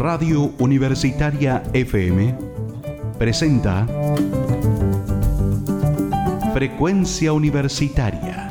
Radio 0.00 0.50
Universitaria 0.58 1.62
FM 1.74 2.34
presenta 3.18 3.86
Frecuencia 6.54 7.34
Universitaria. 7.34 8.50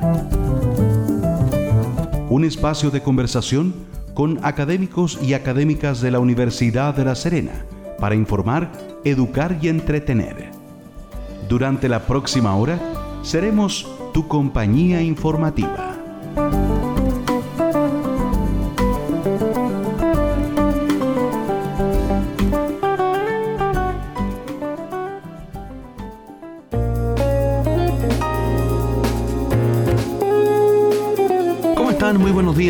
Un 2.29 2.45
espacio 2.45 2.91
de 2.91 3.01
conversación 3.01 3.73
con 4.13 4.39
académicos 4.43 5.17
y 5.23 5.33
académicas 5.33 6.01
de 6.01 6.11
la 6.11 6.19
Universidad 6.19 6.93
de 6.93 7.05
La 7.05 7.15
Serena 7.15 7.65
para 7.97 8.13
informar, 8.13 8.71
educar 9.03 9.57
y 9.59 9.69
entretener. 9.69 10.51
Durante 11.49 11.89
la 11.89 12.05
próxima 12.05 12.55
hora 12.55 12.77
seremos 13.23 13.91
tu 14.13 14.27
compañía 14.27 15.01
informativa. 15.01 15.95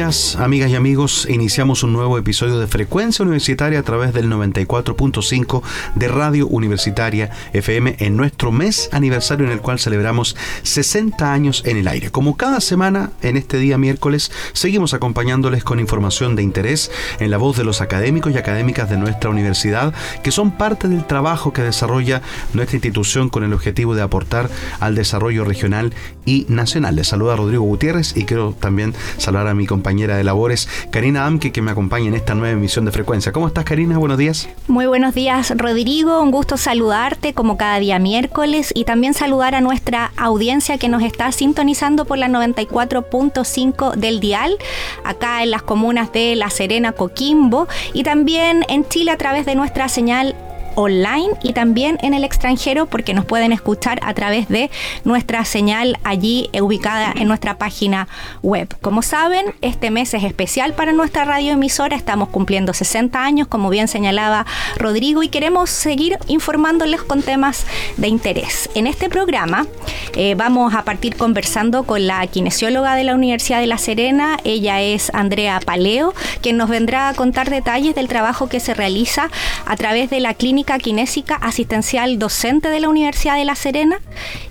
Días, 0.10 0.36
amigas 0.38 0.72
y 0.72 0.76
amigos. 0.76 1.28
Iniciamos 1.30 1.84
un 1.84 1.94
nuevo 1.94 2.18
episodio 2.18 2.58
de 2.58 2.66
Frecuencia 2.66 3.22
Universitaria 3.22 3.80
a 3.80 3.84
través 3.84 4.12
del 4.12 4.28
94.5 4.28 5.62
de 5.94 6.08
Radio 6.08 6.48
Universitaria 6.48 7.30
FM 7.54 7.98
en 8.00 8.18
nuestro 8.18 8.52
mes 8.52 8.90
aniversario 8.92 9.46
en 9.46 9.52
el 9.52 9.62
cual 9.62 9.78
celebramos 9.78 10.36
60 10.64 11.32
años 11.32 11.62
en 11.66 11.78
el 11.78 11.88
aire. 11.88 12.10
Como 12.10 12.38
cada 12.38 12.60
semana, 12.60 13.12
en 13.22 13.38
este 13.38 13.58
día 13.58 13.78
miércoles, 13.78 14.32
seguimos 14.54 14.96
acompañándoles 14.96 15.64
con 15.64 15.80
información 15.80 16.36
de 16.36 16.42
interés 16.42 16.90
en 17.20 17.30
la 17.30 17.38
voz 17.38 17.58
de 17.58 17.64
los 17.64 17.82
académicos 17.82 18.34
y 18.34 18.38
académicas 18.38 18.90
de 18.90 18.98
nuestra 18.98 19.30
universidad, 19.30 19.94
que 20.24 20.32
son 20.32 20.58
parte 20.58 20.88
del 20.88 21.06
trabajo 21.06 21.54
que 21.54 21.62
desarrolla 21.62 22.24
nuestra 22.54 22.78
institución 22.78 23.30
con 23.30 23.44
el 23.44 23.54
objetivo 23.54 23.94
de 23.94 24.02
aportar 24.02 24.50
al 24.80 24.96
desarrollo 24.96 25.46
regional 25.46 25.94
y 26.26 26.48
nacional. 26.50 26.96
Les 26.96 27.08
saluda 27.08 27.36
Rodrigo 27.36 27.64
Gutiérrez 27.64 28.18
y 28.18 28.26
quiero 28.26 28.54
también 28.60 28.96
saludar 29.18 29.48
a 29.48 29.54
mi 29.54 29.68
de 30.08 30.24
labores, 30.24 30.68
Karina 30.92 31.26
Amke, 31.26 31.52
que 31.52 31.62
me 31.62 31.72
acompaña 31.72 32.08
en 32.08 32.16
esta 32.16 32.36
nueva 32.36 32.54
emisión 32.54 32.86
de 32.86 32.92
Frecuencia. 32.92 33.32
¿Cómo 33.32 33.48
estás, 33.48 33.66
Karina? 33.66 33.98
Buenos 33.98 34.18
días. 34.18 34.50
Muy 34.68 34.86
buenos 34.86 35.14
días, 35.14 35.54
Rodrigo. 35.56 36.22
Un 36.22 36.32
gusto 36.32 36.58
saludarte 36.58 37.34
como 37.34 37.58
cada 37.58 37.80
día 37.80 38.00
miércoles 38.00 38.72
y 38.74 38.86
también 38.86 39.14
saludar 39.14 39.56
a 39.56 39.62
nuestra 39.62 40.12
audiencia 40.18 40.78
que 40.78 40.90
nos 40.90 41.04
está 41.04 41.32
sintonizando 41.32 42.06
por 42.06 42.18
la 42.18 42.28
94.5 42.28 43.96
del 43.96 44.20
dial, 44.20 44.58
acá 45.04 45.44
en 45.44 45.52
las 45.52 45.62
comunas 45.62 46.12
de 46.12 46.36
La 46.36 46.50
Serena, 46.50 46.92
Coquimbo 46.94 47.68
y 47.94 48.04
también 48.04 48.66
en 48.70 48.88
Chile 48.88 49.12
a 49.12 49.18
través 49.18 49.46
de 49.46 49.56
nuestra 49.56 49.90
señal 49.90 50.36
online 50.80 51.32
y 51.44 51.52
también 51.52 51.98
en 52.02 52.14
el 52.14 52.24
extranjero 52.24 52.86
porque 52.86 53.14
nos 53.14 53.26
pueden 53.26 53.52
escuchar 53.52 54.00
a 54.02 54.14
través 54.14 54.48
de 54.48 54.72
nuestra 55.04 55.44
señal 55.44 55.98
allí 56.04 56.50
ubicada 56.60 57.14
en 57.16 57.28
nuestra 57.28 57.58
página 57.58 58.08
web. 58.42 58.74
Como 58.82 59.02
saben, 59.02 59.54
este 59.62 59.92
mes 59.92 60.14
es 60.14 60.24
especial 60.24 60.74
para 60.74 60.94
nuestra 60.94 61.26
radioemisora, 61.26 61.98
estamos 61.98 62.30
cumpliendo 62.30 62.74
60 62.74 63.22
años, 63.22 63.48
como 63.48 63.70
bien 63.70 63.90
señalaba 63.90 64.46
Rodrigo, 64.78 65.22
y 65.22 65.28
queremos 65.28 65.70
seguir 65.70 66.18
informándoles 66.28 67.04
con 67.04 67.22
temas 67.24 67.66
de 67.98 68.08
interés. 68.08 68.70
En 68.74 68.88
este 68.88 69.10
programa 69.10 69.68
eh, 70.16 70.36
vamos 70.36 70.74
a 70.74 70.84
partir 70.84 71.18
conversando 71.18 71.84
con 71.84 72.08
la 72.08 72.26
kinesióloga 72.28 72.96
de 72.96 73.04
la 73.04 73.16
Universidad 73.16 73.60
de 73.60 73.68
La 73.68 73.78
Serena, 73.78 74.38
ella 74.46 74.82
es 74.82 75.12
Andrea 75.14 75.60
Paleo, 75.60 76.14
quien 76.42 76.56
nos 76.56 76.70
vendrá 76.70 77.10
a 77.10 77.14
contar 77.14 77.50
detalles 77.50 77.96
del 77.96 78.08
trabajo 78.08 78.48
que 78.48 78.62
se 78.62 78.74
realiza 78.74 79.30
a 79.66 79.76
través 79.76 80.10
de 80.10 80.22
la 80.22 80.34
clínica 80.34 80.69
Kinésica 80.78 81.36
Asistencial 81.36 82.20
Docente 82.20 82.70
de 82.70 82.80
la 82.80 82.90
Universidad 82.90 83.36
de 83.36 83.46
La 83.46 83.56
Serena 83.56 84.00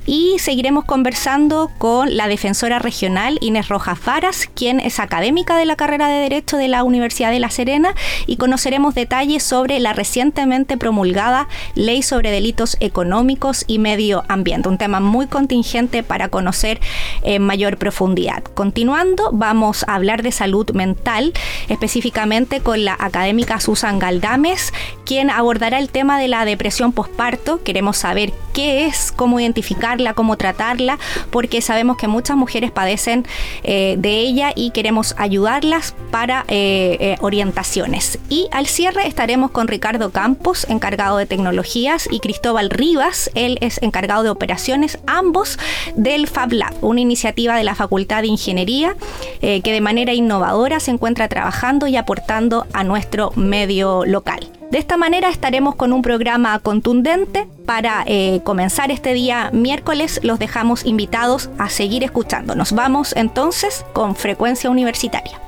y 0.06 0.38
seguiremos 0.38 0.86
conversando 0.86 1.70
con 1.76 2.16
la 2.16 2.28
defensora 2.28 2.78
regional 2.78 3.36
Inés 3.42 3.68
Rojas 3.68 4.02
Varas, 4.02 4.48
quien 4.54 4.80
es 4.80 5.00
académica 5.00 5.56
de 5.58 5.66
la 5.66 5.76
carrera 5.76 6.08
de 6.08 6.20
Derecho 6.20 6.56
de 6.56 6.66
la 6.66 6.82
Universidad 6.82 7.30
de 7.30 7.40
La 7.40 7.50
Serena 7.50 7.94
y 8.26 8.36
conoceremos 8.36 8.94
detalles 8.94 9.42
sobre 9.42 9.78
la 9.80 9.92
recientemente 9.92 10.78
promulgada 10.78 11.46
Ley 11.74 12.02
sobre 12.02 12.30
Delitos 12.30 12.78
Económicos 12.80 13.64
y 13.66 13.78
Medio 13.78 14.24
Ambiente, 14.28 14.70
un 14.70 14.78
tema 14.78 15.00
muy 15.00 15.26
contingente 15.26 16.02
para 16.02 16.30
conocer 16.30 16.80
en 17.22 17.42
mayor 17.42 17.76
profundidad. 17.76 18.42
Continuando, 18.42 19.30
vamos 19.32 19.84
a 19.86 19.94
hablar 19.94 20.22
de 20.22 20.32
salud 20.32 20.70
mental, 20.70 21.34
específicamente 21.68 22.60
con 22.60 22.82
la 22.82 22.96
académica 22.98 23.60
Susan 23.60 23.98
Galdames, 23.98 24.72
quien 25.04 25.30
abordará 25.30 25.78
el 25.78 25.90
tema 25.90 25.97
de 25.98 26.28
la 26.28 26.44
depresión 26.44 26.92
posparto. 26.92 27.62
Queremos 27.64 27.96
saber 27.96 28.32
qué 28.52 28.86
es, 28.86 29.12
cómo 29.14 29.40
identificarla, 29.40 30.14
cómo 30.14 30.36
tratarla, 30.36 30.98
porque 31.30 31.60
sabemos 31.60 31.96
que 31.96 32.06
muchas 32.06 32.36
mujeres 32.36 32.70
padecen 32.70 33.26
eh, 33.64 33.96
de 33.98 34.20
ella 34.20 34.52
y 34.54 34.70
queremos 34.70 35.14
ayudarlas 35.18 35.94
para 36.12 36.44
eh, 36.48 36.96
eh, 37.00 37.16
orientaciones. 37.20 38.18
Y 38.28 38.48
al 38.52 38.66
cierre 38.66 39.08
estaremos 39.08 39.50
con 39.50 39.66
Ricardo 39.66 40.10
Campos, 40.10 40.66
encargado 40.68 41.18
de 41.18 41.26
tecnologías, 41.26 42.08
y 42.10 42.20
Cristóbal 42.20 42.70
Rivas, 42.70 43.30
él 43.34 43.58
es 43.60 43.82
encargado 43.82 44.22
de 44.22 44.30
operaciones, 44.30 44.98
ambos 45.06 45.58
del 45.96 46.28
Fab 46.28 46.52
Lab, 46.52 46.74
una 46.80 47.00
iniciativa 47.00 47.56
de 47.56 47.64
la 47.64 47.74
Facultad 47.74 48.22
de 48.22 48.28
Ingeniería 48.28 48.94
que 49.40 49.72
de 49.72 49.80
manera 49.80 50.12
innovadora 50.12 50.80
se 50.80 50.90
encuentra 50.90 51.28
trabajando 51.28 51.86
y 51.86 51.96
aportando 51.96 52.66
a 52.72 52.84
nuestro 52.84 53.32
medio 53.34 54.04
local. 54.04 54.57
De 54.70 54.76
esta 54.76 54.98
manera 54.98 55.30
estaremos 55.30 55.76
con 55.76 55.94
un 55.94 56.02
programa 56.02 56.58
contundente. 56.58 57.48
Para 57.64 58.04
eh, 58.06 58.42
comenzar 58.44 58.90
este 58.90 59.14
día 59.14 59.50
miércoles 59.52 60.20
los 60.22 60.38
dejamos 60.38 60.84
invitados 60.84 61.48
a 61.56 61.70
seguir 61.70 62.04
escuchándonos. 62.04 62.72
Vamos 62.72 63.14
entonces 63.16 63.86
con 63.94 64.14
frecuencia 64.14 64.68
universitaria. 64.68 65.40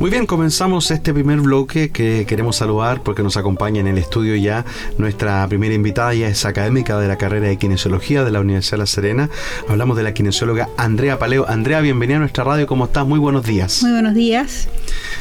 Muy 0.00 0.10
bien, 0.10 0.26
comenzamos 0.26 0.92
este 0.92 1.12
primer 1.12 1.40
bloque 1.40 1.90
que 1.90 2.24
queremos 2.26 2.56
saludar 2.56 3.02
porque 3.02 3.24
nos 3.24 3.36
acompaña 3.36 3.80
en 3.80 3.88
el 3.88 3.98
estudio 3.98 4.36
ya 4.36 4.64
nuestra 4.96 5.46
primera 5.48 5.74
invitada, 5.74 6.14
ya 6.14 6.28
es 6.28 6.44
académica 6.44 6.98
de 7.00 7.08
la 7.08 7.18
carrera 7.18 7.48
de 7.48 7.56
kinesiología 7.56 8.22
de 8.22 8.30
la 8.30 8.40
Universidad 8.40 8.76
de 8.76 8.78
La 8.78 8.86
Serena. 8.86 9.30
Hablamos 9.68 9.96
de 9.96 10.04
la 10.04 10.14
kinesióloga 10.14 10.68
Andrea 10.76 11.18
Paleo. 11.18 11.48
Andrea, 11.48 11.80
bienvenida 11.80 12.16
a 12.16 12.20
nuestra 12.20 12.44
radio, 12.44 12.66
¿cómo 12.66 12.84
estás? 12.84 13.06
Muy 13.06 13.18
buenos 13.18 13.44
días. 13.44 13.82
Muy 13.82 13.92
buenos 13.92 14.14
días. 14.14 14.68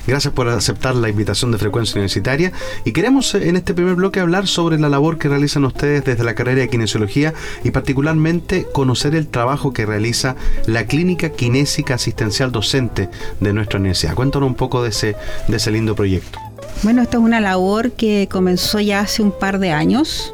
Gracias 0.08 0.34
por 0.34 0.48
aceptar 0.48 0.96
la 0.96 1.10
invitación 1.10 1.52
de 1.52 1.58
Frecuencia 1.58 1.96
Universitaria 1.96 2.54
y 2.86 2.94
queremos 2.94 3.36
eh, 3.36 3.50
en 3.50 3.58
este 3.58 3.74
primer 3.74 3.96
bloque 3.96 4.22
hablar 4.22 4.48
sobre 4.48 4.80
la 4.80 4.88
labor 4.88 5.18
que 5.18 5.28
realizan 5.28 5.66
ustedes 5.66 6.06
desde 6.06 6.24
la 6.24 6.34
carrera 6.34 6.62
de 6.62 6.70
kinesiología 6.70 7.34
y 7.66 7.72
particularmente 7.72 8.66
conocer 8.72 9.16
el 9.16 9.28
trabajo 9.28 9.74
que 9.74 9.86
realiza 9.86 10.38
la 10.66 10.86
Clínica 10.86 11.30
Kinésica 11.30 11.96
Asistencial 11.96 12.54
Docente 12.54 13.10
de 13.42 13.52
nuestra 13.52 13.80
universidad. 13.80 14.16
Cuéntanos 14.16 14.48
un 14.48 14.56
poco 14.56 14.82
de 14.82 14.90
ese, 14.90 15.16
de 15.48 15.58
ese 15.58 15.72
lindo 15.72 15.94
proyecto? 15.94 16.40
Bueno, 16.84 17.02
esta 17.02 17.18
es 17.18 17.24
una 17.24 17.42
labor 17.42 17.92
que 17.92 18.30
comenzó 18.32 18.80
ya 18.80 19.02
hace 19.02 19.22
un 19.22 19.32
par 19.32 19.60
de 19.60 19.72
años. 19.72 20.34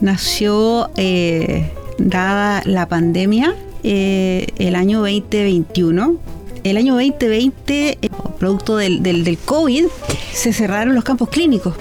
Nació 0.00 0.90
eh, 0.96 1.70
dada 1.98 2.62
la 2.64 2.88
pandemia 2.88 3.54
eh, 3.82 4.46
el 4.56 4.76
año 4.76 5.00
2021. 5.00 6.16
El 6.64 6.76
año 6.76 6.94
2020, 6.94 7.98
eh, 8.02 8.08
producto 8.38 8.76
del, 8.76 9.02
del, 9.02 9.38
COVID, 9.38 9.86
se 10.32 10.52
cerraron 10.52 10.94
los 10.94 11.04
campos 11.04 11.28
clínicos 11.28 11.74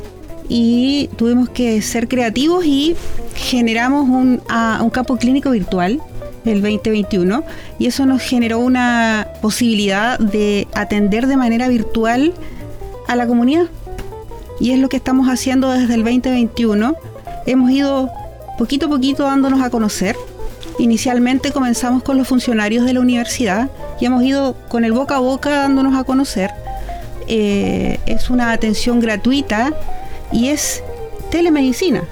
y 0.48 1.10
tuvimos 1.18 1.50
que 1.50 1.82
ser 1.82 2.08
creativos 2.08 2.66
y 2.66 2.96
generamos 3.36 4.08
un, 4.10 4.42
un 4.82 4.90
campo 4.90 5.18
clínico 5.18 5.52
virtual 5.52 6.02
el 6.46 6.62
2021 6.62 7.44
y 7.78 7.88
eso 7.88 8.06
nos 8.06 8.22
generó 8.22 8.60
una 8.60 9.28
posibilidad 9.42 10.18
de 10.18 10.68
atender 10.74 11.28
de 11.28 11.38
manera 11.38 11.68
virtual 11.68 12.34
a 13.08 13.16
la 13.16 13.28
comunidad. 13.28 13.68
Y 14.60 14.72
es 14.72 14.80
lo 14.80 14.90
que 14.90 14.98
estamos 14.98 15.28
haciendo 15.28 15.72
desde 15.72 15.94
el 15.94 16.04
2021. 16.04 16.96
Hemos 17.46 17.72
ido 17.72 18.10
poquito 18.58 18.88
a 18.88 18.90
poquito 18.90 19.24
dándonos 19.24 19.62
a 19.62 19.70
conocer. 19.70 20.16
Inicialmente 20.80 21.52
comenzamos 21.52 22.04
con 22.04 22.18
los 22.18 22.28
funcionarios 22.28 22.86
de 22.86 22.94
la 22.94 23.02
universidad 23.02 23.70
y 24.00 24.06
hemos 24.06 24.24
ido 24.24 24.56
con 24.70 24.86
el 24.86 24.94
boca 24.94 25.18
a 25.18 25.20
boca 25.20 25.50
dándonos 25.50 25.94
a 26.00 26.06
conocer. 26.06 26.52
Eh, 27.28 28.00
es 28.06 28.30
una 28.30 28.54
atención 28.54 29.02
gratuita 29.02 29.74
y 30.32 30.48
es 30.48 30.82
telemedicina, 31.32 32.04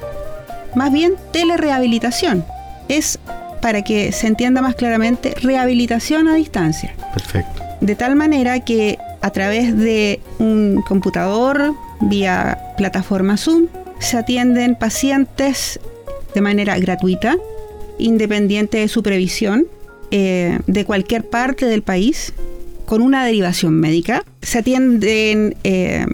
más 0.76 0.92
bien 0.92 1.16
telerehabilitación. 1.32 2.46
Es 2.90 3.20
para 3.62 3.84
que 3.84 4.12
se 4.12 4.28
entienda 4.28 4.62
más 4.62 4.76
claramente, 4.76 5.34
rehabilitación 5.42 6.28
a 6.28 6.36
distancia. 6.36 6.94
Perfecto. 7.14 7.64
De 7.80 7.96
tal 7.96 8.16
manera 8.16 8.60
que 8.60 9.00
a 9.22 9.32
través 9.32 9.78
de 9.78 10.20
un 10.40 10.84
computador, 10.88 11.74
vía 12.02 12.60
plataforma 12.78 13.38
Zoom, 13.38 13.68
se 14.00 14.18
atienden 14.18 14.76
pacientes 14.76 15.80
de 16.34 16.42
manera 16.42 16.78
gratuita, 16.78 17.38
independiente 18.00 18.78
de 18.78 18.88
supervisión, 18.88 19.68
eh, 20.12 20.60
de 20.68 20.86
cualquier 20.86 21.26
parte 21.26 21.66
del 21.66 21.82
país, 21.82 22.34
con 22.86 23.02
una 23.02 23.26
derivación 23.26 23.80
médica. 23.80 24.24
Se 24.42 24.60
atienden 24.60 25.56
eh, 25.64 26.06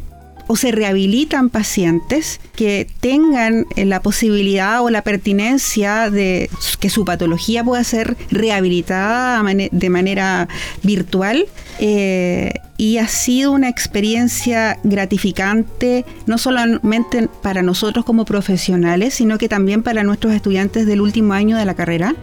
o 0.48 0.56
se 0.56 0.72
rehabilitan 0.72 1.50
pacientes 1.50 2.40
que 2.56 2.88
tengan 3.00 3.66
eh, 3.75 3.86
la 3.86 4.01
posibilidad 4.01 4.84
o 4.84 4.90
la 4.90 5.01
pertinencia 5.01 6.10
de 6.10 6.50
que 6.80 6.90
su 6.90 7.06
patología 7.06 7.63
pueda 7.63 7.84
ser 7.84 8.18
rehabilitada 8.30 9.42
de 9.44 9.90
manera 9.90 10.48
virtual. 10.84 11.45
Eh, 11.80 12.54
y 12.78 12.98
ha 12.98 13.07
sido 13.07 13.51
una 13.51 13.69
experiencia 13.69 14.78
gratificante, 14.84 16.06
no 16.25 16.38
solamente 16.38 17.30
para 17.42 17.62
nosotros 17.62 18.04
como 18.04 18.25
profesionales, 18.25 19.13
sino 19.13 19.38
que 19.38 19.48
también 19.48 19.84
para 19.84 20.04
nuestros 20.04 20.34
estudiantes 20.34 20.86
del 20.86 21.01
último 21.01 21.34
año 21.34 21.56
de 21.56 21.66
la 21.66 21.75
carrera, 21.75 22.16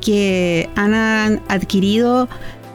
que 0.00 0.68
han 0.76 1.40
adquirido 1.48 2.28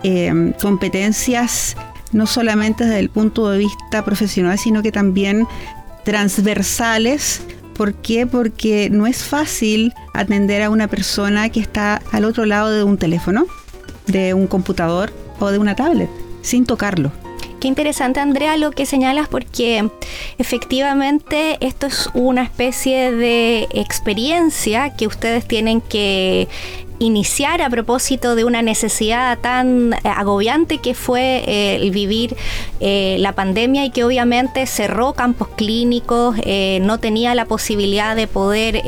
eh, 0.04 0.54
competencias 0.62 1.76
no 2.12 2.28
solamente 2.28 2.86
desde 2.86 3.00
el 3.00 3.10
punto 3.10 3.50
de 3.50 3.60
vista 3.60 4.06
profesional, 4.06 4.58
sino 4.58 4.82
que 4.82 4.92
también 4.92 5.48
transversales. 6.04 7.42
¿Por 7.76 7.94
qué? 7.94 8.26
Porque 8.26 8.90
no 8.90 9.06
es 9.06 9.24
fácil 9.24 9.94
atender 10.14 10.62
a 10.62 10.70
una 10.70 10.88
persona 10.88 11.50
que 11.50 11.60
está 11.60 12.02
al 12.12 12.24
otro 12.24 12.46
lado 12.46 12.72
de 12.72 12.84
un 12.84 12.98
teléfono, 12.98 13.46
de 14.08 14.34
un 14.34 14.48
computador 14.48 15.12
o 15.40 15.52
de 15.52 15.58
una 15.58 15.76
tablet, 15.76 16.10
sin 16.42 16.66
tocarlo. 16.66 17.12
Qué 17.60 17.68
interesante, 17.68 18.20
Andrea, 18.20 18.58
lo 18.58 18.72
que 18.72 18.86
señalas, 18.86 19.28
porque 19.28 19.90
efectivamente 20.38 21.58
esto 21.62 21.88
es 21.88 22.10
una 22.14 22.44
especie 22.44 23.12
de 23.12 23.68
experiencia 23.72 24.96
que 24.96 25.08
ustedes 25.08 25.48
tienen 25.48 25.82
que 25.82 26.48
iniciar 27.00 27.62
a 27.62 27.70
propósito 27.70 28.36
de 28.36 28.44
una 28.44 28.62
necesidad 28.62 29.38
tan 29.40 29.94
eh, 29.94 30.00
agobiante 30.04 30.78
que 30.78 30.94
fue 30.94 31.44
eh, 31.46 31.76
el 31.76 31.92
vivir 31.92 32.36
eh, 32.80 33.18
la 33.20 33.34
pandemia 33.34 33.86
y 33.86 33.92
que 33.92 34.04
obviamente 34.04 34.66
cerró 34.66 35.14
campos 35.14 35.50
clínicos, 35.56 36.36
no 36.82 37.00
tenía 37.00 37.36
la 37.36 37.46
posibilidad 37.46 38.16
de 38.16 38.28
poder 38.28 38.82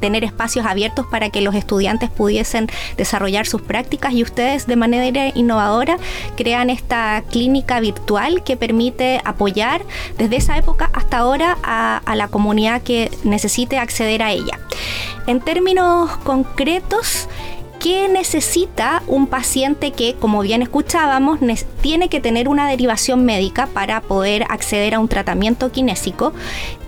tener 0.00 0.24
espacios 0.24 0.66
abiertos 0.66 1.06
para 1.10 1.30
que 1.30 1.40
los 1.40 1.54
estudiantes 1.54 2.10
pudiesen 2.10 2.68
desarrollar 2.96 3.46
sus 3.46 3.62
prácticas 3.62 4.12
y 4.12 4.22
ustedes 4.22 4.66
de 4.66 4.76
manera 4.76 5.28
innovadora 5.34 5.98
crean 6.36 6.70
esta 6.70 7.22
clínica 7.30 7.80
virtual 7.80 8.42
que 8.44 8.56
permite 8.56 9.20
apoyar 9.24 9.82
desde 10.18 10.36
esa 10.36 10.56
época 10.56 10.90
hasta 10.92 11.18
ahora 11.18 11.56
a 11.62 12.14
la 12.16 12.28
comunidad 12.28 12.82
que 12.82 13.10
necesite 13.24 13.78
acceder 13.78 14.22
a 14.22 14.32
ella. 14.32 14.58
En 15.26 15.40
términos 15.40 16.10
concretos, 16.18 17.21
¿qué 17.82 18.08
necesita 18.08 19.02
un 19.08 19.26
paciente 19.26 19.90
que, 19.90 20.14
como 20.14 20.40
bien 20.42 20.62
escuchábamos, 20.62 21.40
tiene 21.80 22.08
que 22.08 22.20
tener 22.20 22.48
una 22.48 22.68
derivación 22.68 23.24
médica 23.24 23.66
para 23.66 24.00
poder 24.00 24.44
acceder 24.48 24.94
a 24.94 25.00
un 25.00 25.08
tratamiento 25.08 25.72
kinésico? 25.72 26.32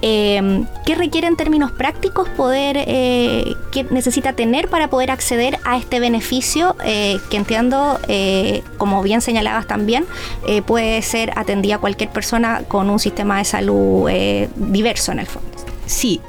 Em, 0.03 0.67
¿Qué 0.87 0.95
requiere 0.95 1.27
en 1.27 1.37
términos 1.37 1.73
prácticos 1.73 2.29
poder, 2.29 2.77
eh, 2.87 3.55
qué 3.73 3.85
necesita 3.91 4.35
tener 4.35 4.69
para 4.69 4.89
poder 4.89 5.11
acceder 5.11 5.59
a 5.65 5.77
este 5.77 5.99
beneficio 5.99 6.77
eh, 6.85 7.19
que 7.29 7.39
entiendo, 7.39 7.99
eh, 8.07 8.63
como 8.79 9.03
bien 9.03 9.21
señalabas 9.21 9.67
también, 9.67 10.07
puede 10.67 11.03
ser 11.03 11.33
atendida 11.37 11.79
cualquier 11.79 12.11
persona 12.11 12.63
con 12.69 12.89
un 12.89 13.01
sistema 13.01 13.39
de 13.39 13.45
salud 13.45 14.09
diverso 14.57 15.11
en 15.11 15.19
el 15.19 15.27
fondo? 15.27 15.49
Sí, 15.87 16.21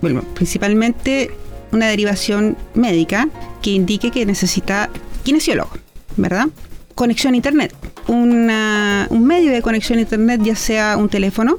bueno, 0.00 0.22
principalmente 0.34 1.30
una 1.74 1.88
derivación 1.88 2.56
médica 2.74 3.28
que 3.60 3.70
indique 3.70 4.10
que 4.10 4.24
necesita 4.24 4.88
kinesiólogo, 5.24 5.70
¿verdad? 6.16 6.46
Conexión 6.94 7.34
a 7.34 7.36
Internet. 7.36 7.74
un 8.06 9.26
medio 9.26 9.50
de 9.50 9.62
conexión 9.62 9.98
a 9.98 10.02
Internet, 10.02 10.40
ya 10.42 10.54
sea 10.54 10.96
un 10.96 11.08
teléfono, 11.08 11.58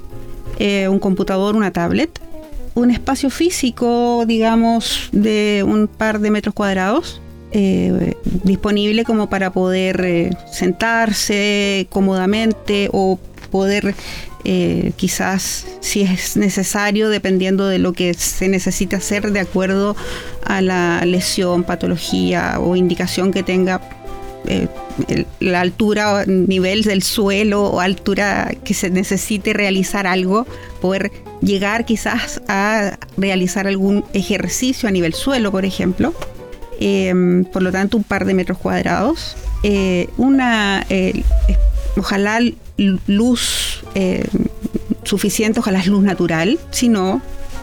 eh, 0.57 0.87
un 0.87 0.99
computador, 0.99 1.55
una 1.55 1.71
tablet, 1.71 2.19
un 2.75 2.91
espacio 2.91 3.29
físico, 3.29 4.25
digamos, 4.25 5.09
de 5.11 5.63
un 5.67 5.87
par 5.87 6.19
de 6.19 6.31
metros 6.31 6.55
cuadrados, 6.55 7.21
eh, 7.51 8.15
disponible 8.43 9.03
como 9.03 9.29
para 9.29 9.51
poder 9.51 10.01
eh, 10.03 10.29
sentarse 10.51 11.87
cómodamente 11.89 12.89
o 12.91 13.19
poder 13.51 13.95
eh, 14.47 14.91
quizás 14.95 15.65
si 15.79 16.01
es 16.01 16.37
necesario, 16.37 17.09
dependiendo 17.09 17.67
de 17.67 17.79
lo 17.79 17.93
que 17.93 18.13
se 18.13 18.47
necesite 18.47 18.95
hacer 18.95 19.31
de 19.31 19.39
acuerdo 19.39 19.95
a 20.43 20.61
la 20.61 21.03
lesión, 21.03 21.63
patología 21.63 22.59
o 22.59 22.75
indicación 22.75 23.33
que 23.33 23.41
tenga 23.41 23.81
eh, 24.45 24.67
la 25.39 25.61
altura 25.61 26.13
o 26.13 26.25
nivel 26.27 26.83
del 26.83 27.01
suelo 27.01 27.63
o 27.63 27.79
altura 27.79 28.53
que 28.63 28.75
se 28.75 28.91
necesite 28.91 29.51
realizar 29.53 30.05
algo, 30.05 30.45
poder 30.79 31.11
llegar 31.41 31.83
quizás 31.85 32.39
a 32.47 32.99
realizar 33.17 33.65
algún 33.65 34.05
ejercicio 34.13 34.87
a 34.87 34.91
nivel 34.91 35.15
suelo, 35.15 35.51
por 35.51 35.65
ejemplo. 35.65 36.13
Em, 36.79 37.45
por 37.45 37.63
lo 37.63 37.71
tanto, 37.71 37.97
un 37.97 38.03
par 38.03 38.25
de 38.25 38.35
metros 38.35 38.59
cuadrados. 38.59 39.35
Eh, 39.63 40.07
una, 40.17 40.85
ojalá 41.97 42.39
luz 42.77 43.83
eh, 43.93 44.25
suficiente, 45.03 45.59
ojalá 45.59 45.79
es 45.79 45.87
luz 45.87 46.03
natural, 46.03 46.59
sino 46.71 47.21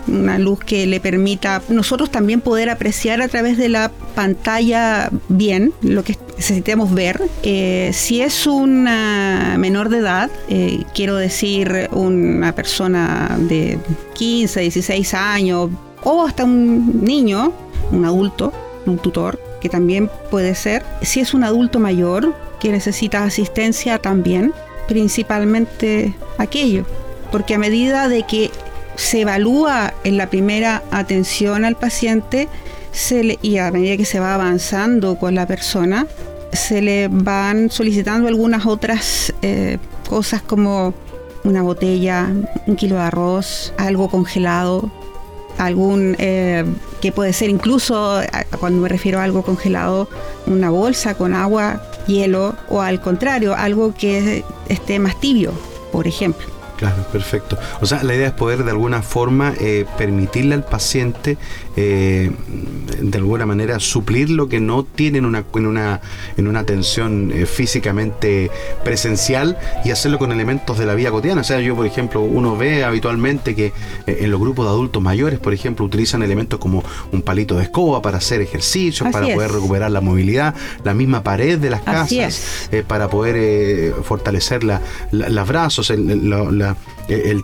una 0.08 0.38
luz 0.38 0.58
que 0.60 0.86
le 0.86 1.00
permita 1.00 1.62
nosotros 1.68 2.10
también 2.10 2.40
poder 2.40 2.70
apreciar 2.70 3.22
a 3.22 3.28
través 3.28 3.56
de 3.56 3.68
la 3.68 3.90
pantalla 4.14 5.10
bien 5.28 5.72
lo 5.82 6.02
que 6.02 6.18
necesitemos 6.36 6.92
ver. 6.92 7.22
Eh, 7.42 7.90
si 7.92 8.20
es 8.20 8.46
una 8.46 9.56
menor 9.58 9.88
de 9.90 9.98
edad, 9.98 10.30
eh, 10.48 10.84
quiero 10.94 11.16
decir 11.16 11.88
una 11.92 12.54
persona 12.54 13.36
de 13.38 13.78
15, 14.14 14.60
16 14.60 15.14
años 15.14 15.70
o 16.02 16.26
hasta 16.26 16.44
un 16.44 17.04
niño, 17.04 17.52
un 17.92 18.04
adulto, 18.04 18.52
un 18.86 18.98
tutor, 18.98 19.40
que 19.60 19.68
también 19.68 20.10
puede 20.30 20.54
ser. 20.54 20.84
Si 21.02 21.20
es 21.20 21.34
un 21.34 21.44
adulto 21.44 21.78
mayor 21.78 22.34
que 22.58 22.70
necesita 22.70 23.22
asistencia 23.22 23.98
también, 23.98 24.52
principalmente 24.88 26.14
aquello, 26.38 26.84
porque 27.30 27.54
a 27.54 27.58
medida 27.58 28.08
de 28.08 28.24
que 28.24 28.50
se 28.96 29.22
evalúa 29.22 29.94
en 30.04 30.16
la 30.16 30.28
primera 30.28 30.82
atención 30.90 31.64
al 31.64 31.76
paciente 31.76 32.48
se 32.92 33.38
y 33.40 33.56
a 33.56 33.70
medida 33.70 33.96
que 33.96 34.04
se 34.04 34.20
va 34.20 34.34
avanzando 34.34 35.16
con 35.18 35.34
la 35.34 35.46
persona, 35.46 36.06
se 36.52 36.82
le 36.82 37.08
van 37.08 37.70
solicitando 37.70 38.28
algunas 38.28 38.66
otras 38.66 39.32
eh, 39.40 39.78
cosas 40.08 40.42
como 40.42 40.92
una 41.44 41.62
botella, 41.62 42.28
un 42.66 42.76
kilo 42.76 42.96
de 42.96 43.02
arroz, 43.02 43.72
algo 43.78 44.08
congelado, 44.10 44.90
algún 45.58 46.16
eh, 46.18 46.64
que 47.00 47.12
puede 47.12 47.32
ser 47.32 47.50
incluso, 47.50 48.20
cuando 48.60 48.80
me 48.82 48.88
refiero 48.88 49.18
a 49.18 49.24
algo 49.24 49.42
congelado, 49.42 50.08
una 50.46 50.70
bolsa 50.70 51.14
con 51.14 51.34
agua 51.34 51.82
hielo 52.06 52.54
o 52.68 52.82
al 52.82 53.00
contrario, 53.00 53.54
algo 53.54 53.94
que 53.94 54.44
esté 54.68 54.98
más 54.98 55.18
tibio, 55.20 55.52
por 55.90 56.06
ejemplo. 56.06 56.46
Claro, 56.82 57.04
perfecto. 57.12 57.56
O 57.80 57.86
sea, 57.86 58.02
la 58.02 58.12
idea 58.12 58.26
es 58.26 58.32
poder 58.32 58.64
de 58.64 58.70
alguna 58.72 59.02
forma 59.02 59.54
eh, 59.60 59.86
permitirle 59.98 60.56
al 60.56 60.64
paciente 60.64 61.38
eh, 61.76 62.30
de 63.00 63.18
alguna 63.18 63.46
manera 63.46 63.80
suplir 63.80 64.30
lo 64.30 64.48
que 64.48 64.60
no 64.60 64.84
tiene 64.84 65.18
en 65.18 65.24
una, 65.24 65.44
en 65.54 65.66
una, 65.66 66.00
en 66.36 66.46
una 66.46 66.60
atención 66.60 67.32
eh, 67.32 67.46
físicamente 67.46 68.50
presencial 68.84 69.58
y 69.84 69.90
hacerlo 69.90 70.18
con 70.18 70.32
elementos 70.32 70.78
de 70.78 70.86
la 70.86 70.94
vida 70.94 71.10
cotidiana. 71.10 71.40
O 71.40 71.44
sea, 71.44 71.60
yo, 71.60 71.74
por 71.74 71.86
ejemplo, 71.86 72.20
uno 72.20 72.56
ve 72.56 72.84
habitualmente 72.84 73.54
que 73.54 73.72
eh, 74.06 74.18
en 74.20 74.30
los 74.30 74.40
grupos 74.40 74.66
de 74.66 74.70
adultos 74.70 75.02
mayores, 75.02 75.38
por 75.38 75.54
ejemplo, 75.54 75.84
utilizan 75.84 76.22
elementos 76.22 76.58
como 76.58 76.84
un 77.10 77.22
palito 77.22 77.56
de 77.56 77.64
escoba 77.64 78.02
para 78.02 78.18
hacer 78.18 78.40
ejercicios, 78.42 79.10
para 79.10 79.26
poder 79.34 79.52
recuperar 79.52 79.90
la 79.90 80.00
movilidad, 80.00 80.54
la 80.84 80.94
misma 80.94 81.22
pared 81.22 81.58
de 81.58 81.70
las 81.70 81.82
casas, 81.82 82.68
para 82.86 83.08
poder 83.08 83.94
fortalecer 84.02 84.62
la, 84.64 84.80
los 85.10 85.48
brazos, 85.48 85.90
el, 85.90 86.32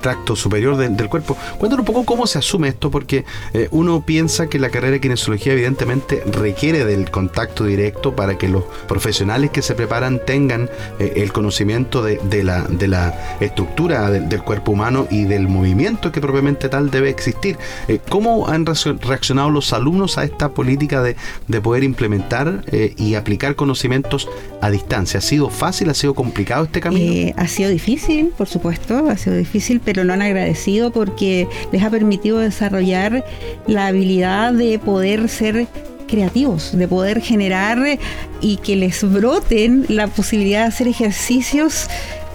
tracto 0.01 0.37
superior 0.37 0.77
del 0.77 1.09
cuerpo. 1.09 1.37
Cuéntanos 1.59 1.81
un 1.81 1.87
poco 1.87 2.05
cómo 2.05 2.27
se 2.27 2.39
asume 2.39 2.69
esto, 2.69 2.91
porque 2.91 3.25
uno 3.71 4.05
piensa 4.05 4.49
que 4.49 4.59
la 4.59 4.71
carrera 4.71 4.93
de 4.93 5.01
kinesiología 5.01 5.53
evidentemente 5.53 6.23
requiere 6.27 6.85
del 6.85 7.11
contacto 7.11 7.65
directo 7.65 8.15
para 8.15 8.39
que 8.39 8.49
los 8.49 8.65
profesionales 8.87 9.51
que 9.51 9.63
se 9.63 9.75
preparan 9.75 10.21
tengan 10.25 10.69
eh, 10.99 11.15
el 11.17 11.33
conocimiento 11.33 12.03
de, 12.03 12.45
la, 12.45 12.63
de 12.63 12.89
la 12.89 13.37
estructura 13.41 14.11
del 14.11 14.43
cuerpo 14.43 14.73
humano 14.73 15.07
y 15.11 15.25
del 15.25 15.49
movimiento 15.49 16.13
que 16.13 16.21
propiamente 16.21 16.69
tal 16.69 16.91
debe 16.91 17.11
existir. 17.11 17.57
Eh, 17.89 18.01
¿Cómo 18.09 18.49
han 18.49 18.67
reaccionado 18.67 19.51
los 19.51 19.73
alumnos 19.73 20.19
a 20.19 20.25
esta 20.25 20.51
política 20.51 21.03
de, 21.03 21.17
poder 21.63 21.83
implementar 21.83 22.65
eh, 22.71 22.95
y 22.97 23.15
aplicar 23.15 23.57
conocimientos 23.57 24.29
a 24.61 24.71
distancia? 24.71 25.19
¿Ha 25.19 25.23
sido 25.23 25.51
fácil? 25.51 25.91
¿Ha 25.91 25.95
sido 25.95 26.15
complicado 26.15 26.65
este 26.65 26.81
camino? 26.81 27.33
ha 27.37 27.49
sido 27.49 27.71
difícil, 27.71 28.33
por 28.37 28.49
supuesto, 28.49 29.09
ha 29.09 29.17
sido 29.17 29.37
difícil, 29.37 29.48
pero 29.85 30.05
lo 30.05 30.13
han 30.13 30.23
agradecido 30.23 30.91
porque 30.91 31.49
les 31.73 31.83
ha 31.83 31.91
permitido 31.91 32.39
desarrollar 32.39 33.25
la 33.67 33.87
habilidad 33.87 34.53
de 34.53 34.79
poder 34.79 35.29
ser 35.29 35.67
creativos, 36.07 36.77
de 36.77 36.89
poder 36.89 37.21
generar 37.21 37.99
y 38.41 38.57
que 38.59 38.77
les 38.77 39.03
broten 39.11 39.85
la 39.89 40.07
posibilidad 40.07 40.63
de 40.63 40.69
hacer 40.69 40.89
ejercicios 40.89 41.89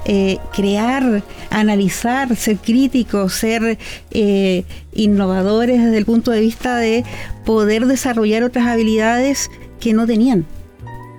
eh, 0.06 0.38
crear, 0.54 1.24
analizar, 1.50 2.36
ser 2.36 2.58
críticos, 2.58 3.34
ser 3.34 3.78
eh, 4.12 4.66
innovadores 4.94 5.82
desde 5.82 5.98
el 5.98 6.06
punto 6.06 6.32
de 6.32 6.42
vista 6.42 6.76
de 6.76 7.06
poder 7.46 7.86
desarrollar 7.86 8.44
otras 8.44 8.68
habilidades 8.68 9.50
que 9.80 9.94
no 9.94 10.06
tenían, 10.06 10.46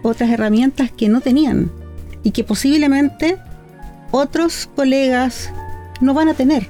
otras 0.02 0.28
herramientas 0.30 0.90
que 0.90 1.08
no 1.08 1.22
tenían 1.22 1.72
y 2.22 2.32
que 2.32 2.44
posiblemente 2.44 3.38
otros 4.10 4.68
colegas 4.76 5.50
no 6.00 6.14
van 6.14 6.28
a 6.28 6.34
tener 6.34 6.68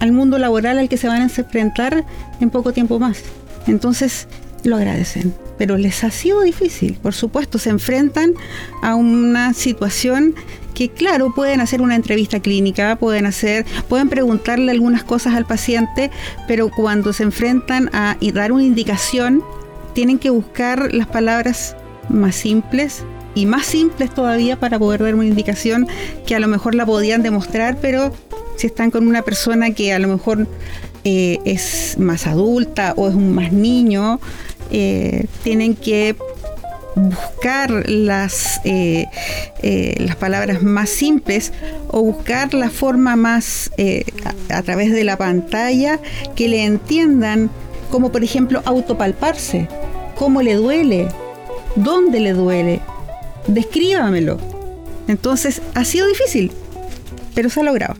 al 0.00 0.12
mundo 0.12 0.38
laboral 0.38 0.78
al 0.78 0.88
que 0.88 0.96
se 0.96 1.08
van 1.08 1.22
a 1.22 1.24
enfrentar 1.24 2.04
en 2.40 2.50
poco 2.50 2.72
tiempo 2.72 2.98
más. 2.98 3.22
Entonces 3.66 4.26
lo 4.64 4.76
agradecen, 4.76 5.34
pero 5.58 5.76
les 5.76 6.02
ha 6.04 6.10
sido 6.10 6.42
difícil, 6.42 6.94
por 6.94 7.14
supuesto, 7.14 7.58
se 7.58 7.70
enfrentan 7.70 8.34
a 8.82 8.94
una 8.94 9.54
situación 9.54 10.34
que 10.74 10.88
claro, 10.88 11.34
pueden 11.34 11.60
hacer 11.60 11.82
una 11.82 11.96
entrevista 11.96 12.40
clínica, 12.40 12.96
pueden 12.96 13.26
hacer, 13.26 13.66
pueden 13.88 14.08
preguntarle 14.08 14.72
algunas 14.72 15.04
cosas 15.04 15.34
al 15.34 15.46
paciente, 15.46 16.10
pero 16.48 16.70
cuando 16.70 17.12
se 17.12 17.24
enfrentan 17.24 17.90
a 17.92 18.16
dar 18.34 18.52
una 18.52 18.64
indicación, 18.64 19.42
tienen 19.94 20.18
que 20.18 20.30
buscar 20.30 20.92
las 20.94 21.06
palabras 21.06 21.76
más 22.08 22.34
simples 22.34 23.04
y 23.34 23.46
más 23.46 23.66
simples 23.66 24.12
todavía 24.12 24.58
para 24.58 24.78
poder 24.78 25.02
dar 25.02 25.14
una 25.14 25.26
indicación 25.26 25.86
que 26.26 26.34
a 26.34 26.40
lo 26.40 26.48
mejor 26.48 26.74
la 26.74 26.86
podían 26.86 27.22
demostrar, 27.22 27.78
pero 27.80 28.12
si 28.56 28.66
están 28.66 28.90
con 28.90 29.06
una 29.06 29.22
persona 29.22 29.72
que 29.72 29.92
a 29.92 29.98
lo 29.98 30.08
mejor 30.08 30.46
eh, 31.04 31.38
es 31.44 31.96
más 31.98 32.26
adulta 32.26 32.94
o 32.96 33.08
es 33.08 33.14
un 33.14 33.34
más 33.34 33.52
niño, 33.52 34.20
eh, 34.70 35.26
tienen 35.42 35.74
que 35.74 36.16
buscar 36.94 37.88
las, 37.88 38.60
eh, 38.64 39.06
las 39.98 40.16
palabras 40.16 40.62
más 40.62 40.90
simples 40.90 41.52
o 41.88 42.02
buscar 42.02 42.52
la 42.54 42.70
forma 42.70 43.16
más 43.16 43.70
eh, 43.76 44.04
a, 44.50 44.62
través 44.62 44.92
de 44.92 45.04
la 45.04 45.16
pantalla 45.16 46.00
que 46.36 46.48
le 46.48 46.64
entiendan, 46.64 47.50
como 47.90 48.12
por 48.12 48.24
ejemplo 48.24 48.62
autopalparse, 48.64 49.68
cómo 50.16 50.42
le 50.42 50.54
duele, 50.54 51.08
dónde 51.76 52.20
le 52.20 52.32
duele, 52.32 52.80
descríbamelo. 53.46 54.38
Entonces 55.08 55.62
ha 55.74 55.84
sido 55.84 56.06
difícil, 56.06 56.52
pero 57.34 57.50
se 57.50 57.60
ha 57.60 57.64
logrado 57.64 57.94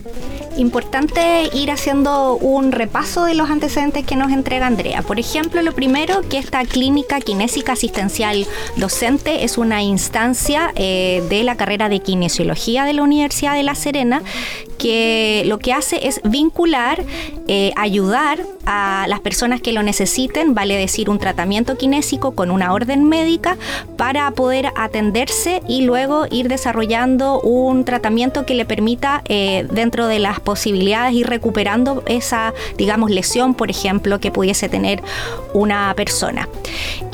importante 0.57 1.49
ir 1.53 1.71
haciendo 1.71 2.37
un 2.37 2.73
repaso 2.73 3.25
de 3.25 3.35
los 3.35 3.51
antecedentes 3.51 4.05
que 4.05 4.17
nos 4.17 4.33
entrega 4.33 4.67
Andrea. 4.67 5.03
Por 5.03 5.19
ejemplo, 5.19 5.63
lo 5.63 5.73
primero, 5.73 6.23
que 6.29 6.39
esta 6.39 6.65
clínica 6.65 7.21
kinésica 7.21 7.73
asistencial 7.73 8.47
docente 8.77 9.45
es 9.45 9.59
una 9.59 9.83
instancia 9.83 10.73
eh, 10.77 11.23
de 11.29 11.45
la 11.45 11.57
carrera 11.57 11.89
de 11.89 12.01
kinesiología 12.01 12.85
de 12.85 12.93
la 12.93 13.03
Universidad 13.03 13.55
de 13.55 13.63
La 13.63 13.75
Serena 13.75 14.23
que 14.79 15.45
lo 15.47 15.59
que 15.61 15.73
hace 15.73 16.09
es 16.09 16.21
vincular, 16.25 17.05
eh, 17.47 17.73
ayudar 17.77 18.45
a 18.67 19.07
las 19.09 19.21
personas 19.21 19.61
que 19.61 19.73
lo 19.73 19.83
necesiten, 19.83 20.55
vale 20.55 20.77
decir 20.77 21.11
un 21.11 21.19
tratamiento 21.19 21.77
kinésico 21.77 22.33
con 22.33 22.51
una 22.51 22.73
orden 22.73 23.05
médica 23.05 23.57
para 23.97 24.31
poder 24.33 24.73
atenderse 24.77 25.63
y 25.69 25.83
luego 25.83 26.27
ir 26.31 26.49
desarrollando 26.49 27.41
un 27.41 27.85
tratamiento 27.85 28.47
que 28.47 28.55
le 28.55 28.65
permita 28.65 29.23
eh, 29.27 29.67
dentro 29.71 30.07
de 30.07 30.19
las 30.19 30.41
posibilidades 30.41 31.15
ir 31.15 31.27
recuperando 31.27 32.03
esa, 32.07 32.55
digamos, 32.77 33.11
lesión, 33.11 33.55
por 33.55 33.71
ejemplo, 33.71 34.21
que 34.21 34.31
pudiese 34.31 34.69
tener 34.69 35.03
una 35.55 35.93
persona. 35.95 36.49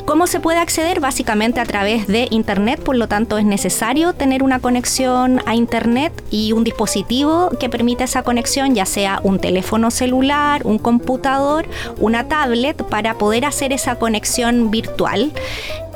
¿Cómo 0.09 0.25
se 0.25 0.39
puede 0.39 0.57
acceder? 0.57 0.99
Básicamente 1.01 1.59
a 1.59 1.65
través 1.65 2.07
de 2.07 2.27
Internet, 2.31 2.81
por 2.81 2.95
lo 2.95 3.07
tanto 3.07 3.37
es 3.37 3.45
necesario 3.45 4.13
tener 4.13 4.41
una 4.41 4.59
conexión 4.59 5.39
a 5.45 5.53
Internet 5.53 6.23
y 6.31 6.51
un 6.51 6.63
dispositivo 6.63 7.51
que 7.59 7.69
permita 7.69 8.05
esa 8.05 8.23
conexión, 8.23 8.73
ya 8.73 8.87
sea 8.87 9.19
un 9.21 9.37
teléfono 9.37 9.91
celular, 9.91 10.65
un 10.65 10.79
computador, 10.79 11.67
una 11.99 12.27
tablet, 12.27 12.81
para 12.85 13.19
poder 13.19 13.45
hacer 13.45 13.71
esa 13.71 13.99
conexión 13.99 14.71
virtual. 14.71 15.31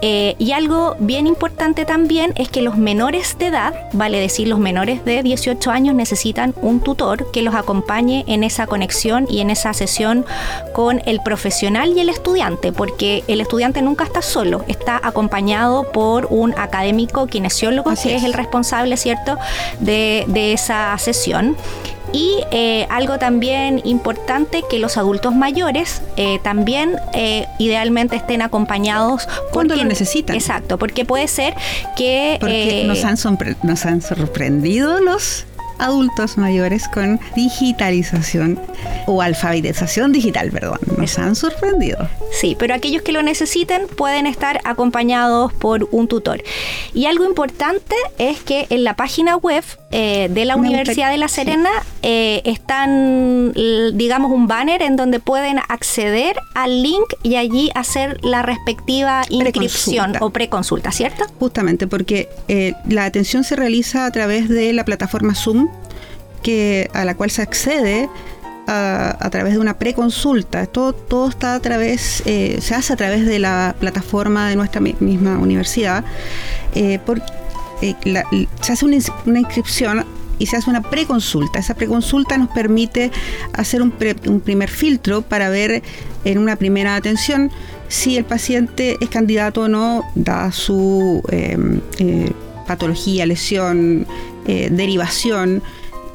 Eh, 0.05 0.35
y 0.37 0.51
algo 0.51 0.97
bien 0.99 1.27
importante 1.27 1.85
también 1.85 2.33
es 2.35 2.49
que 2.49 2.61
los 2.61 2.75
menores 2.75 3.37
de 3.39 3.45
edad, 3.47 3.73
vale 3.93 4.19
decir 4.19 4.49
los 4.49 4.59
menores 4.59 5.05
de 5.05 5.23
18 5.23 5.71
años, 5.71 5.95
necesitan 5.95 6.53
un 6.61 6.81
tutor 6.81 7.31
que 7.31 7.41
los 7.41 7.55
acompañe 7.55 8.25
en 8.27 8.43
esa 8.43 8.67
conexión 8.67 9.27
y 9.29 9.39
en 9.39 9.49
esa 9.49 9.73
sesión 9.73 10.25
con 10.73 11.01
el 11.05 11.21
profesional 11.21 11.93
y 11.95 12.01
el 12.01 12.09
estudiante, 12.09 12.73
porque 12.73 13.23
el 13.29 13.39
estudiante 13.39 13.81
nunca 13.81 14.03
está 14.03 14.21
solo, 14.21 14.65
está 14.67 14.99
acompañado 15.01 15.89
por 15.93 16.27
un 16.29 16.53
académico 16.57 17.25
kinesiólogo 17.27 17.91
que 17.91 18.15
es. 18.15 18.23
el 18.25 18.33
responsable, 18.33 18.97
¿cierto?, 18.97 19.37
de, 19.79 20.25
de 20.27 20.51
esa 20.51 20.97
sesión. 20.97 21.55
Y 22.13 22.43
eh, 22.51 22.85
algo 22.89 23.17
también 23.17 23.81
importante, 23.83 24.63
que 24.69 24.79
los 24.79 24.97
adultos 24.97 25.35
mayores 25.35 26.01
eh, 26.15 26.39
también 26.43 26.95
eh, 27.13 27.47
idealmente 27.59 28.15
estén 28.15 28.41
acompañados. 28.41 29.27
Cuando 29.51 29.75
lo 29.75 29.83
necesitan. 29.83 30.35
Exacto, 30.35 30.77
porque 30.77 31.05
puede 31.05 31.27
ser 31.27 31.55
que... 31.97 32.37
Porque 32.39 32.85
nos, 32.85 33.03
han 33.03 33.17
nos 33.63 33.85
han 33.85 34.01
sorprendido 34.01 34.99
los 35.01 35.45
adultos 35.79 36.37
mayores 36.37 36.87
con 36.87 37.19
digitalización 37.35 38.59
o 39.05 39.21
alfabetización 39.21 40.11
digital, 40.11 40.51
perdón. 40.51 40.79
Nos 40.97 41.17
han 41.19 41.35
sorprendido. 41.35 42.07
Sí, 42.31 42.55
pero 42.57 42.73
aquellos 42.73 43.01
que 43.01 43.11
lo 43.11 43.21
necesiten 43.21 43.87
pueden 43.87 44.27
estar 44.27 44.61
acompañados 44.63 45.53
por 45.53 45.87
un 45.91 46.07
tutor. 46.07 46.43
Y 46.93 47.05
algo 47.05 47.25
importante 47.25 47.95
es 48.17 48.41
que 48.41 48.67
en 48.69 48.83
la 48.83 48.95
página 48.95 49.35
web 49.35 49.63
eh, 49.95 50.27
de 50.27 50.45
la 50.45 50.55
Universidad 50.55 51.11
de 51.11 51.17
La 51.17 51.27
Serena 51.27 51.69
eh, 52.01 52.41
están, 52.45 53.53
digamos, 53.93 54.31
un 54.31 54.47
banner 54.47 54.81
en 54.81 54.95
donde 54.95 55.19
pueden 55.19 55.59
acceder 55.69 56.35
al 56.55 56.81
link 56.81 57.13
y 57.21 57.35
allí 57.35 57.69
hacer 57.75 58.17
la 58.23 58.41
respectiva 58.41 59.21
inscripción 59.29 60.13
o 60.19 60.31
preconsulta, 60.31 60.91
¿cierto? 60.91 61.25
Justamente, 61.37 61.85
porque 61.85 62.27
eh, 62.47 62.73
la 62.89 63.05
atención 63.05 63.43
se 63.43 63.55
realiza 63.55 64.07
a 64.07 64.11
través 64.11 64.49
de 64.49 64.73
la 64.73 64.83
plataforma 64.83 65.35
Zoom, 65.35 65.69
que, 66.41 66.89
a 66.95 67.05
la 67.05 67.13
cual 67.13 67.29
se 67.29 67.43
accede 67.43 68.09
a, 68.65 69.29
través 69.29 69.53
de 69.53 69.59
una 69.59 69.77
preconsulta. 69.77 70.65
Todo, 70.65 70.93
todo 70.93 71.29
está 71.29 71.53
a 71.53 71.59
través, 71.59 72.23
se 72.25 72.73
hace 72.73 72.93
a 72.93 72.95
través 72.95 73.27
de 73.27 73.37
la 73.37 73.75
plataforma 73.79 74.49
de 74.49 74.55
nuestra 74.55 74.81
misma 74.81 75.37
universidad. 75.37 76.03
porque 77.05 77.42
eh, 77.83 78.47
se 78.61 78.71
hace 78.71 78.85
una, 78.85 78.95
inscripción 79.39 80.05
y 80.39 80.45
se 80.45 80.55
hace 80.55 80.69
una 80.69 80.81
preconsulta. 80.81 81.59
Esa 81.59 81.75
preconsulta 81.75 82.37
nos 82.37 82.49
permite 82.49 83.11
hacer 83.53 83.81
un, 83.81 83.91
primer 83.91 84.69
filtro 84.69 85.21
para 85.21 85.49
ver 85.49 85.83
en 86.23 86.37
una 86.37 86.55
primera 86.55 86.95
atención 86.95 87.51
si 87.89 88.17
el 88.17 88.23
paciente 88.23 88.97
es 89.01 89.09
candidato 89.09 89.61
o 89.61 89.67
no, 89.67 90.03
da 90.15 90.51
su 90.51 91.21
em, 91.29 91.81
eh, 91.99 92.31
patología, 92.65 93.25
lesión, 93.25 94.07
eh, 94.47 94.69
derivación 94.71 95.61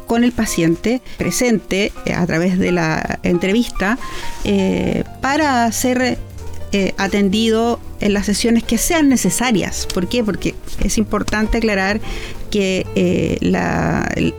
con 0.07 0.25
el 0.25 0.33
paciente 0.33 1.03
presente 1.19 1.93
a 2.17 2.27
través 2.27 2.59
de 2.59 2.73
la 2.73 3.19
entrevista 3.23 3.99
para 5.21 5.71
ser 6.71 6.95
atendido 6.99 7.81
en 8.01 8.13
las 8.13 8.27
sesiones 8.27 8.63
que 8.63 8.79
sean 8.79 9.09
necesarias. 9.09 9.87
¿Por 9.93 10.09
qué? 10.09 10.23
Porque 10.23 10.55
es 10.83 10.99
importante 10.99 11.59
aclarar 11.59 12.01
que 12.51 12.87
eh, 12.95 13.39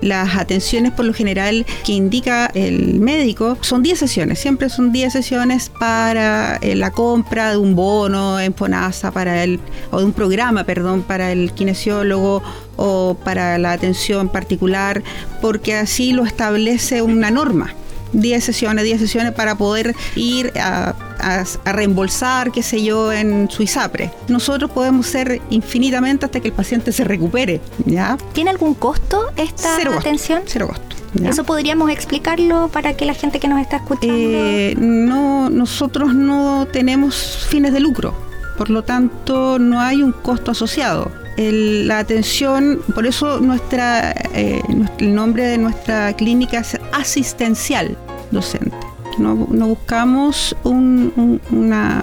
las 0.01 0.35
atenciones 0.35 0.91
por 0.91 1.05
lo 1.05 1.13
general 1.13 1.65
que 1.85 1.93
indica 1.93 2.47
el 2.53 2.99
médico 2.99 3.57
son 3.61 3.83
10 3.83 3.99
sesiones, 3.99 4.39
siempre 4.39 4.69
son 4.69 4.91
10 4.91 5.13
sesiones 5.13 5.69
para 5.79 6.57
eh, 6.61 6.75
la 6.75 6.91
compra 6.91 7.51
de 7.51 7.57
un 7.57 7.75
bono 7.75 8.39
en 8.39 8.53
FONASA 8.53 9.11
para 9.11 9.43
el, 9.43 9.59
o 9.91 9.99
de 9.99 10.05
un 10.05 10.13
programa, 10.13 10.63
perdón, 10.63 11.03
para 11.03 11.31
el 11.31 11.51
kinesiólogo 11.51 12.41
o 12.77 13.17
para 13.23 13.57
la 13.57 13.73
atención 13.73 14.29
particular, 14.29 15.03
porque 15.41 15.75
así 15.75 16.11
lo 16.13 16.25
establece 16.25 17.01
una 17.01 17.29
norma. 17.29 17.75
10 18.13 18.43
sesiones, 18.43 18.83
10 18.83 18.99
sesiones 18.99 19.33
para 19.33 19.55
poder 19.55 19.95
ir 20.15 20.51
a, 20.59 20.95
reembolsar, 21.65 22.51
qué 22.51 22.63
sé 22.63 22.81
yo, 22.81 23.11
en 23.11 23.49
su 23.49 23.63
ISAPRE. 23.63 24.09
Nosotros 24.29 24.71
podemos 24.71 25.05
ser 25.05 25.41
infinitamente 25.49 26.25
hasta 26.25 26.39
que 26.39 26.47
el 26.47 26.53
paciente 26.53 26.93
se 26.93 27.03
recupere, 27.03 27.59
¿ya? 27.85 28.17
¿Tiene 28.31 28.51
algún 28.51 28.73
costo 28.73 29.29
esta 29.35 29.75
atención? 29.75 30.43
cero 30.45 30.67
costo. 30.69 30.95
¿Eso 31.23 31.43
podríamos 31.43 31.89
explicarlo 31.89 32.69
para 32.71 32.95
que 32.95 33.05
la 33.05 33.13
gente 33.13 33.39
que 33.39 33.47
nos 33.47 33.59
está 33.59 33.77
escuchando? 33.77 34.15
Eh, 34.15 34.75
no, 34.77 35.49
nosotros 35.49 36.13
no 36.13 36.67
tenemos 36.71 37.47
fines 37.49 37.73
de 37.73 37.79
lucro, 37.79 38.13
por 38.57 38.69
lo 38.69 38.83
tanto 38.83 39.59
no 39.59 39.81
hay 39.81 40.03
un 40.03 40.11
costo 40.11 40.51
asociado 40.51 41.11
la 41.39 41.99
atención, 41.99 42.81
por 42.93 43.07
eso 43.07 43.39
nuestra, 43.39 44.11
eh, 44.33 44.61
el 44.99 45.15
nombre 45.15 45.45
de 45.45 45.57
nuestra 45.57 46.13
clínica 46.13 46.59
es 46.59 46.77
asistencial 46.91 47.97
docente. 48.31 48.75
No, 49.17 49.35
buscamos 49.35 50.55
un 50.63 51.41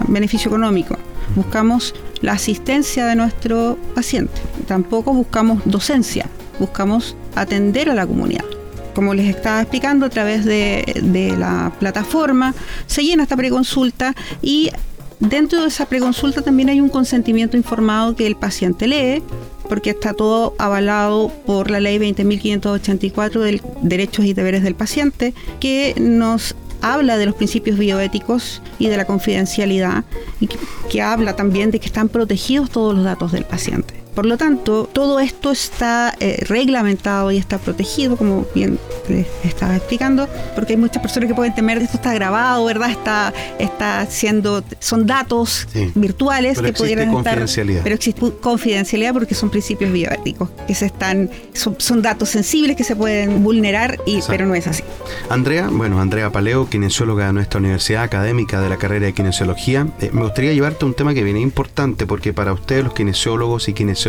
beneficio 0.07 0.49
económico, 0.49 0.97
buscamos 1.35 1.93
la 2.21 2.33
asistencia 2.33 3.05
de 3.05 3.15
nuestro 3.15 3.77
paciente. 3.95 4.33
Tampoco 4.67 5.13
buscamos 5.13 5.61
docencia, 5.65 6.27
buscamos 6.59 7.15
atender 7.35 7.89
a 7.89 7.95
la 7.95 8.05
comunidad. 8.05 8.45
Como 8.93 9.13
les 9.13 9.35
estaba 9.35 9.61
explicando, 9.61 10.07
a 10.07 10.09
través 10.09 10.45
de, 10.45 10.99
de 11.03 11.37
la 11.37 11.71
plataforma 11.79 12.55
se 12.87 13.03
llena 13.03 13.23
esta 13.23 13.37
preconsulta 13.37 14.15
y 14.41 14.71
dentro 15.19 15.61
de 15.61 15.67
esa 15.67 15.85
preconsulta 15.85 16.41
también 16.41 16.69
hay 16.69 16.81
un 16.81 16.89
consentimiento 16.89 17.57
informado 17.57 18.15
que 18.15 18.27
el 18.27 18.35
paciente 18.35 18.87
lee 18.87 19.23
porque 19.67 19.91
está 19.91 20.13
todo 20.13 20.53
avalado 20.57 21.29
por 21.45 21.69
la 21.69 21.79
ley 21.79 21.97
20.584 21.97 23.39
de 23.39 23.61
derechos 23.81 24.25
y 24.25 24.33
deberes 24.33 24.63
del 24.63 24.75
paciente, 24.75 25.33
que 25.59 25.93
nos 25.99 26.55
habla 26.81 27.17
de 27.17 27.25
los 27.25 27.35
principios 27.35 27.77
bioéticos 27.77 28.61
y 28.79 28.87
de 28.87 28.97
la 28.97 29.05
confidencialidad, 29.05 30.05
y 30.39 30.47
que 30.89 31.01
habla 31.01 31.35
también 31.35 31.71
de 31.71 31.79
que 31.79 31.87
están 31.87 32.09
protegidos 32.09 32.69
todos 32.69 32.95
los 32.95 33.03
datos 33.03 33.31
del 33.31 33.43
paciente. 33.43 34.06
Por 34.17 34.25
lo 34.25 34.35
tanto, 34.35 34.89
todo 34.91 35.19
esto 35.19 35.51
está 35.51 36.11
eh, 36.19 36.43
reglamentado 36.47 37.31
y 37.31 37.37
está 37.37 37.59
protegido, 37.59 38.17
como 38.17 38.47
bien 38.55 38.79
les 39.09 39.27
estaba 39.43 39.75
explicando, 39.75 40.27
porque 40.55 40.73
hay 40.73 40.77
muchas 40.77 41.03
personas 41.03 41.29
que 41.29 41.35
pueden 41.35 41.53
temer 41.53 41.77
que 41.77 41.83
esto 41.83 41.97
está 41.97 42.15
grabado, 42.15 42.65
¿verdad? 42.65 42.89
Está, 42.89 43.31
está 43.59 44.07
siendo, 44.07 44.63
son 44.79 45.05
datos 45.05 45.67
virtuales 45.93 46.59
que 46.59 46.73
pudieran 46.73 47.11
confidencialidad. 47.11 47.83
Pero 47.83 47.93
existe 47.93 48.31
confidencialidad 48.41 49.13
porque 49.13 49.35
son 49.35 49.51
principios 49.51 49.91
bioéticos, 49.91 50.49
que 50.65 50.73
se 50.73 50.87
están, 50.87 51.29
son, 51.53 52.01
datos 52.01 52.29
sensibles 52.29 52.75
que 52.75 52.83
se 52.83 52.95
pueden 52.95 53.43
vulnerar, 53.43 53.99
y, 54.07 54.21
pero 54.27 54.47
no 54.47 54.55
es 54.55 54.65
así. 54.65 54.81
Andrea, 55.29 55.69
bueno, 55.71 56.01
Andrea 56.01 56.31
Paleo, 56.31 56.67
kinesióloga 56.67 57.27
de 57.27 57.33
nuestra 57.33 57.59
universidad 57.59 58.01
académica 58.01 58.61
de 58.61 58.69
la 58.69 58.77
carrera 58.77 59.05
de 59.05 59.13
kinesiología, 59.13 59.85
eh, 60.01 60.09
me 60.11 60.23
gustaría 60.23 60.53
llevarte 60.53 60.85
a 60.85 60.87
un 60.87 60.95
tema 60.95 61.13
que 61.13 61.21
viene 61.21 61.39
importante, 61.39 62.07
porque 62.07 62.33
para 62.33 62.51
ustedes 62.51 62.83
los 62.83 62.95
kinesiólogos 62.95 63.69
y 63.69 63.73
kinesiólogos 63.73 64.06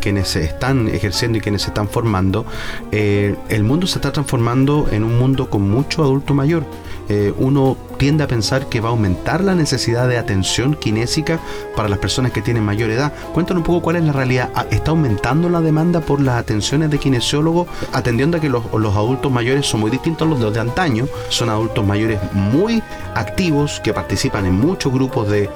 quienes 0.00 0.28
se 0.28 0.44
están 0.44 0.88
ejerciendo 0.88 1.38
y 1.38 1.40
quienes 1.40 1.62
se 1.62 1.68
están 1.68 1.88
formando, 1.88 2.46
eh, 2.92 3.36
el 3.48 3.64
mundo 3.64 3.86
se 3.86 3.98
está 3.98 4.12
transformando 4.12 4.88
en 4.90 5.04
un 5.04 5.18
mundo 5.18 5.50
con 5.50 5.68
mucho 5.68 6.02
adulto 6.02 6.34
mayor. 6.34 6.64
Eh, 7.08 7.32
uno 7.38 7.76
tiende 7.98 8.24
a 8.24 8.28
pensar 8.28 8.68
que 8.68 8.80
va 8.80 8.88
a 8.88 8.92
aumentar 8.92 9.42
la 9.42 9.54
necesidad 9.54 10.08
de 10.08 10.16
atención 10.16 10.74
kinésica 10.74 11.40
para 11.76 11.88
las 11.88 11.98
personas 11.98 12.32
que 12.32 12.40
tienen 12.40 12.62
mayor 12.64 12.90
edad. 12.90 13.12
Cuéntanos 13.34 13.60
un 13.60 13.64
poco 13.66 13.82
cuál 13.82 13.96
es 13.96 14.04
la 14.04 14.12
realidad. 14.12 14.50
Ah, 14.54 14.66
¿Está 14.70 14.92
aumentando 14.92 15.48
la 15.48 15.60
demanda 15.60 16.00
por 16.00 16.20
las 16.20 16.38
atenciones 16.38 16.90
de 16.90 16.98
kinesiólogos, 16.98 17.66
atendiendo 17.92 18.38
a 18.38 18.40
que 18.40 18.48
los, 18.48 18.64
adultos 18.72 19.30
mayores 19.30 19.66
son 19.66 19.80
muy 19.80 19.90
distintos 19.90 20.26
a 20.26 20.30
los 20.30 20.54
de 20.54 20.60
antaño? 20.60 21.08
Son 21.28 21.50
adultos 21.50 21.84
mayores 21.84 22.20
muy 22.32 22.82
activos 23.14 23.80
que 23.80 23.92
participan 23.92 24.46
en 24.46 24.54
muchos 24.54 24.92
grupos 24.92 25.28
de, 25.28 25.50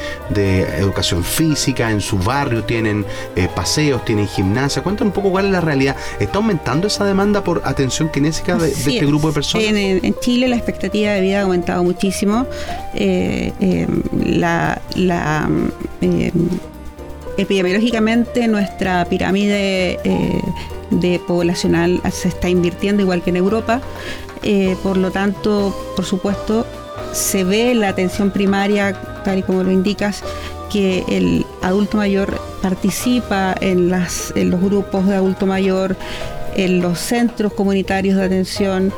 educación 0.83 1.23
física, 1.23 1.91
en 1.91 2.01
su 2.01 2.19
barrio 2.19 2.65
tienen 2.65 3.07
eh, 3.37 3.49
paseos, 3.55 4.05
tienen 4.05 4.27
gimnasia. 4.27 4.83
Cuéntanos 4.83 5.11
un 5.11 5.15
poco 5.15 5.31
cuál 5.31 5.47
es 5.47 5.53
la 5.53 5.61
realidad. 5.61 5.97
¿Está 6.19 6.39
aumentando 6.39 6.89
esa 6.89 7.05
demanda 7.05 7.45
por 7.45 7.63
atención 7.65 8.09
kinésica 8.09 8.57
de, 8.57 8.71
este 8.71 9.07
grupo 9.07 9.29
de 9.29 9.35
personas? 9.35 9.67
en 9.67 10.15
Chile 10.21 10.49
la 10.49 10.57
expectativa 10.57 11.13
de 11.13 11.21
vida 11.21 11.41
ha 11.41 11.43
aumentado 11.43 11.85
muchísimo. 11.85 12.32
Eh, 12.95 13.53
eh, 13.61 13.87
eh, 16.01 16.33
epidemiológicamente 17.39 18.47
nuestra 18.49 19.07
pirámide 19.07 19.99
de 20.91 21.21
poblacional 21.27 22.03
se 22.13 22.29
está 22.29 22.51
invirtiendo 22.51 23.03
igual 23.03 23.23
que 23.23 23.31
en 23.31 23.37
Europa. 23.37 23.81
por 24.83 24.97
lo 24.97 25.11
tanto, 25.11 25.75
por 25.97 26.05
supuesto, 26.05 26.67
se 27.13 27.45
ve 27.45 27.75
la 27.75 27.89
atención 27.89 28.31
primaria, 28.31 28.93
tal 29.25 29.39
y 29.39 29.43
como 29.43 29.63
lo 29.63 29.71
indicas, 29.71 30.23
que 30.71 31.05
el 31.09 31.47
adulto 31.63 31.97
mayor 31.97 32.39
participa 32.61 33.55
en 33.61 33.91
los 33.91 34.61
grupos 34.61 35.07
de 35.07 35.15
adulto 35.15 35.47
mayor, 35.47 35.97
en 36.55 36.81
los 36.83 36.99
centros 36.99 37.55
comunitarios 37.55 38.17
de 38.17 38.25
atención, 38.25 38.93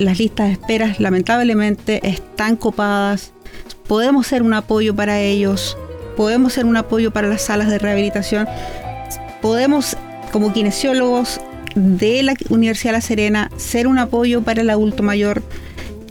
las 0.00 0.18
listas 0.18 0.46
de 0.46 0.52
esperas 0.52 0.98
lamentablemente 0.98 2.00
están 2.08 2.56
copadas. 2.56 3.32
Podemos 3.86 4.26
ser 4.26 4.42
un 4.42 4.54
apoyo 4.54 4.96
para 4.96 5.20
ellos, 5.20 5.76
podemos 6.16 6.54
ser 6.54 6.64
un 6.64 6.76
apoyo 6.76 7.12
para 7.12 7.28
las 7.28 7.42
salas 7.42 7.68
de 7.68 7.78
rehabilitación, 7.78 8.48
podemos 9.42 9.96
como 10.32 10.52
kinesiólogos 10.52 11.40
de 11.74 12.22
la 12.22 12.34
Universidad 12.48 12.92
de 12.92 12.98
La 12.98 13.00
Serena 13.02 13.50
ser 13.56 13.86
un 13.86 13.98
apoyo 13.98 14.42
para 14.42 14.62
el 14.62 14.70
adulto 14.70 15.02
mayor 15.02 15.42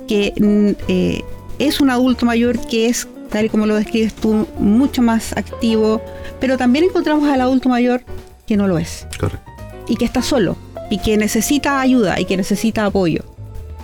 que 0.08 0.34
mm, 0.39 0.84
eh, 0.88 1.21
es 1.58 1.82
un 1.82 1.89
adulto 1.89 2.25
mayor 2.25 2.60
que 2.67 2.88
es, 2.88 3.08
tal 3.30 3.45
y 3.45 3.49
como 3.49 3.65
lo 3.65 3.75
describes 3.75 4.13
tú, 4.13 4.47
mucho 4.60 5.02
más 5.02 5.36
activo, 5.36 6.02
pero 6.39 6.58
también 6.58 6.86
encontramos 6.86 7.28
al 7.28 7.41
adulto 7.41 7.69
mayor 7.69 8.04
que 8.45 8.56
no 8.56 8.67
lo 8.67 8.78
es. 8.78 9.08
Correcto. 9.19 9.52
Y 9.88 9.95
que 9.95 10.06
está 10.06 10.21
solo, 10.21 10.58
y 10.91 10.99
que 10.99 11.17
necesita 11.17 11.82
ayuda, 11.82 12.19
y 12.19 12.25
que 12.25 12.38
necesita 12.38 12.86
apoyo 12.86 13.23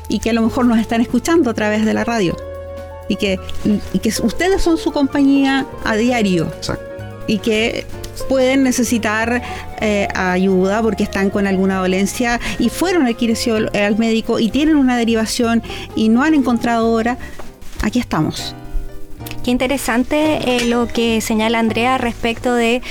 y 0.08 0.20
que 0.20 0.30
a 0.30 0.34
lo 0.34 0.42
mejor 0.42 0.66
nos 0.66 0.80
están 0.80 1.02
escuchando 1.02 1.50
a 1.50 1.54
través 1.54 1.86
de 1.86 1.94
la 1.94 2.04
radio. 2.04 2.36
Y 3.08 3.18
que, 3.18 3.40
que 4.02 4.10
ustedes 4.24 4.62
son 4.62 4.78
su 4.78 4.92
compañía 4.92 5.66
a 5.84 5.96
diario. 5.96 6.52
Y 7.28 7.40
que 7.40 7.86
pueden 8.28 8.64
necesitar 8.64 9.42
eh, 9.82 10.08
ayuda 10.16 10.82
porque 10.82 11.04
están 11.04 11.30
con 11.30 11.48
alguna 11.48 11.78
dolencia 11.78 12.40
y 12.60 12.70
fueron 12.70 13.06
al 13.06 13.16
al 13.74 13.98
médico 13.98 14.40
y 14.40 14.50
tienen 14.50 14.78
una 14.78 14.98
derivación 14.98 15.62
y 15.96 16.10
no 16.10 16.24
han 16.24 16.34
encontrado 16.34 16.88
ahora, 16.88 17.18
aquí 17.82 18.00
estamos. 18.00 18.56
Qué 19.44 19.52
interesante 19.52 20.56
eh, 20.56 20.66
lo 20.66 20.88
que 20.88 21.22
señala 21.22 21.60
Andrea 21.60 21.98
respecto 22.00 22.56
de 22.56 22.82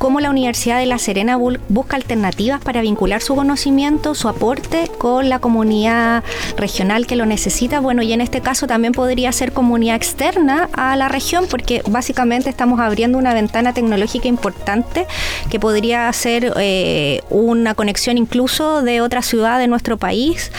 cómo 0.00 0.18
la 0.20 0.30
Universidad 0.30 0.78
de 0.78 0.86
La 0.86 0.96
Serena 0.96 1.36
busca 1.36 1.94
alternativas 1.94 2.62
para 2.62 2.80
vincular 2.80 3.20
su 3.20 3.36
conocimiento, 3.36 4.14
su 4.14 4.28
aporte 4.28 4.90
con 4.96 5.28
la 5.28 5.40
comunidad 5.40 6.24
regional 6.56 7.06
que 7.06 7.16
lo 7.16 7.26
necesita. 7.26 7.80
Bueno, 7.80 8.00
y 8.00 8.14
en 8.14 8.22
este 8.22 8.40
caso 8.40 8.66
también 8.66 8.94
podría 8.94 9.30
ser 9.30 9.52
comunidad 9.52 9.96
externa 9.96 10.70
a 10.72 10.96
la 10.96 11.08
región, 11.08 11.44
porque 11.50 11.82
básicamente 11.86 12.48
estamos 12.48 12.80
abriendo 12.80 13.18
una 13.18 13.34
ventana 13.34 13.74
tecnológica 13.74 14.26
importante 14.26 15.06
que 15.50 15.60
podría 15.60 16.10
ser 16.14 16.54
eh, 16.56 17.20
una 17.28 17.74
conexión 17.74 18.16
incluso 18.16 18.80
de 18.80 19.02
otra 19.02 19.20
ciudad 19.20 19.58
de 19.58 19.66
nuestro 19.66 19.98
país 19.98 20.50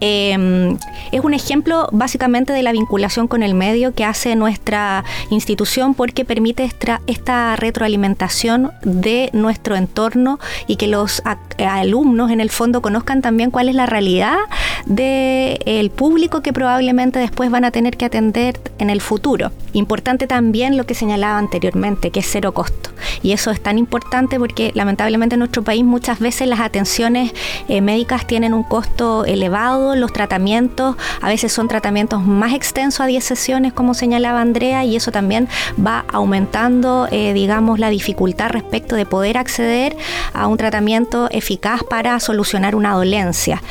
Em, 0.00 0.76
es 1.10 1.20
un 1.22 1.32
ejemplo 1.32 1.88
básicamente 1.90 2.52
de 2.52 2.62
la 2.62 2.72
vinculación 2.72 3.28
con 3.28 3.42
el 3.42 3.54
medio 3.54 3.94
que 3.94 4.04
hace 4.04 4.36
nuestra 4.36 5.04
institución 5.30 5.94
porque 5.94 6.24
permite 6.26 6.64
esta, 7.06 7.56
retroalimentación 7.56 8.72
de 8.86 9.30
nuestro 9.32 9.74
entorno 9.74 10.38
y 10.66 10.76
que 10.76 10.86
los 10.86 11.22
alumnos 11.58 12.30
en 12.30 12.40
el 12.40 12.50
fondo 12.50 12.80
conozcan 12.80 13.20
también 13.20 13.50
cuál 13.50 13.68
es 13.68 13.74
la 13.74 13.84
realidad 13.84 14.38
del 14.86 15.90
público 15.90 16.40
que 16.40 16.52
probablemente 16.52 17.18
después 17.18 17.50
van 17.50 17.64
a 17.64 17.72
tener 17.72 17.96
que 17.96 18.04
atender 18.04 18.60
en 18.78 18.88
el 18.88 19.00
futuro. 19.00 19.50
Importante 19.72 20.26
también 20.26 20.76
lo 20.76 20.86
que 20.86 20.94
señalaba 20.94 21.38
anteriormente, 21.38 22.10
que 22.10 22.20
es 22.20 22.28
cero 22.30 22.52
costo. 22.52 22.90
Y 23.22 23.32
eso 23.32 23.50
es 23.50 23.60
tan 23.60 23.78
importante 23.78 24.38
porque 24.38 24.70
lamentablemente 24.74 25.34
en 25.34 25.40
nuestro 25.40 25.62
país 25.62 25.84
muchas 25.84 26.20
veces 26.20 26.46
las 26.48 26.60
atenciones 26.60 27.32
eh, 27.68 27.80
médicas 27.80 28.26
tienen 28.26 28.54
un 28.54 28.62
costo 28.62 29.24
elevado 29.24 29.96
los 29.96 30.12
tratamientos, 30.12 30.96
a 31.20 31.28
veces 31.28 31.52
son 31.52 31.68
tratamientos 31.68 32.24
más 32.24 32.54
extensos 32.54 33.00
a 33.00 33.06
10 33.06 33.24
sesiones, 33.24 33.72
como 33.72 33.94
señalaba 33.94 34.40
Andrea, 34.40 34.84
y 34.84 34.96
eso 34.96 35.10
también 35.10 35.48
va 35.84 36.04
aumentando, 36.12 37.08
eh, 37.10 37.32
digamos, 37.32 37.78
la 37.78 37.90
dificultad 37.90 38.50
respecto 38.50 38.75
de 38.80 39.06
poder 39.06 39.38
acceder 39.38 39.96
a 40.32 40.46
un 40.46 40.56
tratamiento 40.56 41.28
eficaz 41.30 41.82
para 41.82 42.18
solucionar 42.20 42.74
una 42.74 42.92
dolencia. 42.92 43.62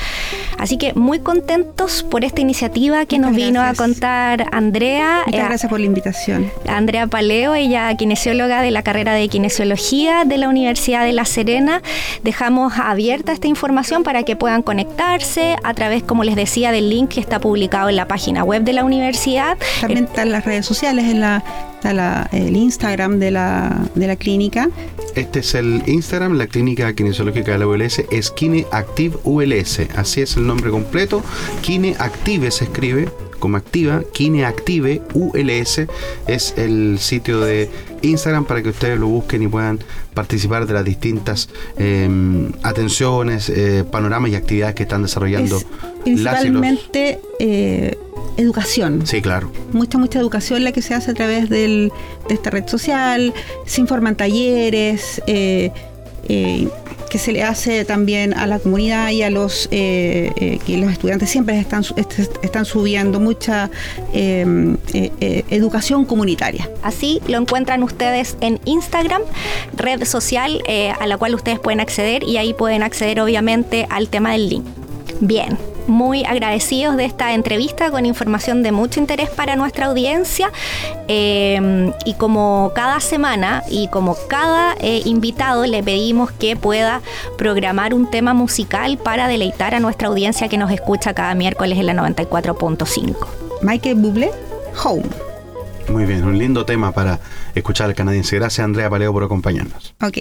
Así 0.58 0.78
que 0.78 0.94
muy 0.94 1.20
contentos 1.20 2.04
por 2.04 2.24
esta 2.24 2.42
iniciativa 2.42 3.06
que 3.06 3.20
nos 3.20 3.36
vino 3.36 3.62
a 3.62 3.74
contar 3.74 4.48
Andrea. 4.52 5.24
Muchas 5.26 5.42
eh, 5.42 5.46
gracias 5.48 5.70
por 5.70 5.80
la 5.80 5.86
invitación. 5.86 6.52
Andrea 6.68 7.08
Paleo, 7.08 7.54
ella 7.56 7.94
kinesióloga 7.96 8.62
de 8.62 8.72
la 8.72 8.82
carrera 8.82 9.14
de 9.14 9.28
kinesiología 9.28 10.24
de 10.26 10.38
la 10.38 10.50
Universidad 10.50 11.06
de 11.06 11.14
La 11.14 11.26
Serena. 11.26 11.82
Dejamos 12.24 12.74
abierta 12.78 13.32
esta 13.32 13.48
información 13.48 14.04
para 14.04 14.24
que 14.24 14.36
puedan 14.36 14.62
conectarse 14.62 15.56
a 15.64 15.74
través 15.74 16.04
como 16.04 16.24
les 16.24 16.36
decía, 16.36 16.72
del 16.72 16.90
link 16.90 17.10
que 17.10 17.20
está 17.20 17.40
publicado 17.40 17.90
en 17.90 17.96
la 17.96 18.08
página 18.08 18.44
web 18.44 18.64
de 18.64 18.74
la 18.74 18.84
universidad. 18.84 19.58
También 19.82 20.06
están 20.06 20.32
las 20.32 20.46
redes 20.46 20.66
sociales, 20.66 21.06
en 21.06 21.20
la, 21.20 21.44
está 21.86 22.28
el 22.32 22.56
Instagram 22.56 23.20
de 23.20 23.32
la, 23.32 23.88
de 23.94 24.08
la 24.08 24.16
clínica. 24.16 24.70
Este 25.14 25.40
es 25.40 25.54
el 25.54 25.84
Instagram, 25.86 26.34
la 26.34 26.48
clínica 26.48 26.92
kinesiológica 26.94 27.52
de 27.52 27.60
la 27.60 27.68
ULS, 27.68 28.04
es 28.12 28.32
Kine 28.32 28.66
Active 28.72 29.18
ULS, 29.24 29.82
así 29.96 30.22
es 30.22 30.36
el 30.36 30.48
nombre 30.48 30.72
completo. 30.72 31.24
Kine 31.62 31.96
Active 32.00 32.50
se 32.52 32.66
escribe 32.66 33.10
como 33.40 33.58
activa, 33.58 34.04
Kine 34.14 34.46
Active 34.46 35.02
ULS 35.14 35.82
es 36.28 36.54
el 36.58 36.98
sitio 37.00 37.42
de 37.42 37.70
Instagram 38.02 38.46
para 38.46 38.62
que 38.62 38.70
ustedes 38.70 39.00
lo 39.00 39.08
busquen 39.08 39.44
y 39.44 39.48
puedan 39.48 39.80
participar 40.14 40.66
de 40.66 40.74
las 40.74 40.86
distintas 40.86 41.50
em, 41.78 42.52
atenciones, 42.64 43.50
eh, 43.50 43.84
panoramas 43.90 44.32
y 44.32 44.36
actividades 44.36 44.76
que 44.76 44.84
están 44.84 45.02
desarrollando. 45.04 45.60
principalmente 46.04 47.20
eh, 47.40 47.98
educación. 48.38 49.06
Sí, 49.06 49.22
claro. 49.22 49.52
Mucha, 49.72 49.98
mucha 49.98 50.20
educación 50.20 50.64
la 50.64 50.72
que 50.72 50.82
se 50.82 50.94
hace 50.94 51.12
a 51.12 51.14
través 51.14 51.50
del, 51.50 51.92
de 52.28 52.36
esta 52.36 52.50
red 52.50 52.68
social, 52.68 53.34
se 53.66 53.82
informan 53.82 54.16
talleres. 54.16 55.22
Eh, 55.28 55.72
eh, 56.28 56.68
que 57.10 57.18
se 57.20 57.32
le 57.32 57.44
hace 57.44 57.86
también 57.86 58.34
a 58.34 58.48
la 58.48 58.60
comunidad 58.60 59.10
y 59.12 59.22
a 59.22 59.30
los 59.30 59.70
eh, 59.72 60.32
eh, 60.36 60.60
que 60.66 60.78
los 60.78 60.92
estudiantes 60.92 61.30
siempre 61.30 61.58
están, 61.58 61.84
están 62.42 62.66
subiendo 62.66 63.20
mucha 63.20 63.70
educación 65.50 66.06
comunitaria. 66.06 66.70
Así 66.84 67.22
lo 67.28 67.38
encuentran 67.38 67.84
ustedes 67.84 68.38
en 68.42 68.60
Instagram, 68.66 69.22
red 69.76 70.04
social 70.04 70.62
a 71.00 71.08
la 71.08 71.18
cual 71.18 71.36
ustedes 71.36 71.60
pueden 71.60 71.80
acceder 71.80 72.24
y 72.24 72.38
ahí 72.38 72.54
pueden 72.54 72.84
acceder 72.84 73.22
obviamente 73.22 73.88
al 73.90 74.10
tema 74.10 74.34
del 74.34 74.50
link. 74.50 74.66
Bien, 75.22 75.58
muy 75.88 76.26
agradecidos 76.26 76.98
de 76.98 77.06
esta 77.06 77.34
entrevista 77.34 77.92
con 77.92 78.06
información 78.06 78.64
de 78.64 78.72
mucho 78.72 79.00
interés 79.00 79.30
para 79.30 79.56
nuestra 79.56 79.88
audiencia. 79.88 80.52
Eh, 81.08 81.92
y 82.06 82.14
como 82.16 82.72
cada 82.76 83.00
semana 83.00 83.64
y 83.70 83.88
como 83.90 84.16
cada 84.28 84.76
eh, 84.80 85.02
invitado, 85.06 85.66
le 85.66 85.84
pedimos 85.84 86.32
que 86.32 86.56
pueda 86.56 87.02
programar 87.38 87.94
un 87.94 88.10
tema 88.10 88.34
musical 88.34 88.98
para 88.98 89.28
deleitar 89.28 89.76
a 89.76 89.80
nuestra 89.80 90.08
audiencia 90.08 90.48
que 90.48 90.58
nos 90.58 90.72
escucha 90.72 91.14
cada 91.14 91.36
miércoles 91.36 91.78
en 91.78 91.86
la 91.86 91.94
94.5. 91.94 93.28
Michael 93.62 93.96
Bublé, 93.96 94.32
Home. 94.84 95.04
Muy 95.90 96.06
bien, 96.06 96.24
un 96.24 96.38
lindo 96.38 96.66
tema 96.66 96.92
para 96.92 97.20
escuchar 97.54 97.88
al 97.88 97.96
canadiense. 97.96 98.36
Gracias, 98.36 98.64
Andrea 98.64 98.90
Paleo, 98.90 99.14
por 99.14 99.24
acompañarnos. 99.24 99.94
Ok. 100.02 100.18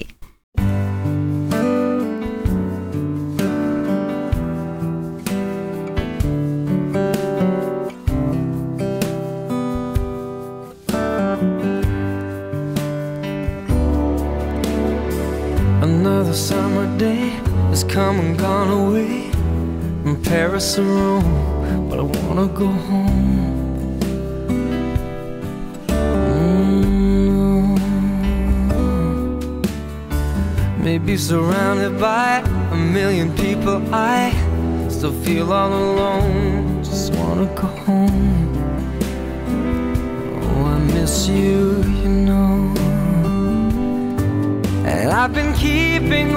Come 18.15 18.27
and 18.27 18.39
gone 18.39 18.71
away 18.71 19.31
from 20.03 20.23
Paris 20.23 20.79
or 20.79 20.85
Rome, 20.85 21.89
but 21.89 21.99
I 21.99 22.03
wanna 22.03 22.47
go 22.49 22.67
home. 22.67 23.99
Mm. 25.89 27.79
Maybe 30.79 31.17
surrounded 31.17 31.99
by 31.99 32.43
a 32.71 32.77
million 32.77 33.33
people, 33.37 33.83
I 33.93 34.33
still 34.89 35.17
feel 35.25 35.53
all 35.53 35.73
alone. 35.73 36.85
Just 36.85 37.15
wanna 37.15 37.47
go 37.61 37.69
home. 37.87 38.53
Oh, 40.43 40.65
I 40.75 40.79
miss 40.95 41.27
you, 41.27 41.83
you 42.03 42.11
know. 42.29 42.75
And 44.87 45.11
I've 45.11 45.33
been 45.35 45.53
keeping 45.55 46.37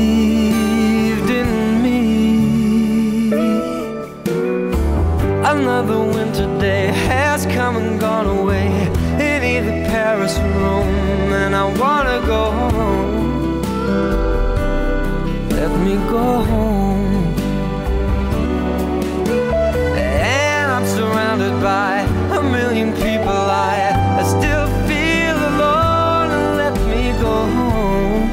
Or 10.37 10.43
Rome, 10.43 11.33
and 11.33 11.55
I 11.55 11.65
wanna 11.81 12.19
go 12.25 12.51
home. 12.51 13.61
Let 15.49 15.71
me 15.85 15.95
go 16.09 16.25
home. 16.51 17.35
And 19.97 20.71
I'm 20.71 20.85
surrounded 20.85 21.53
by 21.61 22.01
a 22.39 22.41
million 22.41 22.93
people. 22.93 23.41
I, 23.67 23.91
I 24.19 24.23
still 24.23 24.67
feel 24.87 25.37
alone. 25.51 26.29
Let 26.61 26.75
me 26.91 27.11
go 27.19 27.35
home. 27.57 28.29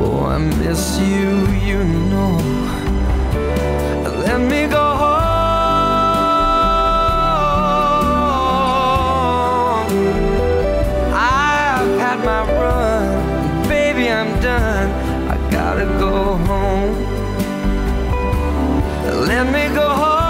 Oh, 0.00 0.24
I 0.34 0.38
miss 0.38 0.98
you, 0.98 1.46
you 1.68 1.84
know. 1.84 2.01
Gotta 15.64 15.86
go 16.04 16.14
home. 16.48 16.96
Let 19.30 19.44
me 19.54 19.64
go 19.80 19.88
home. 20.02 20.22